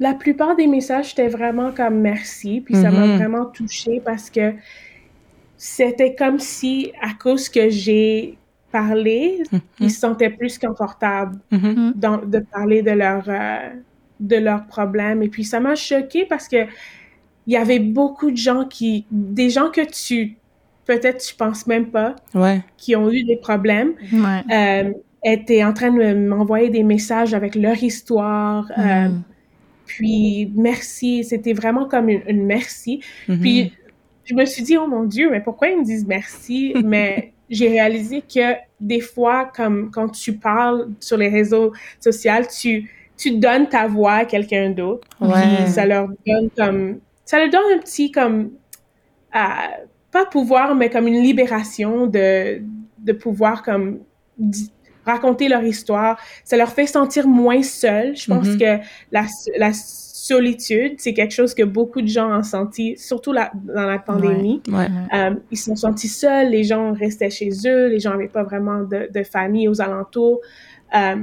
La 0.00 0.12
plupart 0.14 0.56
des 0.56 0.66
messages, 0.66 1.10
c'était 1.10 1.28
vraiment 1.28 1.70
comme 1.72 2.00
merci, 2.00 2.60
puis 2.60 2.74
ça 2.74 2.90
m'a 2.90 3.06
Mhm. 3.06 3.16
vraiment 3.16 3.44
touchée 3.46 4.02
parce 4.04 4.28
que 4.28 4.52
c'était 5.56 6.14
comme 6.14 6.38
si, 6.38 6.92
à 7.00 7.10
cause 7.20 7.48
que 7.48 7.70
j'ai 7.70 8.36
parler, 8.72 9.40
Mhm. 9.52 9.60
ils 9.80 9.90
se 9.90 10.00
sentaient 10.00 10.30
plus 10.30 10.58
confortables 10.58 11.38
Mhm. 11.52 11.92
dans- 11.94 12.16
de 12.18 12.40
parler 12.40 12.82
de 12.82 12.90
leurs 12.90 13.24
euh, 13.28 13.70
de 14.20 14.36
leurs 14.36 14.66
problèmes. 14.66 15.22
Et 15.22 15.28
puis 15.28 15.44
ça 15.44 15.60
m'a 15.60 15.74
choqué 15.74 16.24
parce 16.24 16.48
que 16.48 16.66
il 17.46 17.52
y 17.52 17.56
avait 17.56 17.78
beaucoup 17.78 18.30
de 18.30 18.36
gens 18.36 18.64
qui, 18.64 19.04
des 19.10 19.50
gens 19.50 19.70
que 19.70 19.82
tu 19.82 20.36
peut-être 20.86 21.18
tu 21.24 21.34
penses 21.34 21.66
même 21.66 21.86
pas, 21.86 22.14
Ouais. 22.34 22.60
qui 22.76 22.94
ont 22.96 23.10
eu 23.10 23.24
des 23.24 23.36
problèmes, 23.36 23.92
Ouais. 24.12 24.42
euh, 24.52 24.92
étaient 25.24 25.64
en 25.64 25.72
train 25.72 25.90
de 25.90 26.14
m'envoyer 26.14 26.68
des 26.70 26.82
messages 26.82 27.32
avec 27.34 27.54
leur 27.54 27.82
histoire. 27.82 28.70
euh, 28.78 29.08
puis 29.86 30.50
merci, 30.54 31.24
c'était 31.24 31.52
vraiment 31.52 31.86
comme 31.86 32.08
une, 32.08 32.22
une 32.28 32.44
merci. 32.46 33.00
Mhm. 33.28 33.40
Puis 33.40 33.72
je 34.24 34.34
me 34.34 34.44
suis 34.46 34.62
dit, 34.62 34.76
oh 34.78 34.86
mon 34.86 35.04
Dieu, 35.04 35.30
mais 35.30 35.40
pourquoi 35.40 35.68
ils 35.68 35.78
me 35.78 35.84
disent 35.84 36.06
merci? 36.06 36.74
mais 36.84 37.32
j'ai 37.50 37.68
réalisé 37.68 38.22
que 38.22 38.54
des 38.80 39.00
fois, 39.00 39.50
comme 39.54 39.90
quand 39.90 40.08
tu 40.08 40.34
parles 40.34 40.88
sur 41.00 41.16
les 41.16 41.28
réseaux 41.28 41.72
sociaux, 42.00 42.32
tu, 42.58 42.90
tu 43.16 43.32
donnes 43.38 43.68
ta 43.68 43.86
voix 43.86 44.12
à 44.14 44.24
quelqu'un 44.24 44.70
d'autre. 44.70 45.06
Ouais. 45.20 45.28
Puis 45.64 45.72
ça 45.72 45.84
leur 45.86 46.08
donne 46.26 46.50
comme. 46.56 46.98
Ça 47.26 47.38
leur 47.38 47.50
donne 47.50 47.76
un 47.76 47.78
petit 47.78 48.10
comme. 48.10 48.50
euh, 49.34 49.38
pas 50.16 50.24
pouvoir, 50.36 50.74
mais 50.74 50.88
comme 50.94 51.06
une 51.08 51.22
libération 51.30 52.06
de, 52.06 52.62
de 53.08 53.12
pouvoir 53.24 53.56
comme 53.62 53.86
raconter 55.04 55.48
leur 55.48 55.62
histoire. 55.64 56.18
Ça 56.44 56.56
leur 56.56 56.70
fait 56.70 56.86
sentir 56.86 57.26
moins 57.28 57.62
seuls. 57.62 58.16
Je 58.16 58.26
pense 58.32 58.48
Mhm. 58.48 58.58
que 58.58 58.72
la, 59.12 59.24
la 59.58 59.70
solitude, 59.74 60.94
c'est 60.98 61.12
quelque 61.12 61.34
chose 61.40 61.52
que 61.54 61.62
beaucoup 61.78 62.00
de 62.00 62.06
gens 62.18 62.28
ont 62.38 62.42
senti, 62.42 62.96
surtout 62.96 63.32
la- 63.32 63.52
dans 63.78 63.86
la 63.94 63.98
pandémie. 63.98 64.62
Ouais. 64.68 64.86
Euh, 65.14 65.34
ils 65.50 65.58
se 65.58 65.64
sont 65.66 65.76
sentis 65.76 66.08
seuls, 66.08 66.48
les 66.50 66.64
gens 66.64 66.92
restaient 66.94 67.28
chez 67.40 67.50
eux, 67.66 67.88
les 67.88 68.00
gens 68.00 68.12
n'avaient 68.12 68.28
pas 68.40 68.44
vraiment 68.44 68.78
de, 68.92 69.00
de 69.12 69.22
famille 69.22 69.68
aux 69.68 69.80
alentours. 69.82 70.40
Euh, 70.96 71.16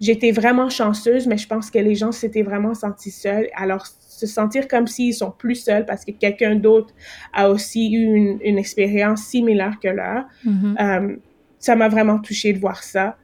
J'étais 0.00 0.30
vraiment 0.30 0.68
chanceuse, 0.68 1.26
mais 1.26 1.38
je 1.38 1.46
pense 1.48 1.70
que 1.70 1.78
les 1.78 1.94
gens 1.94 2.12
s'étaient 2.12 2.42
vraiment 2.42 2.74
sentis 2.74 3.10
seuls. 3.10 3.48
Alors, 3.56 3.86
se 3.86 4.26
sentir 4.26 4.68
comme 4.68 4.86
s'ils 4.86 5.14
sont 5.14 5.30
plus 5.30 5.54
seuls 5.56 5.84
parce 5.86 6.04
que 6.04 6.10
quelqu'un 6.10 6.54
d'autre 6.56 6.92
a 7.32 7.48
aussi 7.50 7.92
eu 7.92 8.02
une, 8.14 8.38
une 8.42 8.58
expérience 8.58 9.22
similaire 9.24 9.76
que 9.82 9.88
leur, 9.88 10.24
Mhm. 10.44 10.76
euh, 10.80 11.16
ça 11.58 11.76
m'a 11.76 11.88
vraiment 11.88 12.18
touchée 12.18 12.52
de 12.52 12.58
voir 12.58 12.82
ça. 12.82 13.16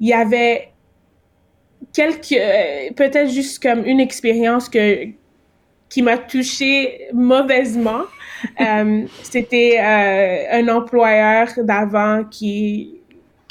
Il 0.00 0.08
y 0.08 0.12
avait 0.12 0.68
quelques, 1.92 2.32
euh, 2.32 2.90
peut-être 2.96 3.30
juste 3.30 3.62
comme 3.62 3.84
une 3.84 4.00
expérience 4.00 4.68
que 4.68 5.06
qui 5.88 6.02
m'a 6.02 6.18
touchée 6.18 7.08
mauvaisement. 7.12 8.02
Euh, 8.60 9.06
C'était 9.22 9.78
euh, 9.80 10.58
un 10.60 10.68
employeur 10.68 11.48
d'avant 11.58 12.24
qui 12.30 13.00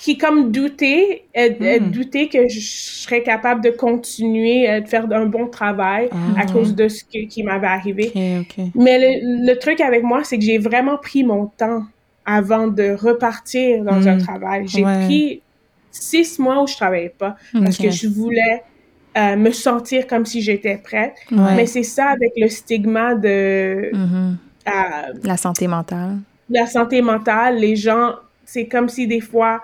qui 0.04 0.18
comme 0.18 0.52
doutait, 0.52 1.24
euh, 1.38 1.50
euh, 1.62 1.80
Hmm. 1.80 1.92
doutait 1.92 2.28
que 2.28 2.50
je 2.50 2.60
serais 2.60 3.24
capable 3.24 3.62
de 3.64 3.70
continuer 3.70 4.70
euh, 4.70 4.82
de 4.82 4.88
faire 4.94 5.06
un 5.12 5.26
bon 5.28 5.48
travail 5.48 6.10
Ah, 6.12 6.42
à 6.42 6.46
cause 6.46 6.76
de 6.76 6.90
ce 6.90 7.04
que- 7.06 7.26
qui 7.32 7.42
m'avait 7.42 7.68
arrivé. 7.68 8.12
Mais 8.76 8.98
le, 9.00 9.48
le 9.50 9.54
truc 9.58 9.80
avec 9.80 10.04
moi, 10.04 10.20
c'est 10.26 10.38
que 10.38 10.44
j'ai 10.44 10.58
vraiment 10.58 10.98
pris 10.98 11.24
mon 11.24 11.46
temps 11.46 11.84
avant 12.26 12.68
de 12.68 12.88
repartir 13.08 13.84
dans 13.86 14.00
Mm. 14.02 14.08
un 14.10 14.18
travail. 14.18 14.62
J'ai 14.68 14.84
Ouais. 14.84 15.06
pris 15.06 15.42
six 15.92 16.38
mois 16.38 16.62
où 16.62 16.68
je 16.68 16.76
travaillais 16.76 17.14
pas 17.18 17.36
parce 17.64 17.78
que 17.78 17.90
je 17.90 18.08
voulais 18.08 18.62
euh, 19.16 19.36
me 19.38 19.52
sentir 19.52 20.08
comme 20.08 20.26
si 20.26 20.42
j'étais 20.42 20.78
prête. 20.78 21.14
Ouais. 21.32 21.56
Mais 21.56 21.66
c'est 21.68 21.84
ça 21.84 22.08
avec 22.08 22.32
le 22.36 22.48
stigma 22.50 23.14
de 23.14 23.90
Mhm. 23.94 24.38
euh, 24.68 24.72
La 25.24 25.38
santé 25.38 25.68
mentale. 25.68 26.18
la 26.50 26.66
santé 26.66 27.02
mentale. 27.02 27.58
Les 27.58 27.76
gens, 27.76 28.16
c'est 28.44 28.66
comme 28.66 28.90
si 28.90 29.06
des 29.06 29.22
fois, 29.22 29.62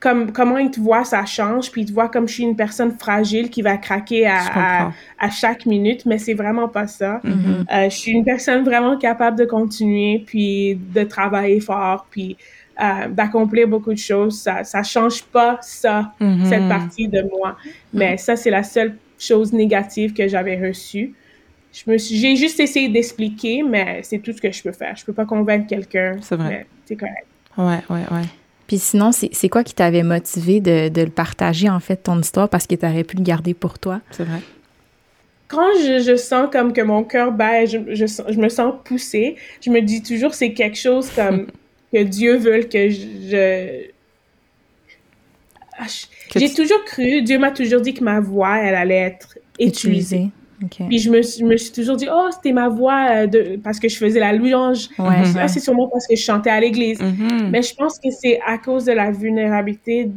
comme 0.00 0.32
comment 0.32 0.58
ils 0.58 0.70
te 0.70 0.80
voient, 0.80 1.04
ça 1.04 1.24
change. 1.24 1.70
Puis 1.70 1.82
ils 1.82 1.86
te 1.86 1.92
voient 1.92 2.08
comme 2.08 2.28
je 2.28 2.34
suis 2.34 2.42
une 2.44 2.56
personne 2.56 2.92
fragile 2.98 3.50
qui 3.50 3.62
va 3.62 3.76
craquer 3.76 4.26
à, 4.26 4.92
à, 5.18 5.30
chaque 5.30 5.66
minute. 5.66 6.06
Mais 6.06 6.18
c'est 6.18 6.34
vraiment 6.34 6.68
pas 6.68 6.86
ça. 6.86 7.20
Mhm. 7.24 7.64
Euh, 7.72 7.90
je 7.90 7.96
suis 7.96 8.12
une 8.12 8.24
personne 8.24 8.64
vraiment 8.64 8.96
capable 8.96 9.38
de 9.38 9.44
continuer, 9.44 10.22
puis 10.26 10.76
de 10.94 11.02
travailler 11.02 11.60
fort, 11.60 12.06
puis 12.10 12.36
euh, 12.80 13.08
d'accomplir 13.08 13.66
beaucoup 13.66 13.92
de 13.92 13.98
choses. 13.98 14.40
Ça, 14.40 14.62
ça 14.62 14.82
change 14.82 15.24
pas 15.24 15.58
ça, 15.62 16.12
Mhm. 16.20 16.44
cette 16.44 16.68
partie 16.68 17.08
de 17.08 17.22
moi. 17.22 17.56
Mais 17.92 18.16
ça, 18.16 18.36
c'est 18.36 18.50
la 18.50 18.62
seule 18.62 18.96
chose 19.18 19.52
négative 19.52 20.12
que 20.12 20.28
j'avais 20.28 20.56
reçue. 20.64 21.12
Je 21.72 21.90
me 21.90 21.98
suis, 21.98 22.16
j'ai 22.16 22.36
juste 22.36 22.60
essayé 22.60 22.88
d'expliquer, 22.88 23.62
mais 23.62 24.00
c'est 24.02 24.18
tout 24.20 24.32
ce 24.32 24.40
que 24.40 24.50
je 24.50 24.62
peux 24.62 24.72
faire. 24.72 24.94
Je 24.96 25.04
peux 25.04 25.12
pas 25.12 25.26
convaincre 25.26 25.66
quelqu'un. 25.66 26.16
C'est 26.20 26.36
vrai. 26.36 26.66
C'est 26.84 26.96
correct. 26.96 27.26
Ouais, 27.56 27.80
ouais, 27.90 28.04
ouais. 28.12 28.26
Puis 28.68 28.78
sinon, 28.78 29.12
c'est 29.12 29.30
c'est 29.32 29.48
quoi 29.48 29.64
qui 29.64 29.74
t'avait 29.74 30.04
motivé 30.04 30.60
de, 30.60 30.88
de 30.90 31.02
le 31.02 31.10
partager, 31.10 31.68
en 31.70 31.80
fait, 31.80 31.96
ton 31.96 32.20
histoire, 32.20 32.48
parce 32.48 32.68
que 32.68 32.76
tu 32.76 32.86
aurais 32.86 33.04
pu 33.04 33.16
le 33.16 33.24
garder 33.24 33.54
pour 33.54 33.78
toi? 33.80 34.02
C'est 34.12 34.24
vrai. 34.24 34.42
Quand 35.48 35.72
je, 35.82 36.00
je 36.00 36.16
sens 36.16 36.48
comme 36.52 36.72
que 36.74 36.82
mon 36.82 37.04
cœur 37.04 37.32
bat, 37.32 37.64
je, 37.64 37.78
je, 37.94 38.38
me 38.38 38.48
sens 38.50 38.74
poussée, 38.84 39.36
je 39.62 39.70
me 39.70 39.80
dis 39.80 40.02
toujours 40.02 40.34
c'est 40.34 40.52
quelque 40.52 40.76
chose 40.78 41.10
comme 41.10 41.50
que 41.92 42.02
Dieu 42.02 42.36
veut 42.36 42.64
que 42.64 42.90
je... 42.90 43.90
Ah, 45.78 45.86
J'ai 46.36 46.48
tu- 46.48 46.54
toujours 46.54 46.84
cru, 46.84 47.22
Dieu 47.22 47.38
m'a 47.38 47.50
toujours 47.50 47.80
dit 47.80 47.94
que 47.94 48.04
ma 48.04 48.20
voix, 48.20 48.58
elle 48.58 48.74
allait 48.74 48.96
être 48.96 49.38
utilisée. 49.58 50.32
Puis 50.88 50.98
je 50.98 51.10
me, 51.10 51.22
suis- 51.22 51.40
je 51.40 51.44
me 51.44 51.56
suis 51.56 51.72
toujours 51.72 51.96
dit, 51.96 52.06
oh, 52.12 52.28
c'était 52.32 52.52
ma 52.52 52.68
voix 52.68 53.06
euh, 53.10 53.26
de, 53.26 53.60
parce 53.62 53.78
que 53.78 53.88
je 53.88 53.96
faisais 53.96 54.18
la 54.20 54.32
louange. 54.32 54.88
Ouais, 54.98 55.22
Ah, 55.38 55.46
c'est 55.48 55.60
sûrement 55.60 55.88
parce 55.88 56.06
que 56.06 56.16
je 56.16 56.22
chantais 56.22 56.50
à 56.50 56.60
l'église. 56.60 57.00
Mhm. 57.00 57.50
Mais 57.50 57.62
je 57.62 57.74
pense 57.74 57.98
que 57.98 58.10
c'est 58.10 58.40
à 58.46 58.58
cause 58.58 58.84
de 58.84 58.92
la 58.92 59.10
vulnérabilité 59.10 60.10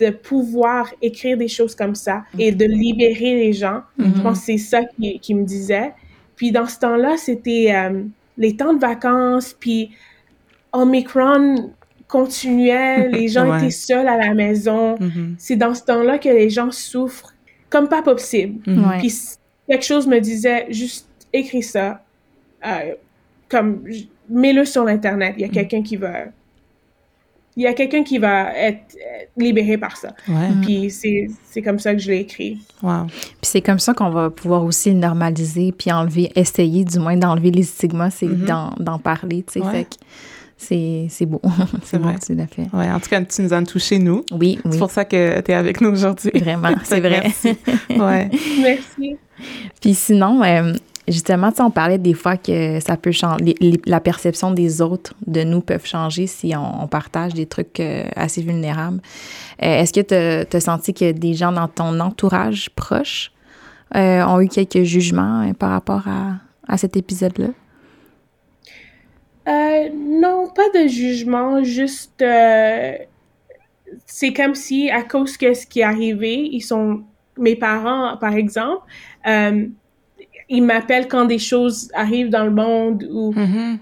de 0.00 0.10
pouvoir 0.10 0.90
écrire 1.02 1.36
des 1.36 1.48
choses 1.48 1.74
comme 1.74 1.94
ça 1.94 2.22
et 2.38 2.50
de 2.52 2.64
libérer 2.64 3.34
les 3.34 3.52
gens. 3.52 3.82
Je 3.98 4.20
pense 4.22 4.38
que 4.40 4.44
c'est 4.46 4.58
ça 4.58 4.80
qui, 4.84 5.18
qui 5.20 5.34
me 5.34 5.44
disait. 5.44 5.92
Puis 6.36 6.50
dans 6.50 6.66
ce 6.66 6.78
temps-là, 6.78 7.16
c'était 7.18 7.72
euh, 7.74 8.02
les 8.38 8.56
temps 8.56 8.72
de 8.72 8.80
vacances, 8.80 9.54
puis 9.60 9.90
Omicron 10.72 11.70
continuait, 12.08 13.08
les 13.12 13.28
gens 13.28 13.48
Ouais. 13.50 13.58
étaient 13.58 13.70
seuls 13.70 14.08
à 14.08 14.16
la 14.16 14.34
maison. 14.34 14.96
Mhm. 14.98 15.34
C'est 15.38 15.56
dans 15.56 15.74
ce 15.74 15.82
temps-là 15.84 16.18
que 16.18 16.28
les 16.28 16.50
gens 16.50 16.70
souffrent 16.70 17.34
comme 17.70 17.88
pas 17.88 18.02
possible. 18.02 18.60
Puis 18.98 19.12
quelque 19.72 19.84
chose 19.86 20.06
me 20.06 20.20
disait, 20.20 20.66
juste 20.70 21.06
écris 21.32 21.62
ça, 21.62 22.02
euh, 22.66 22.92
comme 23.48 23.84
mets-le 24.28 24.64
sur 24.66 24.84
l'internet. 24.84 25.34
Mm. 25.34 25.38
Il 25.38 25.42
y 25.42 25.44
a 25.44 25.48
quelqu'un 25.48 25.82
qui 25.82 25.96
va, 25.96 26.12
il 27.56 27.62
y 27.62 27.66
a 27.66 27.72
quelqu'un 27.72 28.02
qui 28.02 28.18
va 28.18 28.54
être 28.56 28.94
euh, 28.96 29.24
libéré 29.36 29.78
par 29.78 29.96
ça. 29.96 30.08
Ouais. 30.28 30.48
Puis 30.62 30.90
c'est 30.90 31.28
c'est 31.50 31.62
comme 31.62 31.78
ça 31.78 31.94
que 31.94 32.00
je 32.00 32.10
l'ai 32.10 32.20
écrit. 32.20 32.58
Wow. 32.82 33.06
Puis 33.06 33.16
c'est 33.42 33.62
comme 33.62 33.78
ça 33.78 33.94
qu'on 33.94 34.10
va 34.10 34.28
pouvoir 34.30 34.62
aussi 34.64 34.90
le 34.90 34.98
normaliser, 34.98 35.72
puis 35.72 35.90
enlever, 35.90 36.30
essayer 36.36 36.84
du 36.84 36.98
moins 36.98 37.16
d'enlever 37.16 37.50
les 37.50 37.62
stigmas, 37.62 38.10
c'est 38.10 38.26
Mhm. 38.26 38.44
d'en, 38.46 38.74
d'en 38.78 38.98
parler, 38.98 39.42
tu 39.42 39.54
sais. 39.54 39.60
Ouais. 39.60 39.70
Fait 39.72 39.84
que 39.84 39.96
c'est, 40.58 41.06
c'est 41.08 41.26
beau. 41.26 41.40
C'est 41.82 41.96
vrai. 41.98 42.14
que 42.14 42.24
tu 42.24 42.34
l'as 42.36 42.46
fait. 42.46 42.68
Ouais, 42.72 42.88
en 42.88 43.00
tout 43.00 43.08
cas, 43.10 43.20
tu 43.22 43.42
nous 43.42 43.52
as 43.52 43.62
touché, 43.64 43.98
nous. 43.98 44.24
Oui, 44.30 44.60
oui. 44.64 44.70
C'est 44.70 44.78
pour 44.78 44.90
ça 44.92 45.04
que 45.04 45.40
tu 45.40 45.50
es 45.50 45.54
avec 45.54 45.80
nous 45.80 45.88
aujourd'hui. 45.90 46.30
Vraiment, 46.36 46.68
c'est 46.84 47.00
vrai. 47.00 47.20
merci. 47.24 47.58
Ouais. 47.90 48.30
Merci. 48.62 49.16
Puis 49.80 49.94
sinon, 49.94 50.42
euh, 50.42 50.72
justement, 51.08 51.50
on 51.58 51.70
parlait 51.70 51.98
des 51.98 52.14
fois 52.14 52.36
que 52.36 52.80
ça 52.80 52.96
peut 52.96 53.12
changer, 53.12 53.54
la 53.86 54.00
perception 54.00 54.50
des 54.50 54.80
autres 54.80 55.14
de 55.26 55.42
nous 55.42 55.60
peuvent 55.60 55.86
changer 55.86 56.26
si 56.26 56.54
on, 56.56 56.86
partage 56.86 57.34
des 57.34 57.46
trucs 57.46 57.80
euh, 57.80 58.04
assez 58.16 58.42
vulnérables. 58.42 59.00
Euh, 59.62 59.80
Est-ce 59.80 59.92
que 59.92 60.46
tu 60.48 60.56
as 60.56 60.60
senti 60.60 60.94
que 60.94 61.12
des 61.12 61.34
gens 61.34 61.52
dans 61.52 61.68
ton 61.68 61.98
entourage 62.00 62.70
proche 62.70 63.32
euh, 63.94 64.24
ont 64.24 64.40
eu 64.40 64.48
quelques 64.48 64.82
jugements 64.82 65.52
par 65.58 65.70
rapport 65.70 66.06
à, 66.06 66.34
à 66.68 66.76
cet 66.76 66.96
épisode-là? 66.96 67.48
Non, 69.94 70.48
pas 70.54 70.68
de 70.68 70.86
jugement, 70.86 71.64
juste 71.64 72.24
c'est 74.06 74.32
comme 74.32 74.54
si 74.54 74.88
à 74.88 75.02
cause 75.02 75.36
que 75.36 75.52
ce 75.52 75.66
qui 75.66 75.80
est 75.80 75.84
arrivé, 75.84 76.48
ils 76.52 76.60
sont 76.60 77.02
mes 77.38 77.56
parents 77.56 78.16
par 78.18 78.34
exemple, 78.34 78.82
euh, 79.26 79.66
ils 80.48 80.62
m'appellent 80.62 81.08
quand 81.08 81.24
des 81.24 81.38
choses 81.38 81.90
arrivent 81.94 82.28
dans 82.30 82.44
le 82.44 82.50
monde 82.50 83.08
ou 83.10 83.32
Mhm. 83.34 83.78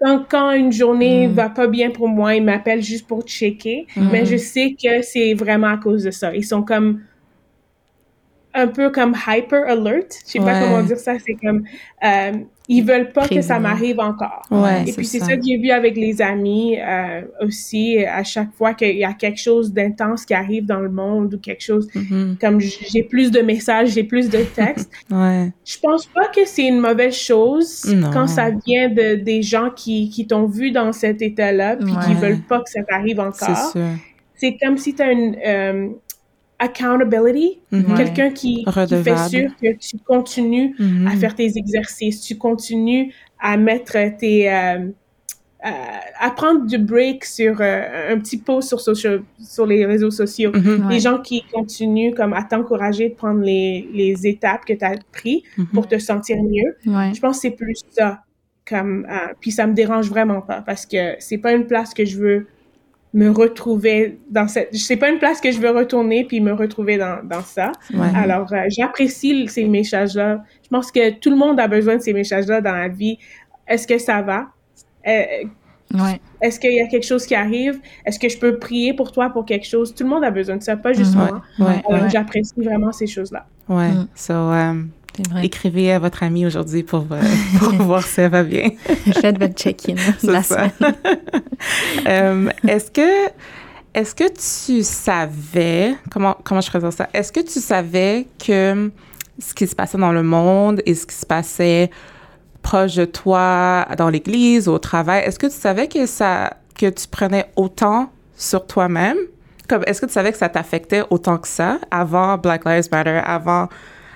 quand, 0.00 0.24
quand 0.30 0.50
une 0.52 0.72
journée 0.72 1.28
Mm. 1.28 1.32
va 1.32 1.48
pas 1.50 1.66
bien 1.66 1.90
pour 1.90 2.08
moi, 2.08 2.34
ils 2.34 2.44
m'appellent 2.44 2.82
juste 2.82 3.06
pour 3.06 3.22
checker, 3.22 3.86
mais 3.96 4.24
je 4.26 4.36
sais 4.36 4.74
que 4.82 5.02
c'est 5.02 5.34
vraiment 5.34 5.68
à 5.68 5.76
cause 5.76 6.04
de 6.04 6.10
ça. 6.10 6.34
Ils 6.34 6.44
sont 6.44 6.62
comme 6.62 7.00
un 8.54 8.66
peu 8.66 8.90
comme 8.90 9.14
hyper 9.28 9.68
alert. 9.68 10.12
Je 10.26 10.32
sais 10.32 10.38
pas 10.40 10.58
comment 10.58 10.82
dire 10.82 10.98
ça. 10.98 11.14
C'est 11.24 11.36
comme 11.36 11.62
euh, 12.04 12.32
ils 12.72 12.84
veulent 12.84 13.10
pas 13.12 13.26
que 13.26 13.42
ça 13.42 13.58
m'arrive 13.58 13.98
encore. 13.98 14.42
Ouais, 14.50 14.84
Et 14.86 14.92
puis 14.92 15.04
c'est 15.04 15.18
ça. 15.18 15.26
ça 15.26 15.36
que 15.36 15.42
j'ai 15.44 15.58
vu 15.58 15.70
avec 15.70 15.96
les 15.96 16.22
amis 16.22 16.78
euh, 16.78 17.22
aussi. 17.40 17.98
À 18.04 18.22
chaque 18.22 18.52
fois 18.54 18.74
qu'il 18.74 18.96
y 18.96 19.04
a 19.04 19.12
quelque 19.12 19.40
chose 19.40 19.72
d'intense 19.72 20.24
qui 20.24 20.34
arrive 20.34 20.66
dans 20.66 20.78
le 20.80 20.88
monde 20.88 21.34
ou 21.34 21.38
quelque 21.38 21.62
chose 21.62 21.88
Mhm. 21.94 22.36
comme 22.40 22.60
j'ai 22.60 23.02
plus 23.02 23.30
de 23.32 23.40
messages, 23.40 23.88
j'ai 23.90 24.04
plus 24.04 24.30
de 24.30 24.38
textes. 24.38 24.90
Ouais. 25.10 25.50
Je 25.64 25.78
pense 25.82 26.06
pas 26.06 26.28
que 26.28 26.42
c'est 26.46 26.66
une 26.66 26.78
mauvaise 26.80 27.14
chose 27.16 27.84
Non. 27.92 28.10
quand 28.12 28.28
ça 28.28 28.50
vient 28.64 28.88
de 28.88 29.16
des 29.16 29.42
gens 29.42 29.70
qui, 29.74 30.08
qui 30.08 30.26
t'ont 30.26 30.46
vu 30.46 30.70
dans 30.70 30.92
cet 30.92 31.20
état-là 31.22 31.76
puis 31.76 31.90
qui 31.92 32.14
Ouais. 32.14 32.14
veulent 32.28 32.42
pas 32.48 32.58
que 32.60 32.70
ça 32.70 32.82
t'arrive 32.84 33.16
C'est 33.34 33.44
encore. 33.50 33.70
sûr. 33.72 33.86
c'est 34.36 34.56
comme 34.62 34.76
si 34.78 34.94
tu 34.94 35.02
as 35.02 35.10
une 35.12 35.36
euh, 35.44 35.88
accountability, 36.60 37.58
Mhm. 37.72 37.96
quelqu'un 37.96 38.30
qui, 38.30 38.64
qui 38.64 39.02
fait 39.02 39.16
sûr 39.28 39.50
que 39.60 39.72
tu 39.76 39.98
continues 40.06 40.74
Mhm. 40.78 41.06
à 41.08 41.16
faire 41.16 41.34
tes 41.34 41.56
exercices, 41.56 42.20
tu 42.20 42.36
continues 42.38 43.12
à 43.40 43.56
mettre 43.56 43.96
tes... 44.18 44.52
euh, 44.52 44.88
à, 45.62 46.26
à 46.26 46.30
prendre 46.30 46.64
du 46.64 46.78
break 46.78 47.22
sur 47.24 47.58
euh, 47.60 48.14
un 48.14 48.18
petit 48.18 48.38
post 48.38 48.68
sur, 48.68 48.80
social- 48.80 49.22
sur 49.38 49.66
les 49.66 49.84
réseaux 49.84 50.10
sociaux. 50.10 50.52
Mhm. 50.54 50.86
Ouais. 50.86 50.94
Les 50.94 51.00
gens 51.00 51.18
qui 51.18 51.42
continuent 51.52 52.14
comme 52.14 52.32
à 52.32 52.44
t'encourager 52.44 53.10
de 53.10 53.14
prendre 53.14 53.40
les, 53.42 53.86
les 53.92 54.26
étapes 54.26 54.64
que 54.64 54.72
tu 54.72 54.84
as 54.84 54.94
prises 55.12 55.42
Mhm. 55.58 55.66
pour 55.74 55.86
te 55.86 55.98
sentir 55.98 56.36
mieux. 56.42 56.76
Ouais. 56.86 57.12
Je 57.14 57.20
pense 57.20 57.36
que 57.36 57.42
c'est 57.42 57.50
plus 57.50 57.82
ça. 57.90 58.22
Comme, 58.66 59.04
euh, 59.10 59.34
puis 59.40 59.50
ça 59.50 59.66
me 59.66 59.74
dérange 59.74 60.08
vraiment 60.08 60.40
pas 60.40 60.62
parce 60.62 60.86
que 60.86 61.16
c'est 61.18 61.38
pas 61.38 61.52
une 61.52 61.66
place 61.66 61.92
que 61.92 62.04
je 62.06 62.16
veux 62.18 62.46
me 63.12 63.28
retrouver 63.30 64.18
dans 64.30 64.46
cette... 64.46 64.74
C'est 64.74 64.96
pas 64.96 65.08
une 65.08 65.18
place 65.18 65.40
que 65.40 65.50
je 65.50 65.58
veux 65.60 65.70
retourner 65.70 66.24
puis 66.24 66.40
me 66.40 66.52
retrouver 66.52 66.96
dans, 66.96 67.18
dans 67.24 67.42
ça. 67.42 67.72
Ouais. 67.92 68.06
Alors, 68.14 68.52
euh, 68.52 68.64
j'apprécie 68.68 69.48
ces 69.48 69.64
messages-là. 69.64 70.42
Je 70.62 70.68
pense 70.68 70.92
que 70.92 71.10
tout 71.18 71.30
le 71.30 71.36
monde 71.36 71.58
a 71.58 71.66
besoin 71.66 71.96
de 71.96 72.02
ces 72.02 72.12
messages-là 72.12 72.60
dans 72.60 72.74
la 72.74 72.88
vie. 72.88 73.18
Est-ce 73.66 73.86
que 73.86 73.98
ça 73.98 74.22
va? 74.22 74.46
Euh, 75.08 75.24
Ouais. 75.92 76.20
Est-ce 76.40 76.60
qu'il 76.60 76.72
y 76.72 76.80
a 76.80 76.86
quelque 76.86 77.04
chose 77.04 77.26
qui 77.26 77.34
arrive? 77.34 77.80
Est-ce 78.06 78.16
que 78.20 78.28
je 78.28 78.38
peux 78.38 78.60
prier 78.60 78.94
pour 78.94 79.10
toi 79.10 79.28
pour 79.28 79.44
quelque 79.44 79.66
chose? 79.66 79.92
Tout 79.92 80.04
le 80.04 80.10
monde 80.10 80.22
a 80.22 80.30
besoin 80.30 80.56
de 80.56 80.62
ça, 80.62 80.76
pas 80.76 80.92
juste 80.92 81.16
Mhm. 81.16 81.20
moi. 81.58 81.68
Ouais, 81.68 81.82
Ouais. 81.88 82.08
J'apprécie 82.12 82.54
vraiment 82.58 82.92
ces 82.92 83.08
choses-là. 83.08 83.44
Ouais. 83.68 83.88
Mm. 83.88 84.06
So, 84.14 84.32
um, 84.34 84.90
vrai. 85.28 85.44
écrivez 85.46 85.92
à 85.92 85.98
votre 85.98 86.22
ami 86.22 86.46
aujourd'hui 86.46 86.82
pour, 86.82 87.06
euh, 87.10 87.20
pour 87.58 87.72
voir 87.86 88.02
si 88.02 88.20
elle 88.20 88.30
va 88.30 88.42
bien. 88.42 88.70
Faites 89.20 89.38
votre 89.38 89.54
check-in 89.54 89.94
de 90.22 90.30
la 90.30 90.42
ça. 90.42 90.68
semaine. 90.70 90.94
Euh, 92.06 92.48
est-ce 92.66 92.90
que 92.90 93.28
est-ce 93.92 94.14
que 94.14 94.28
tu 94.28 94.82
savais 94.84 95.94
comment 96.10 96.36
comment 96.44 96.60
je 96.60 96.68
présente 96.70 96.92
ça? 96.92 97.08
Est-ce 97.12 97.32
que 97.32 97.40
tu 97.40 97.60
savais 97.60 98.26
que 98.44 98.90
ce 99.38 99.54
qui 99.54 99.66
se 99.66 99.74
passait 99.74 99.98
dans 99.98 100.12
le 100.12 100.22
monde 100.22 100.82
et 100.86 100.94
ce 100.94 101.06
qui 101.06 101.14
se 101.14 101.26
passait 101.26 101.90
proche 102.62 102.94
de 102.94 103.06
toi 103.06 103.86
dans 103.96 104.10
l'église 104.10 104.68
au 104.68 104.78
travail, 104.78 105.22
est-ce 105.24 105.38
que 105.38 105.46
tu 105.46 105.56
savais 105.56 105.88
que 105.88 106.06
ça 106.06 106.54
que 106.78 106.90
tu 106.90 107.08
prenais 107.08 107.46
autant 107.56 108.10
sur 108.36 108.66
toi-même? 108.66 109.16
Comme 109.68 109.82
est-ce 109.86 110.00
que 110.00 110.06
tu 110.06 110.12
savais 110.12 110.32
que 110.32 110.38
ça 110.38 110.48
t'affectait 110.48 111.02
autant 111.10 111.38
que 111.38 111.48
ça 111.48 111.78
avant 111.90 112.36
Black 112.38 112.64
Lives 112.64 112.88
Matter, 112.92 113.20
avant 113.24 113.68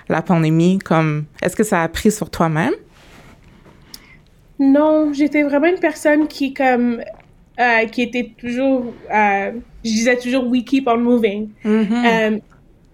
la 0.09 0.21
pandémie 0.21 0.79
comme 0.79 1.25
est-ce 1.41 1.55
que 1.55 1.63
ça 1.63 1.81
a 1.81 1.87
pris 1.87 2.11
sur 2.11 2.29
toi-même? 2.29 2.73
Non, 4.59 5.11
j'étais 5.13 5.43
vraiment 5.43 5.67
une 5.67 5.79
personne 5.79 6.27
qui, 6.27 6.53
comme, 6.53 7.01
euh, 7.59 7.85
qui 7.91 8.01
était 8.03 8.31
toujours, 8.37 8.93
euh, 9.13 9.51
je 9.83 9.89
disais 9.89 10.17
toujours, 10.17 10.47
we 10.47 10.63
keep 10.63 10.87
on 10.87 10.97
moving. 10.97 11.49
Euh, 11.65 12.39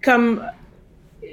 comme 0.02 0.42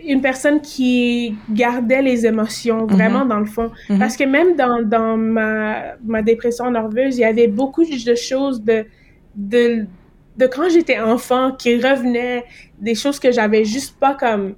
une 0.06 0.22
personne 0.22 0.62
qui 0.62 1.36
gardait 1.50 2.02
les 2.02 2.26
émotions 2.26 2.86
vraiment 2.86 3.26
dans 3.26 3.40
le 3.40 3.46
fond. 3.46 3.72
Mhm. 3.90 4.00
Parce 4.00 4.16
que 4.16 4.24
même 4.24 4.56
dans, 4.56 4.82
dans 4.84 5.18
ma, 5.18 5.96
ma 6.06 6.22
dépression 6.22 6.70
nerveuse, 6.70 7.18
il 7.18 7.22
y 7.22 7.26
avait 7.26 7.48
beaucoup 7.48 7.84
de 7.84 8.16
choses 8.16 8.64
de, 8.64 8.86
de, 9.36 9.86
de 10.38 10.48
quand 10.48 10.70
j'étais 10.70 11.00
enfant 11.00 11.52
qui 11.52 11.76
revenaient, 11.78 12.46
des 12.80 12.96
choses 12.96 13.20
que 13.20 13.32
j'avais 13.32 13.66
juste 13.66 13.98
pas 14.00 14.14
comme... 14.14 14.54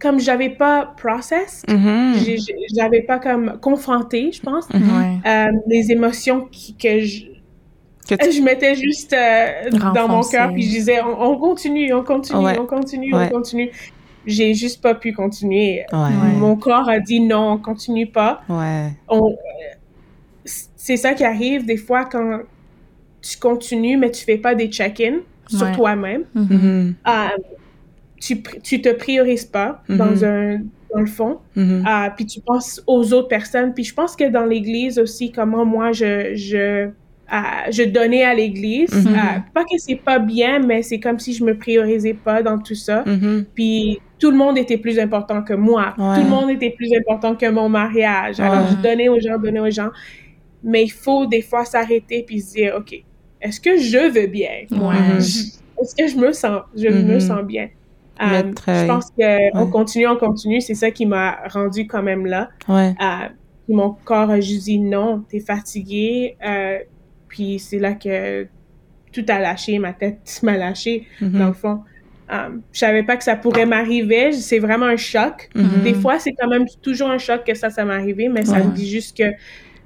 comme 0.00 0.18
j'avais 0.18 0.50
pas 0.50 0.94
process, 0.96 1.62
Mhm. 1.68 2.14
j'ai- 2.24 2.38
j'ai- 2.38 2.56
j'avais 2.74 3.02
pas 3.02 3.18
comme 3.18 3.58
confronté, 3.60 4.30
je 4.32 4.40
pense, 4.40 4.68
Mhm. 4.72 4.82
Ouais. 4.82 5.30
euh, 5.30 5.52
les 5.66 5.92
émotions 5.92 6.48
qui, 6.50 6.74
que 6.74 7.00
je, 7.00 7.24
Que 8.08 8.14
tu- 8.16 8.32
je 8.32 8.42
mettais 8.42 8.74
juste 8.74 9.12
euh, 9.12 9.70
dans 9.94 10.08
mon 10.08 10.22
cœur, 10.22 10.52
puis 10.52 10.62
je 10.62 10.70
disais, 10.70 11.00
on, 11.02 11.20
on 11.32 11.36
continue, 11.38 11.92
on 11.92 12.02
continue, 12.02 12.44
Ouais. 12.44 12.58
on 12.58 12.66
continue, 12.66 13.14
Ouais. 13.14 13.26
on 13.26 13.34
continue. 13.36 13.70
J'ai 14.26 14.52
juste 14.54 14.82
pas 14.82 14.94
pu 14.94 15.12
continuer. 15.12 15.84
Ouais. 15.92 16.10
Mon 16.36 16.56
corps 16.56 16.88
a 16.88 16.98
dit 16.98 17.20
non, 17.20 17.52
on 17.52 17.58
continue 17.58 18.06
pas. 18.06 18.42
Euh, 18.50 18.88
c'est 20.44 20.96
ça 20.96 21.14
qui 21.14 21.24
arrive 21.24 21.64
des 21.66 21.76
fois 21.76 22.04
quand 22.04 22.40
tu 23.22 23.38
continues, 23.38 23.96
mais 23.96 24.10
tu 24.10 24.24
fais 24.24 24.38
pas 24.38 24.54
des 24.54 24.68
check-in 24.68 25.18
sur 25.48 25.66
Ouais. 25.66 25.72
toi-même. 25.72 26.24
Mhm. 26.34 26.46
Mhm. 26.50 26.94
Euh, 27.06 27.10
tu, 28.20 28.42
tu 28.62 28.80
te 28.80 28.92
priorises 28.92 29.46
pas 29.46 29.82
Mhm. 29.88 29.96
dans 29.96 30.24
un 30.24 30.58
dans 30.94 31.00
le 31.00 31.06
fond. 31.06 31.38
Ah, 31.84 32.12
puis 32.16 32.26
tu 32.26 32.40
penses 32.40 32.82
aux 32.86 33.12
autres 33.12 33.28
personnes. 33.28 33.72
Puis 33.74 33.84
je 33.84 33.94
pense 33.94 34.16
que 34.16 34.28
dans 34.28 34.44
l'Église 34.44 34.98
aussi, 34.98 35.30
comment 35.32 35.64
moi 35.64 35.92
je 35.92 36.34
je 36.34 36.90
ah, 37.32 37.70
je 37.70 37.84
donnais 37.84 38.24
à 38.24 38.34
l'Église. 38.34 38.92
Mhm. 39.06 39.14
Ah, 39.16 39.44
pas 39.54 39.62
que 39.62 39.78
c'est 39.78 39.94
pas 40.04 40.18
bien, 40.18 40.58
mais 40.58 40.82
c'est 40.82 40.98
comme 40.98 41.20
si 41.20 41.32
je 41.32 41.44
me 41.44 41.56
priorisais 41.56 42.14
pas 42.14 42.42
dans 42.42 42.58
tout 42.58 42.74
ça. 42.74 43.04
Mhm. 43.06 43.44
Puis 43.54 44.00
tout 44.18 44.32
le 44.32 44.36
monde 44.36 44.58
était 44.58 44.78
plus 44.78 44.98
important 44.98 45.42
que 45.42 45.54
moi. 45.54 45.94
Ouais. 45.96 46.16
Tout 46.16 46.22
le 46.24 46.28
monde 46.28 46.50
était 46.50 46.70
plus 46.70 46.90
important 46.92 47.36
que 47.36 47.48
mon 47.48 47.68
mariage. 47.68 48.40
Alors 48.40 48.64
Ouais. 48.64 48.70
je 48.76 48.82
donnais 48.82 49.08
aux 49.08 49.20
gens, 49.20 49.38
donnais 49.38 49.60
aux 49.60 49.70
gens. 49.70 49.90
Mais 50.64 50.82
il 50.82 50.90
faut 50.92 51.24
des 51.26 51.40
fois 51.40 51.64
s'arrêter 51.64 52.24
puis 52.26 52.40
se 52.40 52.52
dire, 52.54 52.74
ok, 52.76 53.00
est-ce 53.40 53.60
que 53.60 53.78
je 53.78 54.10
veux 54.12 54.26
bien? 54.26 54.66
Moi, 54.72 54.94
est-ce 55.18 55.94
que 55.96 56.06
je 56.08 56.16
me 56.16 56.32
sens, 56.32 56.62
je 56.76 56.88
me 56.88 57.18
sens 57.20 57.42
bien? 57.44 57.68
Euh, 58.22 58.26
Mettre, 58.44 58.64
je 58.66 58.70
euh, 58.72 58.86
pense 58.86 59.06
que 59.10 59.56
on 59.56 59.64
ouais. 59.64 59.70
continue, 59.70 60.06
on 60.06 60.16
continue. 60.16 60.60
C'est 60.60 60.74
ça 60.74 60.90
qui 60.90 61.06
m'a 61.06 61.38
rendu 61.48 61.86
quand 61.86 62.02
même 62.02 62.26
là. 62.26 62.50
Ouais. 62.68 62.94
Euh, 63.00 63.28
mon 63.68 63.90
corps 64.04 64.30
a 64.30 64.40
juste 64.40 64.64
dit 64.64 64.78
non, 64.78 65.24
t'es 65.28 65.40
fatigué. 65.40 66.36
Euh, 66.46 66.78
puis 67.28 67.58
c'est 67.58 67.78
là 67.78 67.92
que 67.94 68.46
tout 69.12 69.24
a 69.28 69.38
lâché, 69.38 69.78
ma 69.78 69.92
tête 69.92 70.38
m'a 70.42 70.56
lâché 70.56 71.06
Mhm. 71.20 71.38
dans 71.38 71.46
le 71.48 71.52
fond. 71.52 71.80
Euh, 72.32 72.48
je 72.72 72.78
savais 72.78 73.02
pas 73.02 73.16
que 73.16 73.24
ça 73.24 73.34
pourrait 73.36 73.66
m'arriver. 73.66 74.32
C'est 74.32 74.60
vraiment 74.60 74.86
un 74.86 74.96
choc. 74.96 75.48
Mhm. 75.54 75.82
Des 75.82 75.94
fois, 75.94 76.18
c'est 76.20 76.32
quand 76.32 76.48
même 76.48 76.64
toujours 76.82 77.10
un 77.10 77.18
choc 77.18 77.42
que 77.44 77.54
ça, 77.54 77.70
ça 77.70 77.84
m'est 77.84 77.94
arrivé, 77.94 78.28
mais 78.28 78.44
ça 78.44 78.58
Ouais. 78.58 78.64
me 78.64 78.70
dit 78.70 78.88
juste 78.88 79.16
que 79.16 79.24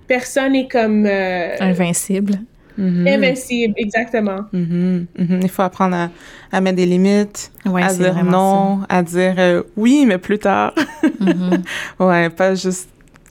personne 0.07 0.55
est 0.55 0.69
comme 0.71 1.07
euh, 1.07 1.57
Invincible. 1.61 2.35
Mhm. 2.77 3.07
invincible, 3.07 3.75
exactement. 3.77 4.41
Mhm. 4.53 5.07
Mhm. 5.19 5.41
Il 5.43 5.49
faut 5.49 5.63
apprendre 5.63 5.95
à, 5.97 6.11
à 6.53 6.61
mettre 6.61 6.77
des 6.77 6.87
limites, 6.87 7.53
Ouais, 7.67 7.83
à 7.83 7.93
dire 7.95 8.25
non, 8.25 8.81
à 8.89 9.03
dire 9.03 9.35
euh, 9.39 9.63
oui, 9.77 10.05
mais 10.07 10.19
plus 10.19 10.39
tard. 10.39 10.73
Mhm. 11.21 11.63
ouais, 12.01 12.31
pas 12.31 12.55
juste. 12.55 12.89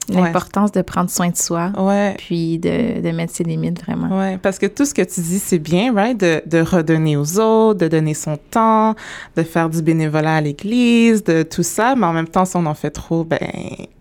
Ouais. 0.10 0.16
L'importance 0.22 0.74
de 0.74 0.82
prendre 0.82 1.10
soin 1.10 1.30
de 1.30 1.38
soi, 1.38 1.72
Ouais. 1.78 2.14
puis 2.18 2.60
de, 2.60 3.00
de 3.00 3.12
mettre 3.12 3.34
ses 3.34 3.46
limites 3.46 3.82
vraiment. 3.86 4.20
Ouais, 4.20 4.38
parce 4.38 4.60
que 4.60 4.66
tout 4.66 4.84
ce 4.84 4.94
que 4.94 5.02
tu 5.02 5.22
dis, 5.22 5.40
c'est 5.40 5.60
bien, 5.60 5.94
right? 5.96 6.20
De, 6.20 6.42
de 6.46 6.60
redonner 6.60 7.16
aux 7.16 7.40
autres, 7.40 7.80
de 7.80 7.88
donner 7.88 8.14
son 8.14 8.36
temps, 8.52 8.96
de 9.38 9.44
faire 9.44 9.70
du 9.70 9.82
bénévolat 9.82 10.36
à 10.36 10.42
l'église, 10.42 11.24
de 11.24 11.44
tout 11.44 11.64
ça, 11.64 11.96
mais 11.96 12.06
en 12.06 12.12
même 12.12 12.28
temps, 12.28 12.44
si 12.44 12.58
on 12.58 12.66
en 12.66 12.74
fait 12.74 12.90
trop, 12.92 13.24
ben... 13.24 13.40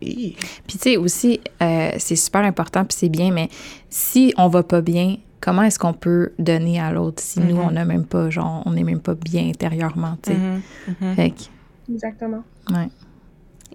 Puis 0.00 0.34
tu 0.66 0.76
sais 0.78 0.96
aussi, 0.96 1.40
euh, 1.62 1.90
c'est 1.98 2.16
super 2.16 2.40
important, 2.42 2.84
puis 2.84 2.96
c'est 2.98 3.08
bien, 3.08 3.30
mais 3.30 3.48
si 3.88 4.34
on 4.36 4.48
va 4.48 4.64
pas 4.64 4.80
bien, 4.80 5.18
comment 5.42 5.62
est-ce 5.64 5.78
qu'on 5.78 5.92
peut 5.92 6.32
donner 6.38 6.80
à 6.80 6.90
l'autre 6.92 7.22
si 7.22 7.40
nous, 7.40 7.56
Mhm. 7.56 7.64
on 7.68 7.70
n'a 7.72 7.84
même 7.84 8.06
pas, 8.06 8.30
genre, 8.30 8.62
on 8.64 8.70
n'est 8.72 8.84
même 8.84 9.00
pas 9.00 9.14
bien 9.14 9.46
intérieurement, 9.48 10.16
tu 10.22 10.30
sais. 10.32 10.38
Mhm. 10.38 10.62
Mhm. 11.00 11.14
Fait 11.16 11.30
que, 11.30 11.92
Exactement. 11.92 12.42
ouais. 12.70 12.88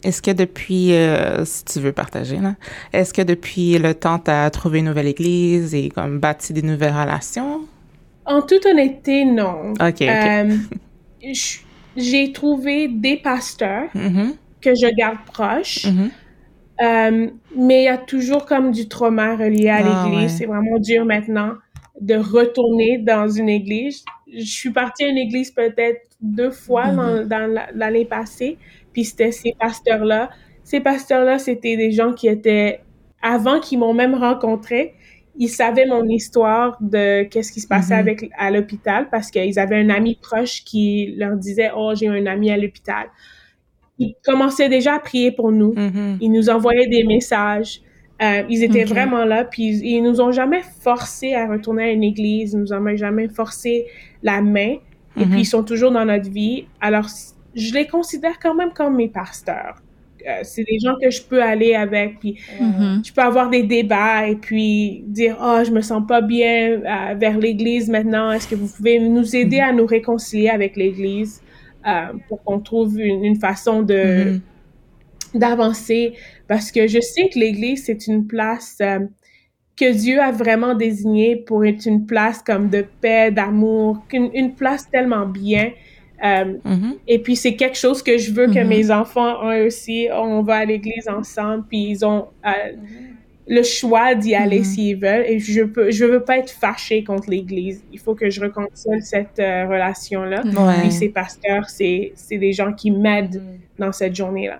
Est-ce 0.03 0.21
que 0.21 0.31
depuis, 0.31 0.93
euh, 0.93 1.43
si 1.43 1.65
tu 1.65 1.79
veux 1.79 1.91
partager, 1.91 2.37
est-ce 2.93 3.13
que 3.13 3.21
depuis 3.23 3.77
le 3.79 3.93
temps, 3.95 4.19
tu 4.19 4.29
as 4.31 4.49
trouvé 4.51 4.79
une 4.79 4.85
nouvelle 4.85 5.07
église 5.07 5.73
et 5.75 5.89
comme 5.89 6.19
bâti 6.19 6.53
des 6.53 6.61
nouvelles 6.61 6.93
relations? 6.93 7.61
En 8.25 8.41
toute 8.41 8.65
honnêteté, 8.65 9.25
non. 9.25 9.73
OK. 9.73 10.01
Euh, 10.01 10.55
J'ai 11.97 12.31
trouvé 12.31 12.87
des 12.89 13.17
pasteurs 13.17 13.89
que 13.93 14.69
je 14.75 14.95
garde 14.95 15.17
proches. 15.25 15.87
Euh, 16.81 17.27
mais 17.55 17.81
il 17.81 17.85
y 17.85 17.87
a 17.87 17.97
toujours 17.97 18.45
comme 18.45 18.71
du 18.71 18.87
trauma 18.87 19.35
relié 19.35 19.69
à 19.69 19.77
Ah, 19.77 19.83
l'église. 19.83 20.31
ouais. 20.33 20.37
C'est 20.37 20.45
vraiment 20.45 20.79
dur 20.79 21.05
maintenant 21.05 21.53
de 22.01 22.15
retourner 22.15 22.99
dans 22.99 23.27
une 23.27 23.49
église. 23.49 24.03
Je 24.31 24.41
suis 24.43 24.69
partie 24.71 25.03
à 25.05 25.07
une 25.07 25.17
église 25.17 25.51
peut-être 25.51 26.01
deux 26.21 26.51
fois 26.51 26.91
dans, 26.91 27.25
dans 27.27 27.51
la- 27.51 27.69
l'année 27.73 28.05
passée, 28.05 28.57
puis 28.93 29.03
c'était 29.05 29.31
ces 29.31 29.53
pasteurs-là. 29.59 30.29
Ces 30.63 30.79
pasteurs-là, 30.81 31.39
c'était 31.39 31.77
des 31.77 31.91
gens 31.91 32.13
qui 32.13 32.27
étaient, 32.27 32.81
avant 33.21 33.59
qu'ils 33.59 33.79
m'ont 33.79 33.93
même 33.93 34.13
rencontré, 34.15 34.93
ils 35.39 35.49
savaient 35.49 35.85
mon 35.85 36.03
histoire 36.05 36.77
de 36.81 37.23
qu'est-ce 37.23 37.51
qui 37.51 37.61
se 37.61 37.67
passait 37.67 37.93
Mhm. 37.93 37.99
avec 37.99 38.29
à 38.37 38.51
l'hôpital 38.51 39.07
parce 39.09 39.29
qu'ils 39.31 39.57
avaient 39.59 39.77
un 39.79 39.89
ami 39.89 40.17
proche 40.21 40.63
qui 40.65 41.13
leur 41.17 41.35
disait 41.35 41.69
oh 41.75 41.93
j'ai 41.95 42.07
un 42.07 42.25
ami 42.25 42.49
à 42.51 42.57
l'hôpital. 42.57 43.07
Ils 43.99 44.15
commençaient 44.25 44.69
déjà 44.69 44.95
à 44.95 44.99
prier 44.99 45.31
pour 45.31 45.51
nous. 45.51 45.73
Mhm. 45.75 46.17
Ils 46.21 46.31
nous 46.31 46.49
envoyaient 46.49 46.87
des 46.87 47.03
messages. 47.03 47.81
Euh, 48.21 48.41
ils 48.49 48.63
étaient 48.63 48.83
vraiment 48.83 49.25
là, 49.25 49.43
puis 49.45 49.63
ils, 49.67 49.85
ils 49.85 50.01
nous 50.01 50.19
ont 50.21 50.31
jamais 50.31 50.61
forcé 50.81 51.33
à 51.35 51.47
retourner 51.47 51.83
à 51.83 51.91
une 51.91 52.03
église, 52.03 52.53
ils 52.53 52.59
nous 52.59 52.73
ont 52.73 52.95
jamais 52.95 53.27
forcé 53.27 53.85
la 54.23 54.41
main, 54.41 54.75
et 55.19 55.25
puis 55.25 55.41
ils 55.41 55.45
sont 55.45 55.63
toujours 55.63 55.91
dans 55.91 56.03
notre 56.05 56.29
vie. 56.29 56.65
Alors, 56.81 57.07
je 57.53 57.73
les 57.75 57.85
considère 57.85 58.39
quand 58.39 58.55
même 58.55 58.71
comme 58.73 58.95
mes 58.95 59.07
pasteurs. 59.07 59.75
euh, 60.27 60.39
c'est 60.43 60.63
des 60.63 60.79
gens 60.79 60.95
que 61.01 61.09
je 61.11 61.21
peux 61.21 61.41
aller 61.41 61.73
avec, 61.75 62.19
puis 62.19 62.37
Mhm. 62.59 63.01
je 63.05 63.13
peux 63.13 63.21
avoir 63.21 63.49
des 63.51 63.61
débats 63.63 64.27
et 64.27 64.35
puis 64.35 65.03
dire 65.07 65.37
oh 65.41 65.59
je 65.65 65.71
me 65.71 65.79
sens 65.81 66.01
pas 66.07 66.21
bien 66.21 66.71
euh, 66.71 67.13
vers 67.15 67.37
l'Église 67.37 67.87
maintenant. 67.87 68.31
Est-ce 68.31 68.47
que 68.47 68.55
vous 68.55 68.67
pouvez 68.67 68.99
nous 68.99 69.35
aider 69.35 69.59
à 69.59 69.71
nous 69.71 69.85
réconcilier 69.85 70.49
avec 70.49 70.75
l'Église 70.75 71.39
euh, 71.87 72.13
pour 72.27 72.43
qu'on 72.43 72.59
trouve 72.59 72.99
une, 72.99 73.23
une 73.23 73.39
façon 73.39 73.81
de 73.83 74.33
Mhm. 74.33 74.41
d'avancer 75.33 76.13
parce 76.47 76.71
que 76.71 76.87
je 76.87 76.99
sais 77.01 77.29
que 77.29 77.37
l'Église 77.39 77.83
c'est 77.85 78.07
une 78.07 78.25
place 78.27 78.77
euh, 78.81 78.99
que 79.75 79.91
Dieu 79.93 80.19
a 80.21 80.31
vraiment 80.31 80.73
désignée 80.73 81.35
pour 81.35 81.63
être 81.65 81.85
une 81.85 82.05
place 82.07 82.41
comme 82.41 82.69
de 82.69 82.83
paix, 83.01 83.29
d'amour, 83.31 84.03
une, 84.11 84.31
une 84.33 84.55
place 84.55 84.89
tellement 84.89 85.25
bien. 85.27 85.71
Euh, 86.23 86.57
Mhm. 86.65 86.95
et 87.07 87.19
puis 87.19 87.35
c'est 87.35 87.55
quelque 87.55 87.77
chose 87.77 88.01
que 88.01 88.17
je 88.17 88.31
veux 88.33 88.47
que 88.47 88.59
Mhm. 88.59 88.67
mes 88.67 88.89
enfants 88.89 89.35
ont 89.45 89.65
aussi. 89.67 90.07
On 90.11 90.41
va 90.41 90.55
à 90.55 90.65
l'église 90.65 91.07
ensemble, 91.07 91.65
puis 91.69 91.89
ils 91.91 92.03
ont 92.05 92.29
le 93.49 93.63
choix 93.63 94.13
d'y 94.15 94.35
aller 94.35 94.59
Mhm. 94.59 94.65
s'ils 94.65 94.97
veulent. 94.97 95.25
Et 95.27 95.39
je 95.39 95.63
peux, 95.63 95.89
je 95.91 96.05
veux 96.05 96.21
pas 96.23 96.37
être 96.37 96.49
fâchée 96.51 97.03
contre 97.03 97.29
l'église. 97.29 97.81
Il 97.93 97.99
faut 97.99 98.13
que 98.15 98.29
je 98.29 98.41
reconcilie 98.41 99.01
cette 99.01 99.39
euh, 99.39 99.65
relation-là. 99.67 100.43
Ouais. 100.43 100.81
Puis 100.81 100.91
ces 100.91 101.09
pasteurs, 101.09 101.69
c'est 101.69 102.11
c'est 102.15 102.37
des 102.37 102.53
gens 102.53 102.73
qui 102.73 102.91
m'aident 102.91 103.41
dans 103.79 103.91
cette 103.91 104.15
journée-là. 104.15 104.59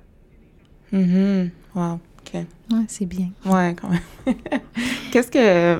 Mhm. 0.92 1.50
Wow. 1.76 1.94
OK. 1.94 2.34
Ouais, 2.34 2.86
c'est 2.88 3.06
bien. 3.06 3.30
Ouais, 3.46 3.76
quand 3.80 3.90
même. 3.90 4.36
qu'est-ce 5.12 5.32
que 5.32 5.80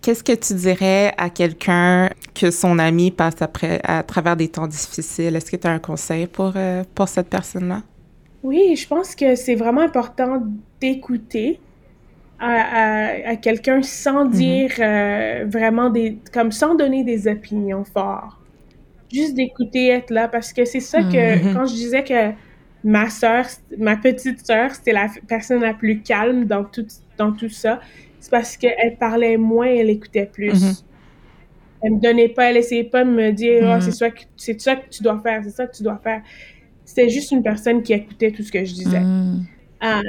qu'est-ce 0.00 0.22
que 0.22 0.32
tu 0.34 0.54
dirais 0.54 1.12
à 1.16 1.30
quelqu'un 1.30 2.10
que 2.34 2.50
son 2.50 2.78
ami 2.78 3.10
passe 3.10 3.40
après 3.42 3.80
à 3.84 4.02
travers 4.02 4.36
des 4.36 4.48
temps 4.48 4.66
difficiles? 4.66 5.34
Est-ce 5.34 5.50
que 5.50 5.56
tu 5.56 5.66
as 5.66 5.70
un 5.72 5.78
conseil 5.78 6.26
pour 6.26 6.52
euh, 6.56 6.84
pour 6.94 7.08
cette 7.08 7.28
personne-là? 7.28 7.82
Oui, 8.42 8.76
je 8.76 8.86
pense 8.86 9.14
que 9.14 9.34
c'est 9.36 9.54
vraiment 9.54 9.80
important 9.80 10.42
d'écouter 10.80 11.58
à, 12.44 13.26
à, 13.26 13.28
à 13.30 13.36
quelqu'un 13.36 13.80
sans 13.82 14.24
dire 14.26 14.70
euh, 14.78 15.44
vraiment 15.48 15.88
des, 15.90 16.18
comme 16.32 16.52
sans 16.52 16.74
donner 16.74 17.02
des 17.04 17.26
opinions 17.28 17.84
fortes. 17.84 18.36
Juste 19.12 19.34
d'écouter, 19.34 19.88
être 19.88 20.10
là, 20.10 20.28
parce 20.28 20.52
que 20.52 20.64
c'est 20.64 20.80
ça 20.80 21.00
que, 21.02 21.42
Mhm. 21.48 21.54
quand 21.54 21.66
je 21.66 21.74
disais 21.74 22.02
que 22.04 22.32
ma 22.82 23.08
sœur, 23.10 23.46
ma 23.78 23.96
petite 23.96 24.44
sœur, 24.44 24.74
c'était 24.74 24.92
la 24.92 25.06
personne 25.28 25.62
la 25.62 25.74
plus 25.74 26.00
calme 26.02 26.44
dans 26.44 26.64
tout, 26.64 26.86
dans 27.16 27.32
tout 27.32 27.48
ça, 27.48 27.80
c'est 28.20 28.30
parce 28.30 28.56
qu'elle 28.56 28.96
parlait 28.98 29.36
moins, 29.36 29.66
elle 29.66 29.90
écoutait 29.90 30.26
plus. 30.26 30.52
Mhm. 30.62 30.74
Elle 31.82 31.92
me 31.92 32.00
donnait 32.00 32.28
pas, 32.30 32.50
elle 32.50 32.56
essayait 32.56 32.84
pas 32.84 33.04
de 33.04 33.10
me 33.10 33.30
dire, 33.30 33.62
Mhm. 33.74 33.80
c'est 33.82 33.92
ça, 33.92 34.10
que- 34.10 34.22
ça 34.58 34.76
que 34.76 34.88
tu 34.90 35.02
dois 35.02 35.20
faire, 35.22 35.40
c'est 35.44 35.50
ça 35.50 35.66
que 35.66 35.76
tu 35.76 35.82
dois 35.82 36.00
faire. 36.02 36.22
C'était 36.84 37.08
juste 37.08 37.30
une 37.30 37.42
personne 37.42 37.82
qui 37.82 37.92
écoutait 37.92 38.30
tout 38.32 38.42
ce 38.42 38.50
que 38.52 38.64
je 38.64 38.74
disais. 38.74 39.00
Mm. 39.00 39.44
Euh, 39.84 40.00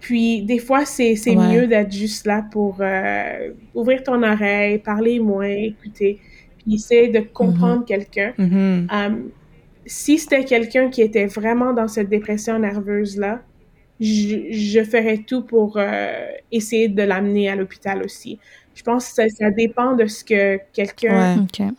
puis 0.00 0.42
des 0.42 0.58
fois, 0.58 0.84
c'est 0.84 1.14
Ouais. 1.26 1.36
mieux 1.36 1.66
d'être 1.66 1.92
juste 1.92 2.26
là 2.26 2.44
pour 2.50 2.76
euh, 2.80 3.50
ouvrir 3.74 4.02
ton 4.02 4.22
oreille, 4.22 4.78
parler 4.78 5.20
moins, 5.20 5.46
écouter, 5.48 6.18
puis 6.58 6.74
essayer 6.74 7.08
de 7.08 7.20
comprendre 7.20 7.84
quelqu'un. 7.84 8.32
Mhm. 8.38 8.86
Si 9.86 10.18
c'était 10.18 10.44
quelqu'un 10.44 10.88
qui 10.90 11.02
était 11.02 11.26
vraiment 11.26 11.72
dans 11.72 11.88
cette 11.88 12.08
dépression 12.08 12.58
nerveuse-là, 12.58 13.42
je, 13.98 14.36
je 14.50 14.82
ferais 14.84 15.18
tout 15.26 15.42
pour 15.42 15.76
euh, 15.76 16.26
essayer 16.52 16.88
de 16.88 17.02
l'amener 17.02 17.48
à 17.48 17.56
l'hôpital 17.56 18.02
aussi. 18.02 18.38
Je 18.74 18.82
pense 18.82 19.08
que 19.08 19.14
ça, 19.14 19.28
ça 19.28 19.50
dépend 19.50 19.94
de 19.96 20.06
ce 20.06 20.22
que 20.24 20.58
quelqu'un... 20.72 21.36
Ouais. 21.36 21.42
OK. 21.42 21.74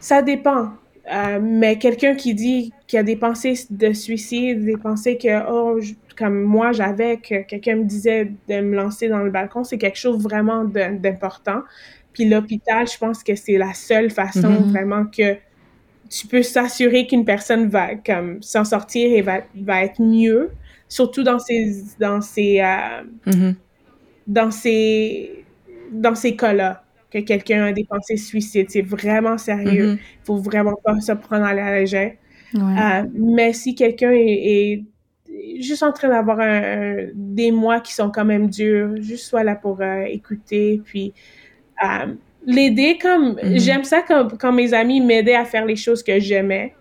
Ça 0.00 0.22
dépend. 0.22 0.70
Euh, 1.12 1.38
mais 1.42 1.76
quelqu'un 1.78 2.14
qui 2.14 2.34
dit 2.34 2.72
qu'il 2.86 2.98
a 2.98 3.02
des 3.02 3.16
pensées 3.16 3.54
de 3.70 3.92
suicide, 3.92 4.64
des 4.64 4.76
pensées 4.76 5.16
que, 5.18 5.48
oh, 5.50 5.80
je- 5.80 5.92
comme 6.16 6.40
moi 6.42 6.72
j'avais, 6.72 7.16
que 7.18 7.42
quelqu'un 7.42 7.76
me 7.76 7.84
disait 7.84 8.32
de 8.48 8.60
me 8.60 8.74
lancer 8.76 9.08
dans 9.08 9.18
le 9.20 9.30
balcon, 9.30 9.64
c'est 9.64 9.78
quelque 9.78 9.98
chose 9.98 10.22
vraiment 10.22 10.64
d'important. 10.64 11.62
Puis 12.12 12.28
l'hôpital, 12.28 12.86
je 12.86 12.96
pense 12.98 13.22
que 13.24 13.34
c'est 13.34 13.58
la 13.58 13.74
seule 13.74 14.10
façon 14.10 14.48
Mhm. 14.50 14.70
vraiment 14.70 15.04
que 15.06 15.36
tu 16.10 16.26
peux 16.26 16.42
s'assurer 16.42 17.06
qu'une 17.06 17.24
personne 17.24 17.68
va 17.68 17.94
comme 17.96 18.40
s'en 18.42 18.64
sortir 18.64 19.10
et 19.12 19.22
va, 19.22 19.40
va 19.56 19.84
être 19.84 20.00
mieux, 20.00 20.50
surtout 20.88 21.22
dans 21.24 21.38
ces 21.38 21.82
dans 21.98 22.20
ces 22.20 22.60
euh, 22.60 23.02
Mhm. 23.26 23.54
dans 24.26 24.50
ces 24.50 25.44
dans 25.90 26.14
ces 26.14 26.34
cas-là 26.36 26.82
que 27.10 27.18
quelqu'un 27.20 27.64
a 27.66 27.72
des 27.72 27.84
pensées 27.84 28.16
suicides, 28.16 28.70
c'est 28.70 28.82
vraiment 28.82 29.38
sérieux. 29.38 29.92
Mhm. 29.92 29.98
faut 30.24 30.36
vraiment 30.36 30.76
pas 30.84 31.00
se 31.00 31.12
prendre 31.12 31.44
à 31.44 31.54
la 31.54 31.78
légère. 31.80 32.12
Ouais. 32.54 32.60
Euh, 32.62 33.04
mais 33.14 33.52
si 33.52 33.74
quelqu'un 33.74 34.12
est, 34.12 34.26
est 34.26 34.84
juste 35.60 35.82
en 35.82 35.92
train 35.92 36.08
d'avoir 36.08 36.40
un, 36.40 37.06
des 37.14 37.50
mois 37.50 37.80
qui 37.80 37.92
sont 37.94 38.10
quand 38.10 38.24
même 38.24 38.48
durs, 38.48 38.94
juste 39.00 39.26
soit 39.26 39.44
là 39.44 39.54
pour 39.56 39.80
euh, 39.80 40.02
écouter, 40.04 40.80
puis 40.84 41.12
euh, 41.84 42.14
l'aider 42.46 42.98
comme 43.00 43.36
Mhm. 43.42 43.58
j'aime 43.58 43.84
ça 43.84 44.02
quand, 44.06 44.36
quand 44.38 44.52
mes 44.52 44.72
amis 44.74 45.00
m'aidaient 45.00 45.34
à 45.34 45.44
faire 45.44 45.64
les 45.64 45.76
choses 45.76 46.02
que 46.02 46.18
j'aimais. 46.20 46.74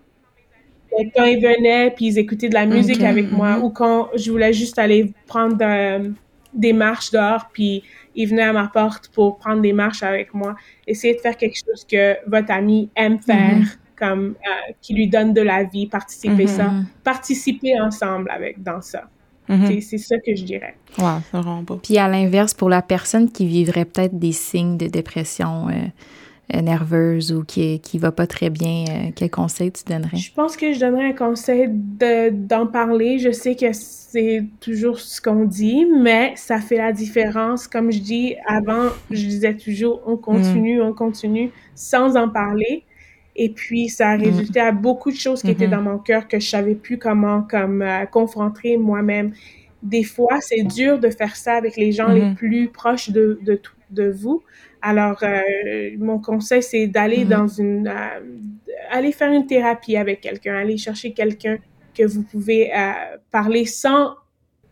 Et 1.00 1.10
Quand 1.16 1.26
ils 1.26 1.42
venaient 1.42 1.90
puis 1.96 2.06
ils 2.06 2.20
écoutaient 2.20 2.50
de 2.50 2.54
la 2.54 2.68
musique 2.68 3.02
avec 3.04 3.32
moi 3.32 3.58
mhm. 3.58 3.64
ou 3.64 3.70
quand 3.72 4.10
je 4.16 4.30
voulais 4.32 4.54
juste 4.54 4.78
aller 4.78 5.12
prendre 5.26 5.58
euh, 5.62 6.10
des 6.54 6.72
marches 6.74 7.10
dehors 7.10 7.50
puis 7.52 7.82
ils 8.16 8.28
venaient 8.28 8.44
à 8.44 8.54
ma 8.54 8.68
porte 8.72 9.10
pour 9.10 9.40
prendre 9.40 9.62
des 9.64 9.74
marches 9.74 10.04
avec 10.04 10.36
moi. 10.36 10.56
Essayez 10.86 11.16
de 11.16 11.20
faire 11.20 11.36
quelque 11.36 11.58
chose 11.58 11.84
que 11.90 12.16
votre 12.30 12.52
ami 12.52 12.90
aime 12.96 13.20
faire, 13.20 13.56
Mhm. 13.58 13.66
Comme 13.98 14.36
euh, 14.46 14.74
qui 14.82 14.94
lui 14.94 15.08
donne 15.08 15.34
de 15.34 15.42
la 15.42 15.64
vie, 15.64 15.88
participer 15.88 16.44
Mhm. 16.44 16.48
ça, 16.48 16.64
Mhm. 16.70 16.86
participer 17.04 17.80
ensemble 17.80 18.30
avec 18.32 18.62
dans 18.62 18.82
ça. 18.82 19.04
Mhm. 19.50 19.68
C'est- 19.68 19.82
C'est 19.82 19.98
ça 19.98 20.16
que 20.26 20.36
je 20.36 20.44
dirais. 20.44 20.76
Wow, 20.98 21.20
c'est 21.30 21.38
vraiment 21.38 21.62
beau. 21.64 21.76
Puis 21.84 21.98
à 21.98 22.08
l'inverse, 22.08 22.54
pour 22.54 22.70
la 22.70 22.82
personne 22.82 23.30
qui 23.32 23.46
vivrait 23.46 23.86
peut-être 23.86 24.18
des 24.18 24.32
signes 24.32 24.78
de 24.78 24.88
dépression 24.88 25.68
euh, 25.70 25.74
euh, 26.54 26.62
nerveuse 26.62 27.32
ou 27.32 27.44
qui 27.46 27.80
qui 27.80 27.98
va 27.98 28.12
pas 28.12 28.28
très 28.28 28.50
bien, 28.50 28.84
euh, 28.90 29.12
quel 29.16 29.30
conseil 29.30 29.72
tu 29.72 29.84
donnerais? 29.86 30.18
Je 30.18 30.32
pense 30.34 30.58
que 30.58 30.74
je 30.74 30.80
donnerais 30.80 31.10
un 31.10 31.14
conseil 31.14 31.68
de- 31.70 32.30
d'en 32.32 32.68
parler. 32.68 33.18
Je 33.20 33.32
sais 33.32 33.56
que 33.56 33.72
c'est 33.72 34.44
toujours 34.60 35.00
ce 35.00 35.22
qu'on 35.22 35.46
dit, 35.46 35.86
mais 36.02 36.34
ça 36.36 36.60
fait 36.60 36.78
la 36.78 36.92
différence. 36.92 37.68
Comme 37.68 37.92
je 37.92 38.00
dis 38.00 38.36
avant, 38.46 38.90
je 39.10 39.26
disais 39.26 39.56
toujours 39.56 40.02
on 40.06 40.18
continue, 40.18 40.82
on 40.82 40.94
continue 40.94 41.50
sans 41.76 42.16
en 42.18 42.28
parler. 42.30 42.84
Et 43.36 43.50
puis, 43.50 43.90
ça 43.90 44.10
a 44.10 44.16
résulté 44.18 44.60
à 44.60 44.72
beaucoup 44.72 45.12
de 45.12 45.16
choses 45.16 45.42
qui 45.42 45.52
étaient 45.52 45.66
Mhm. 45.68 45.72
dans 45.72 45.82
mon 45.82 45.98
cœur 45.98 46.28
que 46.28 46.40
je 46.40 46.48
savais 46.48 46.76
plus 46.76 46.98
comment 47.00 47.42
comme 47.44 47.82
euh, 47.82 48.06
confronter 48.06 48.78
moi-même. 48.78 49.34
Des 49.82 50.04
fois, 50.04 50.40
c'est 50.42 50.64
dur 50.64 51.00
de 51.00 51.10
faire 51.10 51.36
ça 51.36 51.54
avec 51.56 51.76
les 51.76 51.92
gens 51.92 52.08
les 52.08 52.22
Mhm. 52.22 52.36
plus 52.36 52.68
proches 52.70 53.10
de, 53.10 53.40
de, 53.44 53.60
de 53.90 54.10
vous. 54.10 54.44
Alors, 54.82 55.20
euh, 55.24 55.42
mon 55.98 56.20
conseil, 56.20 56.62
c'est 56.64 56.88
d'aller 56.88 57.24
Mhm. 57.26 57.30
dans 57.30 57.48
une... 57.48 57.88
euh, 57.88 58.20
aller 58.92 59.12
faire 59.12 59.32
une 59.32 59.48
thérapie 59.48 59.98
avec 59.98 60.22
quelqu'un, 60.22 60.56
aller 60.56 60.78
chercher 60.78 61.14
quelqu'un 61.14 61.58
que 61.98 62.04
vous 62.04 62.24
pouvez 62.24 62.72
euh, 62.76 62.92
parler 63.32 63.66
sans 63.66 64.14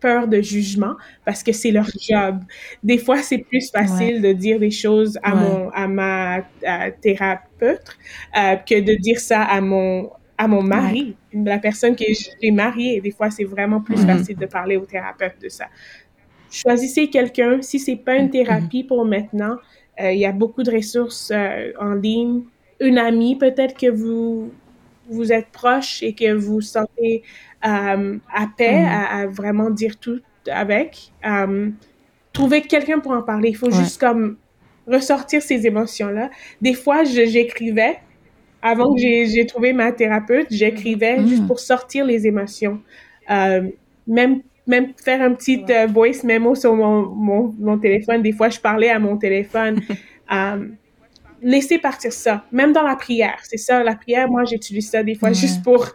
peur 0.01 0.27
de 0.27 0.41
jugement 0.41 0.95
parce 1.25 1.43
que 1.43 1.51
c'est 1.53 1.71
leur 1.71 1.87
job. 2.09 2.39
Des 2.83 2.97
fois, 2.97 3.21
c'est 3.23 3.39
plus 3.39 3.69
facile 3.71 4.21
de 4.21 4.33
dire 4.33 4.59
des 4.59 4.71
choses 4.71 5.17
à 5.23 5.35
Ouais. 5.35 5.41
mon 5.41 5.69
à 5.71 5.87
ma 5.87 6.37
à 6.65 6.91
thérapeute 6.91 7.97
euh, 8.37 8.55
que 8.57 8.79
de 8.81 8.95
dire 8.95 9.19
ça 9.19 9.43
à 9.43 9.61
mon 9.61 10.09
à 10.37 10.47
mon 10.47 10.63
mari, 10.63 11.17
la 11.33 11.59
personne 11.59 11.95
que 11.95 12.05
j'ai 12.41 12.51
mariée. 12.51 12.99
Des 13.01 13.11
fois, 13.11 13.29
c'est 13.31 13.43
vraiment 13.45 13.81
plus 13.81 14.05
Mhm. 14.05 14.07
facile 14.07 14.37
de 14.37 14.47
parler 14.47 14.75
au 14.77 14.85
thérapeute 14.85 15.35
de 15.41 15.49
ça. 15.49 15.67
Choisissez 16.49 17.09
quelqu'un. 17.09 17.61
Si 17.61 17.79
c'est 17.79 17.95
pas 17.95 18.15
une 18.17 18.29
thérapie 18.29 18.83
pour 18.83 19.05
maintenant, 19.05 19.57
euh, 20.01 20.11
il 20.11 20.19
y 20.19 20.25
a 20.25 20.31
beaucoup 20.33 20.63
de 20.63 20.71
ressources 20.71 21.31
euh, 21.33 21.71
en 21.79 21.93
ligne. 21.93 22.43
Une 22.79 22.97
amie, 22.97 23.37
peut-être 23.37 23.77
que 23.77 23.89
vous 23.89 24.51
vous 25.09 25.31
êtes 25.33 25.49
proche 25.51 26.03
et 26.03 26.13
que 26.15 26.33
vous 26.33 26.61
sentez 26.61 27.23
euh, 27.65 28.17
à 28.33 28.47
paix 28.57 28.79
Mhm. 28.81 28.87
à, 28.89 29.17
à 29.21 29.27
vraiment 29.27 29.69
dire 29.69 29.97
tout 29.99 30.19
avec. 30.49 31.11
Euh, 31.25 31.69
trouvez 32.33 32.61
quelqu'un 32.61 32.99
pour 32.99 33.11
en 33.11 33.21
parler. 33.21 33.49
Il 33.49 33.55
faut 33.57 33.67
Ouais. 33.71 33.83
juste 33.83 33.99
comme 33.99 34.37
ressortir 34.87 35.41
ces 35.41 35.67
émotions-là. 35.67 36.29
Des 36.61 36.73
fois, 36.73 37.03
j'écrivais. 37.03 37.99
Avant 38.63 38.93
que 38.93 38.99
j'ai 39.01 39.45
trouvé 39.47 39.73
ma 39.73 39.91
thérapeute, 39.91 40.47
j'écrivais 40.51 41.19
Mhm. 41.19 41.27
juste 41.27 41.47
pour 41.47 41.59
sortir 41.59 42.05
les 42.05 42.27
émotions. 42.27 42.79
Euh, 43.29 43.67
même, 44.07 44.41
même 44.67 44.93
faire 45.03 45.21
un 45.21 45.33
petit 45.33 45.63
voice 45.89 46.23
memo 46.23 46.53
sur 46.55 46.75
mon, 46.75 47.07
mon, 47.07 47.53
mon 47.59 47.77
téléphone. 47.79 48.21
Des 48.21 48.31
fois, 48.31 48.49
je 48.49 48.59
parlais 48.59 48.89
à 48.89 48.99
mon 48.99 49.17
téléphone. 49.17 49.79
laisser 51.41 51.77
partir 51.79 52.13
ça, 52.13 52.45
même 52.51 52.71
dans 52.73 52.83
la 52.83 52.95
prière. 52.95 53.39
C'est 53.43 53.57
ça, 53.57 53.83
la 53.83 53.95
prière, 53.95 54.29
moi, 54.29 54.43
j'utilise 54.45 54.89
ça 54.89 55.03
des 55.03 55.15
fois 55.15 55.29
Ouais. 55.29 55.35
juste 55.35 55.63
pour 55.63 55.87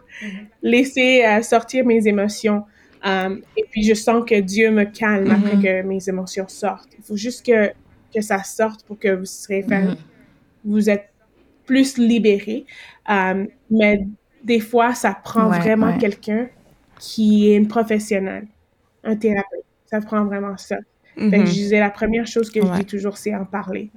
laisser 0.62 1.24
euh, 1.24 1.42
sortir 1.42 1.84
mes 1.84 2.06
émotions. 2.06 2.64
Euh, 3.06 3.36
et 3.56 3.64
puis, 3.70 3.84
je 3.84 3.94
sens 3.94 4.24
que 4.28 4.40
Dieu 4.40 4.70
me 4.70 4.84
calme 4.84 5.30
après 5.30 5.56
Mhm. 5.56 5.62
que 5.62 5.82
mes 5.82 6.08
émotions 6.08 6.48
sortent. 6.48 6.90
Il 6.98 7.04
faut 7.04 7.16
juste 7.16 7.46
que, 7.46 7.70
que 8.14 8.20
ça 8.20 8.42
sorte 8.42 8.84
pour 8.86 8.98
que 8.98 9.08
vous 9.14 9.24
serez 9.24 9.62
Mhm. 9.68 9.96
vous 10.64 10.90
êtes 10.90 11.10
plus 11.66 11.96
libéré. 11.98 12.64
Euh, 13.10 13.44
mais 13.70 14.06
des 14.42 14.60
fois, 14.60 14.94
ça 14.94 15.16
prend 15.22 15.48
Ouais, 15.50 15.58
vraiment 15.60 15.92
ouais. 15.92 15.98
quelqu'un 15.98 16.48
qui 16.98 17.50
est 17.50 17.56
une 17.56 17.68
professionnelle, 17.68 18.46
un 19.04 19.14
thérapeute. 19.16 19.64
Ça 19.84 20.00
prend 20.00 20.24
vraiment 20.24 20.56
ça. 20.56 20.78
Fait 21.16 21.30
que 21.38 21.46
je 21.46 21.52
disais, 21.52 21.80
la 21.80 21.90
première 21.90 22.26
chose 22.26 22.50
que 22.50 22.60
je 22.60 22.72
dis 22.78 22.84
toujours, 22.84 23.16
c'est 23.16 23.34
en 23.34 23.44
parler. 23.44 23.90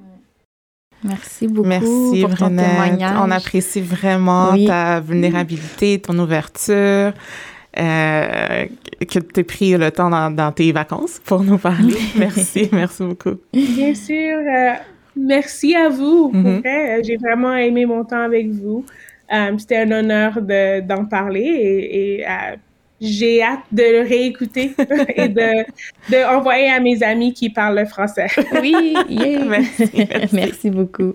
Merci 1.03 1.47
beaucoup 1.47 1.67
Merci, 1.67 2.21
pour 2.21 2.35
ton 2.35 2.49
témoignage. 2.49 3.15
On 3.23 3.31
apprécie 3.31 3.81
vraiment 3.81 4.51
Oui. 4.51 4.65
ta 4.65 4.99
vulnérabilité, 4.99 5.99
ton 5.99 6.17
ouverture, 6.19 7.13
euh, 7.77 8.65
que 8.99 9.19
tu 9.19 9.39
aies 9.39 9.43
pris 9.43 9.77
le 9.77 9.91
temps 9.91 10.09
dans, 10.09 10.29
dans 10.31 10.51
tes 10.51 10.71
vacances 10.71 11.21
pour 11.23 11.43
nous 11.43 11.57
parler. 11.57 11.95
merci, 12.17 12.69
merci 12.71 13.03
beaucoup. 13.03 13.35
Bien 13.53 13.93
sûr, 13.95 14.37
euh, 14.39 14.73
merci 15.15 15.75
à 15.75 15.87
vous. 15.89 16.31
Mhm. 16.33 16.59
vrai, 16.59 16.97
Euh, 16.99 17.01
j'ai 17.05 17.17
vraiment 17.17 17.55
aimé 17.55 17.85
mon 17.85 18.03
temps 18.03 18.21
avec 18.23 18.49
vous. 18.49 18.83
Euh, 19.33 19.51
C'était 19.57 19.77
un 19.77 19.91
honneur 19.91 20.41
de- 20.41 20.81
d'en 20.81 21.05
parler 21.05 21.41
et, 21.41 22.15
et, 22.19 22.25
euh, 22.27 22.55
j'ai 23.01 23.41
hâte 23.41 23.59
de 23.71 23.83
le 23.83 24.07
réécouter 24.07 24.73
et 25.15 25.29
de, 25.29 25.63
de 26.11 26.35
envoyer 26.35 26.69
à 26.69 26.79
mes 26.79 27.01
amis 27.03 27.33
qui 27.33 27.49
parlent 27.49 27.79
le 27.79 27.85
français. 27.85 28.27
Oui, 28.61 28.95
yeah. 29.09 29.45
Merci, 29.45 29.89
merci. 29.95 30.29
merci 30.35 30.69
beaucoup. 30.69 31.13